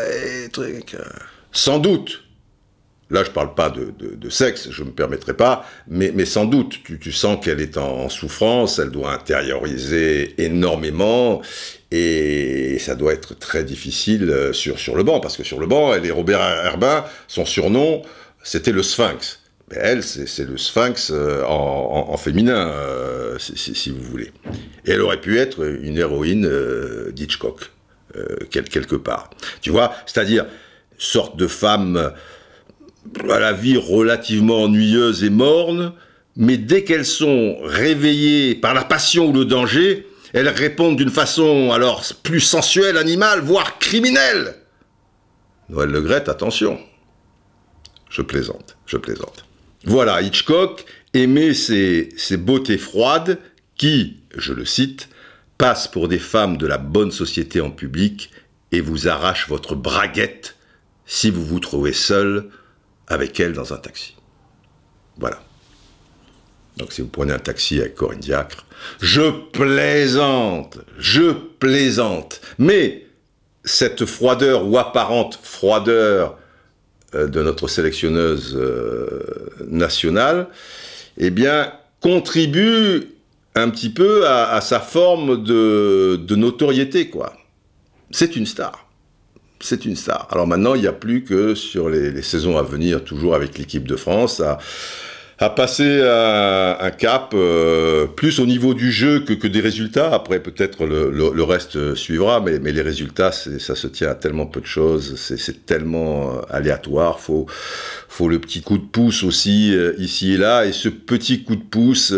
truc. 0.52 0.94
Euh. 0.94 1.04
Sans 1.52 1.78
doute, 1.78 2.24
Là, 3.08 3.22
je 3.22 3.28
ne 3.28 3.34
parle 3.34 3.54
pas 3.54 3.70
de, 3.70 4.30
sexe, 4.30 4.68
je 4.72 4.82
ne 4.82 4.88
me 4.88 4.92
permettrai 4.92 5.32
pas, 5.32 5.64
mais, 5.86 6.24
sans 6.24 6.44
doute, 6.44 6.80
tu, 6.82 7.12
sens 7.12 7.38
qu'elle 7.40 7.60
est 7.60 7.76
en, 7.76 8.08
souffrance, 8.08 8.80
elle 8.80 8.90
doit 8.90 9.12
intérioriser 9.12 10.34
énormément, 10.42 11.40
et 11.92 12.80
ça 12.80 12.96
doit 12.96 13.12
être 13.12 13.38
très 13.38 13.62
difficile 13.62 14.50
sur, 14.50 14.80
sur 14.80 14.96
le 14.96 15.04
banc, 15.04 15.20
parce 15.20 15.36
que 15.36 15.44
sur 15.44 15.60
le 15.60 15.68
banc, 15.68 15.94
elle 15.94 16.04
est 16.04 16.10
Robert 16.10 16.40
Herbin, 16.40 17.04
son 17.28 17.44
surnom, 17.44 18.02
c'était 18.46 18.72
le 18.72 18.82
Sphinx. 18.82 19.40
Mais 19.68 19.78
elle, 19.80 20.04
c'est 20.04 20.44
le 20.44 20.56
Sphinx 20.56 21.10
euh, 21.12 21.42
en, 21.44 22.16
féminin, 22.16 22.68
euh, 22.68 23.36
si, 23.38 23.90
vous 23.90 24.00
voulez. 24.00 24.30
Et 24.84 24.92
elle 24.92 25.00
aurait 25.00 25.20
pu 25.20 25.38
être 25.38 25.64
une 25.82 25.98
héroïne 25.98 26.48
d'Hitchcock, 27.10 27.72
quelque 28.50 28.94
part. 28.94 29.30
Tu 29.60 29.70
vois, 29.70 29.92
c'est-à-dire, 30.06 30.46
sorte 30.96 31.36
de 31.36 31.48
femme 31.48 32.12
à 33.28 33.40
la 33.40 33.52
vie 33.52 33.76
relativement 33.76 34.62
ennuyeuse 34.62 35.24
et 35.24 35.30
morne, 35.30 35.92
mais 36.36 36.56
dès 36.56 36.84
qu'elles 36.84 37.04
sont 37.04 37.56
réveillées 37.64 38.54
par 38.54 38.72
la 38.72 38.84
passion 38.84 39.26
ou 39.26 39.32
le 39.32 39.44
danger, 39.44 40.06
elles 40.32 40.48
répondent 40.48 40.96
d'une 40.96 41.10
façon 41.10 41.72
alors 41.72 42.04
plus 42.22 42.40
sensuelle, 42.40 42.96
animale, 42.96 43.40
voire 43.40 43.78
criminelle. 43.80 44.54
Noël 45.68 45.90
Le 45.90 46.00
Gret, 46.00 46.30
attention. 46.30 46.78
Je 48.08 48.22
plaisante, 48.22 48.76
je 48.86 48.96
plaisante. 48.96 49.44
Voilà, 49.84 50.22
Hitchcock 50.22 50.84
aimait 51.14 51.54
ces, 51.54 52.36
beautés 52.36 52.78
froides 52.78 53.38
qui, 53.76 54.18
je 54.36 54.52
le 54.52 54.64
cite, 54.64 55.08
passent 55.58 55.88
pour 55.88 56.08
des 56.08 56.18
femmes 56.18 56.56
de 56.56 56.66
la 56.66 56.78
bonne 56.78 57.12
société 57.12 57.60
en 57.60 57.70
public 57.70 58.30
et 58.72 58.80
vous 58.80 59.08
arrachent 59.08 59.48
votre 59.48 59.74
braguette 59.74 60.56
si 61.06 61.30
vous 61.30 61.44
vous 61.44 61.60
trouvez 61.60 61.92
seul 61.92 62.50
avec 63.06 63.38
elle 63.38 63.52
dans 63.52 63.72
un 63.72 63.78
taxi. 63.78 64.16
Voilà. 65.18 65.40
Donc 66.76 66.92
si 66.92 67.00
vous 67.00 67.08
prenez 67.08 67.32
un 67.32 67.38
taxi 67.38 67.80
avec 67.80 67.94
Corinne 67.94 68.20
Diacre, 68.20 68.66
je 69.00 69.30
plaisante, 69.52 70.78
je 70.98 71.30
plaisante. 71.30 72.40
Mais 72.58 73.06
cette 73.64 74.04
froideur 74.04 74.66
ou 74.66 74.78
apparente 74.78 75.38
froideur 75.42 76.38
de 77.24 77.42
notre 77.42 77.68
sélectionneuse 77.68 78.56
euh, 78.56 79.20
nationale, 79.68 80.48
eh 81.18 81.30
bien, 81.30 81.72
contribue 82.00 83.08
un 83.54 83.70
petit 83.70 83.90
peu 83.90 84.28
à, 84.28 84.60
sa 84.60 84.80
forme 84.80 85.42
de, 85.42 86.34
notoriété, 86.36 87.08
quoi. 87.08 87.32
C'est 88.10 88.36
une 88.36 88.46
star. 88.46 88.86
C'est 89.60 89.86
une 89.86 89.96
star. 89.96 90.28
Alors 90.30 90.46
maintenant, 90.46 90.74
il 90.74 90.82
n'y 90.82 90.86
a 90.86 90.92
plus 90.92 91.24
que 91.24 91.54
sur 91.54 91.88
les, 91.88 92.20
saisons 92.20 92.58
à 92.58 92.62
venir, 92.62 93.02
toujours 93.02 93.34
avec 93.34 93.56
l'équipe 93.56 93.88
de 93.88 93.96
France, 93.96 94.42
à 95.38 95.50
passer 95.50 96.00
un, 96.00 96.78
un 96.80 96.90
cap 96.90 97.32
euh, 97.34 98.06
plus 98.06 98.40
au 98.40 98.46
niveau 98.46 98.72
du 98.72 98.90
jeu 98.90 99.20
que, 99.20 99.34
que 99.34 99.46
des 99.46 99.60
résultats. 99.60 100.14
Après, 100.14 100.40
peut-être 100.40 100.86
le, 100.86 101.10
le, 101.10 101.42
reste 101.42 101.94
suivra, 101.94 102.40
mais, 102.40 102.58
mais 102.58 102.72
les 102.72 102.80
résultats, 102.80 103.32
ça 103.32 103.74
se 103.74 103.86
tient 103.86 104.08
à 104.08 104.14
tellement 104.14 104.46
peu 104.46 104.62
de 104.62 104.66
choses, 104.66 105.16
c'est 105.16 105.66
tellement 105.66 106.32
euh, 106.32 106.40
aléatoire. 106.48 107.20
Faut, 107.20 107.46
faut 108.08 108.28
le 108.30 108.38
petit 108.38 108.62
coup 108.62 108.78
de 108.78 108.84
pouce 108.84 109.24
aussi 109.24 109.74
euh, 109.74 109.92
ici 109.98 110.32
et 110.32 110.36
là, 110.38 110.64
et 110.64 110.72
ce 110.72 110.88
petit 110.88 111.44
coup 111.44 111.56
de 111.56 111.62
pouce 111.62 112.14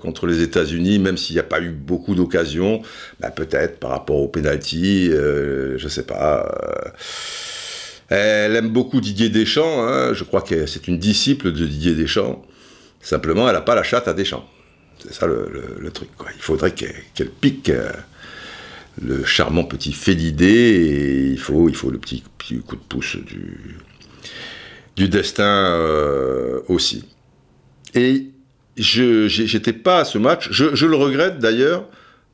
contre 0.00 0.26
les 0.26 0.42
États-Unis, 0.42 0.98
même 0.98 1.16
s'il 1.16 1.36
n'y 1.36 1.40
a 1.40 1.44
pas 1.44 1.60
eu 1.60 1.70
beaucoup 1.70 2.16
d'occasions, 2.16 2.82
bah, 3.20 3.30
peut-être 3.30 3.78
par 3.78 3.90
rapport 3.90 4.16
au 4.16 4.28
penalty, 4.28 5.10
je 5.10 5.88
sais 5.88 6.02
pas. 6.02 6.52
Elle 8.08 8.56
aime 8.56 8.70
beaucoup 8.70 9.00
Didier 9.00 9.28
Deschamps, 9.28 9.86
hein. 9.86 10.14
je 10.14 10.24
crois 10.24 10.40
que 10.40 10.66
c'est 10.66 10.88
une 10.88 10.98
disciple 10.98 11.52
de 11.52 11.66
Didier 11.66 11.94
Deschamps. 11.94 12.44
Simplement, 13.00 13.46
elle 13.48 13.54
n'a 13.54 13.60
pas 13.60 13.74
la 13.74 13.82
chatte 13.82 14.08
à 14.08 14.14
Deschamps. 14.14 14.48
C'est 14.98 15.12
ça 15.12 15.26
le, 15.26 15.90
truc. 15.90 16.08
Il 16.34 16.42
faudrait 16.42 16.72
qu'elle 16.72 17.30
pique 17.30 17.68
euh, 17.68 17.92
le 19.00 19.24
charmant 19.24 19.64
petit 19.64 19.92
Félidé 19.92 20.46
et 20.46 21.26
il 21.26 21.38
faut, 21.38 21.68
il 21.68 21.76
faut 21.76 21.90
le 21.90 21.98
petit, 21.98 22.22
coup 22.66 22.76
de 22.76 22.80
pouce 22.88 23.16
du, 23.16 23.76
du 24.96 25.08
destin 25.08 25.44
euh, 25.44 26.60
aussi. 26.68 27.04
Et 27.94 28.26
je 28.76 29.28
j'étais 29.28 29.72
pas 29.72 30.00
à 30.00 30.04
ce 30.04 30.18
match. 30.18 30.48
je 30.50 30.86
le 30.86 30.96
regrette 30.96 31.38
d'ailleurs 31.38 31.84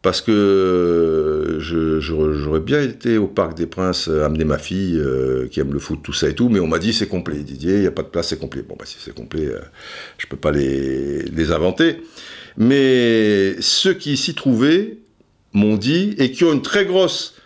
parce 0.05 0.21
que 0.21 1.57
j'aurais 1.61 2.61
bien 2.61 2.83
été 2.83 3.17
au 3.17 3.27
Parc 3.27 3.57
des 3.57 3.67
Princes 3.67 4.09
euh, 4.09 4.27
amener 4.27 4.45
ma 4.45 4.59
fille 4.59 4.99
euh, 4.99 5.49
qui 5.49 5.61
aime 5.61 5.73
le 5.73 5.79
foot, 5.79 6.01
tout 6.03 6.13
ça 6.13 6.29
et 6.29 6.35
tout, 6.35 6.51
mais 6.51 6.61
on 6.61 6.67
m'a 6.67 6.79
dit 6.79 6.93
c'est 6.93 7.09
complet, 7.09 7.39
Didier, 7.39 7.77
il 7.77 7.81
n'y 7.81 7.87
a 7.87 7.91
pas 7.91 8.03
de 8.03 8.09
place, 8.09 8.29
c'est 8.29 8.39
complet. 8.39 8.61
Bon, 8.61 8.77
bah 8.79 8.85
si 8.85 8.99
c'est 9.03 9.15
complet, 9.15 9.47
euh, 9.47 9.61
je 10.19 10.27
ne 10.27 10.29
peux 10.29 10.37
pas 10.37 10.53
les, 10.53 11.53
inventer. 11.53 12.03
Mais 12.59 13.57
ceux 13.61 13.95
qui 13.95 14.19
s'y 14.19 14.35
trouvaient 14.35 14.99
m'ont 15.55 15.79
dit, 15.79 16.15
et 16.19 16.33
qui 16.33 16.45
ont 16.45 16.53
une 16.53 16.63
très 16.63 16.85
grosse 16.85 17.37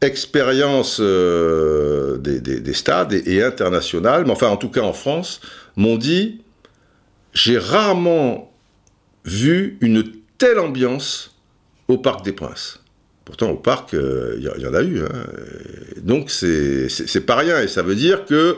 expérience 0.00 1.02
des, 1.02 2.40
des, 2.40 2.72
stades 2.72 3.12
et, 3.12 3.22
et 3.26 3.42
internationale, 3.42 4.24
mais 4.24 4.32
enfin 4.32 4.48
en 4.48 4.56
tout 4.56 4.70
cas 4.70 4.80
en 4.80 4.94
France, 4.94 5.42
m'ont 5.76 5.98
dit, 5.98 6.40
j'ai 7.34 7.58
rarement 7.58 8.50
vu 9.26 9.76
une 9.82 10.02
telle 10.38 10.58
ambiance 10.58 11.29
Parc 11.98 12.24
des 12.24 12.32
Princes. 12.32 12.80
Pourtant, 13.24 13.50
au 13.50 13.56
parc, 13.56 13.90
il 13.92 13.98
euh, 13.98 14.56
y, 14.58 14.66
en 14.66 14.74
a 14.74 14.82
eu. 14.82 15.02
Hein. 15.02 15.08
Donc, 16.02 16.30
c'est 16.30 17.26
pas 17.26 17.36
rien. 17.36 17.60
Et 17.60 17.68
ça 17.68 17.82
veut 17.82 17.94
dire 17.94 18.24
que 18.24 18.56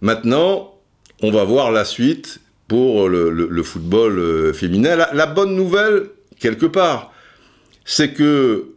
maintenant, 0.00 0.74
on 1.22 1.30
va 1.30 1.44
voir 1.44 1.70
la 1.70 1.84
suite 1.84 2.40
pour 2.66 3.08
le, 3.08 3.62
football 3.62 4.18
euh, 4.18 4.52
féminin. 4.52 4.96
La, 4.96 5.26
bonne 5.26 5.54
nouvelle, 5.54 6.08
quelque 6.40 6.66
part, 6.66 7.12
c'est 7.84 8.12
que 8.12 8.70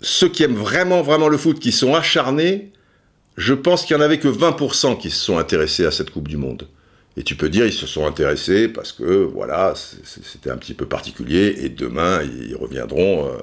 ceux 0.00 0.28
qui 0.28 0.42
aiment 0.42 0.56
vraiment, 0.56 1.02
vraiment 1.02 1.28
le 1.28 1.38
foot, 1.38 1.58
qui 1.58 1.72
sont 1.72 1.94
acharnés, 1.94 2.72
je 3.36 3.54
pense 3.54 3.84
qu'il 3.84 3.96
n'y 3.96 4.02
en 4.02 4.04
avait 4.04 4.18
que 4.18 4.28
20% 4.28 4.98
qui 4.98 5.10
se 5.10 5.24
sont 5.24 5.38
intéressés 5.38 5.86
à 5.86 5.90
cette 5.90 6.10
Coupe 6.10 6.28
du 6.28 6.36
Monde. 6.36 6.68
Et 7.16 7.22
tu 7.22 7.36
peux 7.36 7.48
dire, 7.48 7.64
ils 7.66 7.72
se 7.72 7.86
sont 7.86 8.06
intéressés 8.06 8.68
parce 8.68 8.92
que, 8.92 9.04
voilà, 9.04 9.74
c'était 9.76 10.50
un 10.50 10.56
petit 10.56 10.74
peu 10.74 10.86
particulier, 10.86 11.54
et 11.60 11.68
demain, 11.68 12.22
ils 12.22 12.56
reviendront 12.56 13.28
euh, 13.28 13.38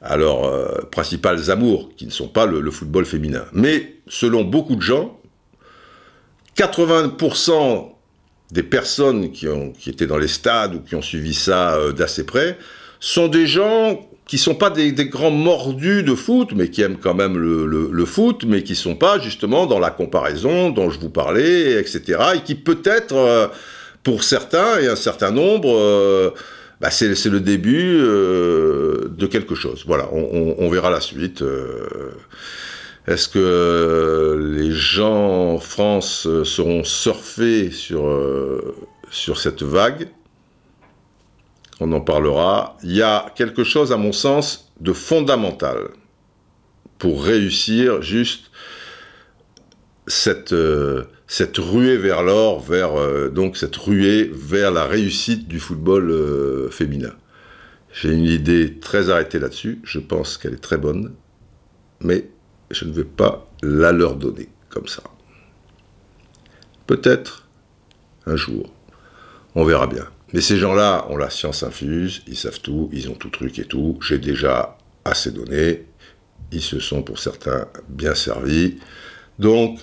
à 0.00 0.16
leurs 0.16 0.44
euh, 0.44 0.82
principales 0.90 1.50
amours, 1.50 1.90
qui 1.96 2.06
ne 2.06 2.12
sont 2.12 2.28
pas 2.28 2.46
le, 2.46 2.70
football 2.70 3.04
féminin. 3.04 3.44
Mais, 3.52 3.96
selon 4.06 4.44
beaucoup 4.44 4.76
de 4.76 4.82
gens, 4.82 5.20
80% 6.56 7.92
des 8.52 8.62
personnes 8.62 9.32
qui, 9.32 9.48
ont, 9.48 9.72
qui 9.72 9.90
étaient 9.90 10.06
dans 10.06 10.18
les 10.18 10.28
stades 10.28 10.74
ou 10.74 10.80
qui 10.80 10.94
ont 10.94 11.02
suivi 11.02 11.34
ça 11.34 11.74
euh, 11.74 11.92
d'assez 11.92 12.24
près 12.24 12.58
sont 13.00 13.26
des 13.26 13.46
gens 13.46 13.98
qui 14.32 14.38
sont 14.38 14.54
pas 14.54 14.70
des, 14.70 14.94
grands 14.94 15.30
mordus 15.30 16.02
de 16.02 16.14
foot, 16.14 16.52
mais 16.56 16.70
qui 16.70 16.80
aiment 16.80 16.96
quand 16.96 17.12
même 17.12 17.36
le, 17.36 18.04
foot, 18.06 18.46
mais 18.46 18.62
qui 18.62 18.74
sont 18.74 18.94
pas 18.94 19.18
justement 19.18 19.66
dans 19.66 19.78
la 19.78 19.90
comparaison 19.90 20.70
dont 20.70 20.88
je 20.88 20.98
vous 20.98 21.10
parlais, 21.10 21.78
etc. 21.78 22.18
Et 22.36 22.40
qui 22.40 22.54
peut-être, 22.54 23.14
euh, 23.14 23.48
pour 24.02 24.24
certains 24.24 24.78
et 24.80 24.88
un 24.88 24.96
certain 24.96 25.32
nombre, 25.32 25.76
euh, 25.76 26.30
bah, 26.80 26.90
c'est 26.90 27.12
le 27.26 27.40
début 27.40 27.98
euh, 28.00 29.10
de 29.10 29.26
quelque 29.26 29.54
chose. 29.54 29.84
Voilà, 29.86 30.08
on, 30.14 30.66
verra 30.70 30.88
la 30.88 31.02
suite. 31.02 31.44
Est-ce 33.06 33.28
que 33.28 34.54
les 34.56 34.72
gens 34.72 35.56
en 35.56 35.58
France 35.58 36.26
seront 36.44 36.84
surfés 36.84 37.70
sur, 37.70 38.10
sur 39.10 39.38
cette 39.38 39.62
vague? 39.62 40.08
On 41.82 41.92
en 41.92 42.00
parlera. 42.00 42.76
Il 42.82 42.92
y 42.92 43.02
a 43.02 43.26
quelque 43.34 43.64
chose, 43.64 43.92
à 43.92 43.96
mon 43.96 44.12
sens, 44.12 44.72
de 44.80 44.92
fondamental 44.92 45.88
pour 46.98 47.24
réussir 47.24 48.02
juste 48.02 48.50
cette, 50.06 50.52
euh, 50.52 51.04
cette 51.26 51.58
ruée 51.58 51.96
vers 51.96 52.22
l'or, 52.22 52.60
vers 52.60 52.94
euh, 52.98 53.28
donc 53.28 53.56
cette 53.56 53.76
ruée 53.76 54.30
vers 54.32 54.70
la 54.70 54.84
réussite 54.84 55.48
du 55.48 55.58
football 55.58 56.10
euh, 56.10 56.70
féminin. 56.70 57.12
J'ai 57.92 58.12
une 58.12 58.24
idée 58.24 58.78
très 58.78 59.10
arrêtée 59.10 59.38
là-dessus. 59.38 59.80
Je 59.84 59.98
pense 59.98 60.38
qu'elle 60.38 60.54
est 60.54 60.62
très 60.62 60.78
bonne, 60.78 61.12
mais 62.00 62.30
je 62.70 62.84
ne 62.84 62.92
vais 62.92 63.04
pas 63.04 63.48
la 63.62 63.92
leur 63.92 64.16
donner 64.16 64.48
comme 64.68 64.86
ça. 64.86 65.02
Peut-être 66.86 67.48
un 68.26 68.36
jour. 68.36 68.72
On 69.54 69.64
verra 69.64 69.86
bien. 69.86 70.06
Mais 70.32 70.40
ces 70.40 70.58
gens-là 70.58 71.06
ont 71.10 71.16
la 71.16 71.30
science 71.30 71.62
infuse, 71.62 72.22
ils 72.26 72.36
savent 72.36 72.60
tout, 72.60 72.88
ils 72.92 73.10
ont 73.10 73.14
tout 73.14 73.28
truc 73.28 73.58
et 73.58 73.64
tout. 73.64 73.98
J'ai 74.00 74.18
déjà 74.18 74.78
assez 75.04 75.30
donné. 75.30 75.84
Ils 76.52 76.62
se 76.62 76.80
sont 76.80 77.02
pour 77.02 77.18
certains 77.18 77.66
bien 77.88 78.14
servis. 78.14 78.78
Donc, 79.38 79.78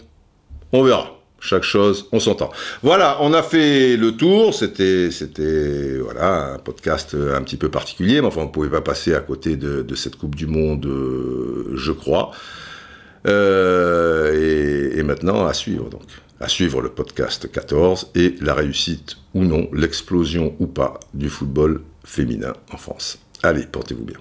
on 0.71 0.83
verra. 0.83 1.15
Chaque 1.41 1.63
chose, 1.63 2.07
on 2.11 2.19
s'entend. 2.19 2.49
Voilà, 2.83 3.17
on 3.21 3.33
a 3.33 3.41
fait 3.41 3.95
le 3.95 4.11
tour. 4.11 4.53
C'était, 4.53 5.09
c'était, 5.09 5.97
voilà, 5.97 6.53
un 6.53 6.57
podcast 6.57 7.15
un 7.15 7.41
petit 7.43 7.55
peu 7.55 7.69
particulier, 7.69 8.19
mais 8.21 8.27
enfin, 8.27 8.41
on 8.41 8.45
ne 8.45 8.51
pouvait 8.51 8.69
pas 8.69 8.81
passer 8.81 9.13
à 9.15 9.21
côté 9.21 9.55
de, 9.55 9.95
cette 9.95 10.17
Coupe 10.17 10.35
du 10.35 10.47
Monde, 10.47 10.85
euh, 10.85 11.71
je 11.75 11.91
crois. 11.91 12.31
Euh, 13.27 14.91
et 14.95 15.03
maintenant, 15.03 15.45
à 15.45 15.53
suivre 15.53 15.89
donc 15.89 16.03
à 16.39 16.47
suivre 16.47 16.81
le 16.81 16.89
podcast 16.89 17.51
14 17.51 18.11
et 18.15 18.35
la 18.41 18.53
réussite 18.53 19.17
ou 19.33 19.43
non, 19.43 19.69
l'explosion 19.73 20.55
ou 20.59 20.67
pas 20.67 20.99
du 21.13 21.29
football 21.29 21.81
féminin 22.03 22.53
en 22.71 22.77
France. 22.77 23.19
Allez, 23.43 23.65
portez-vous 23.65 24.05
bien. 24.05 24.17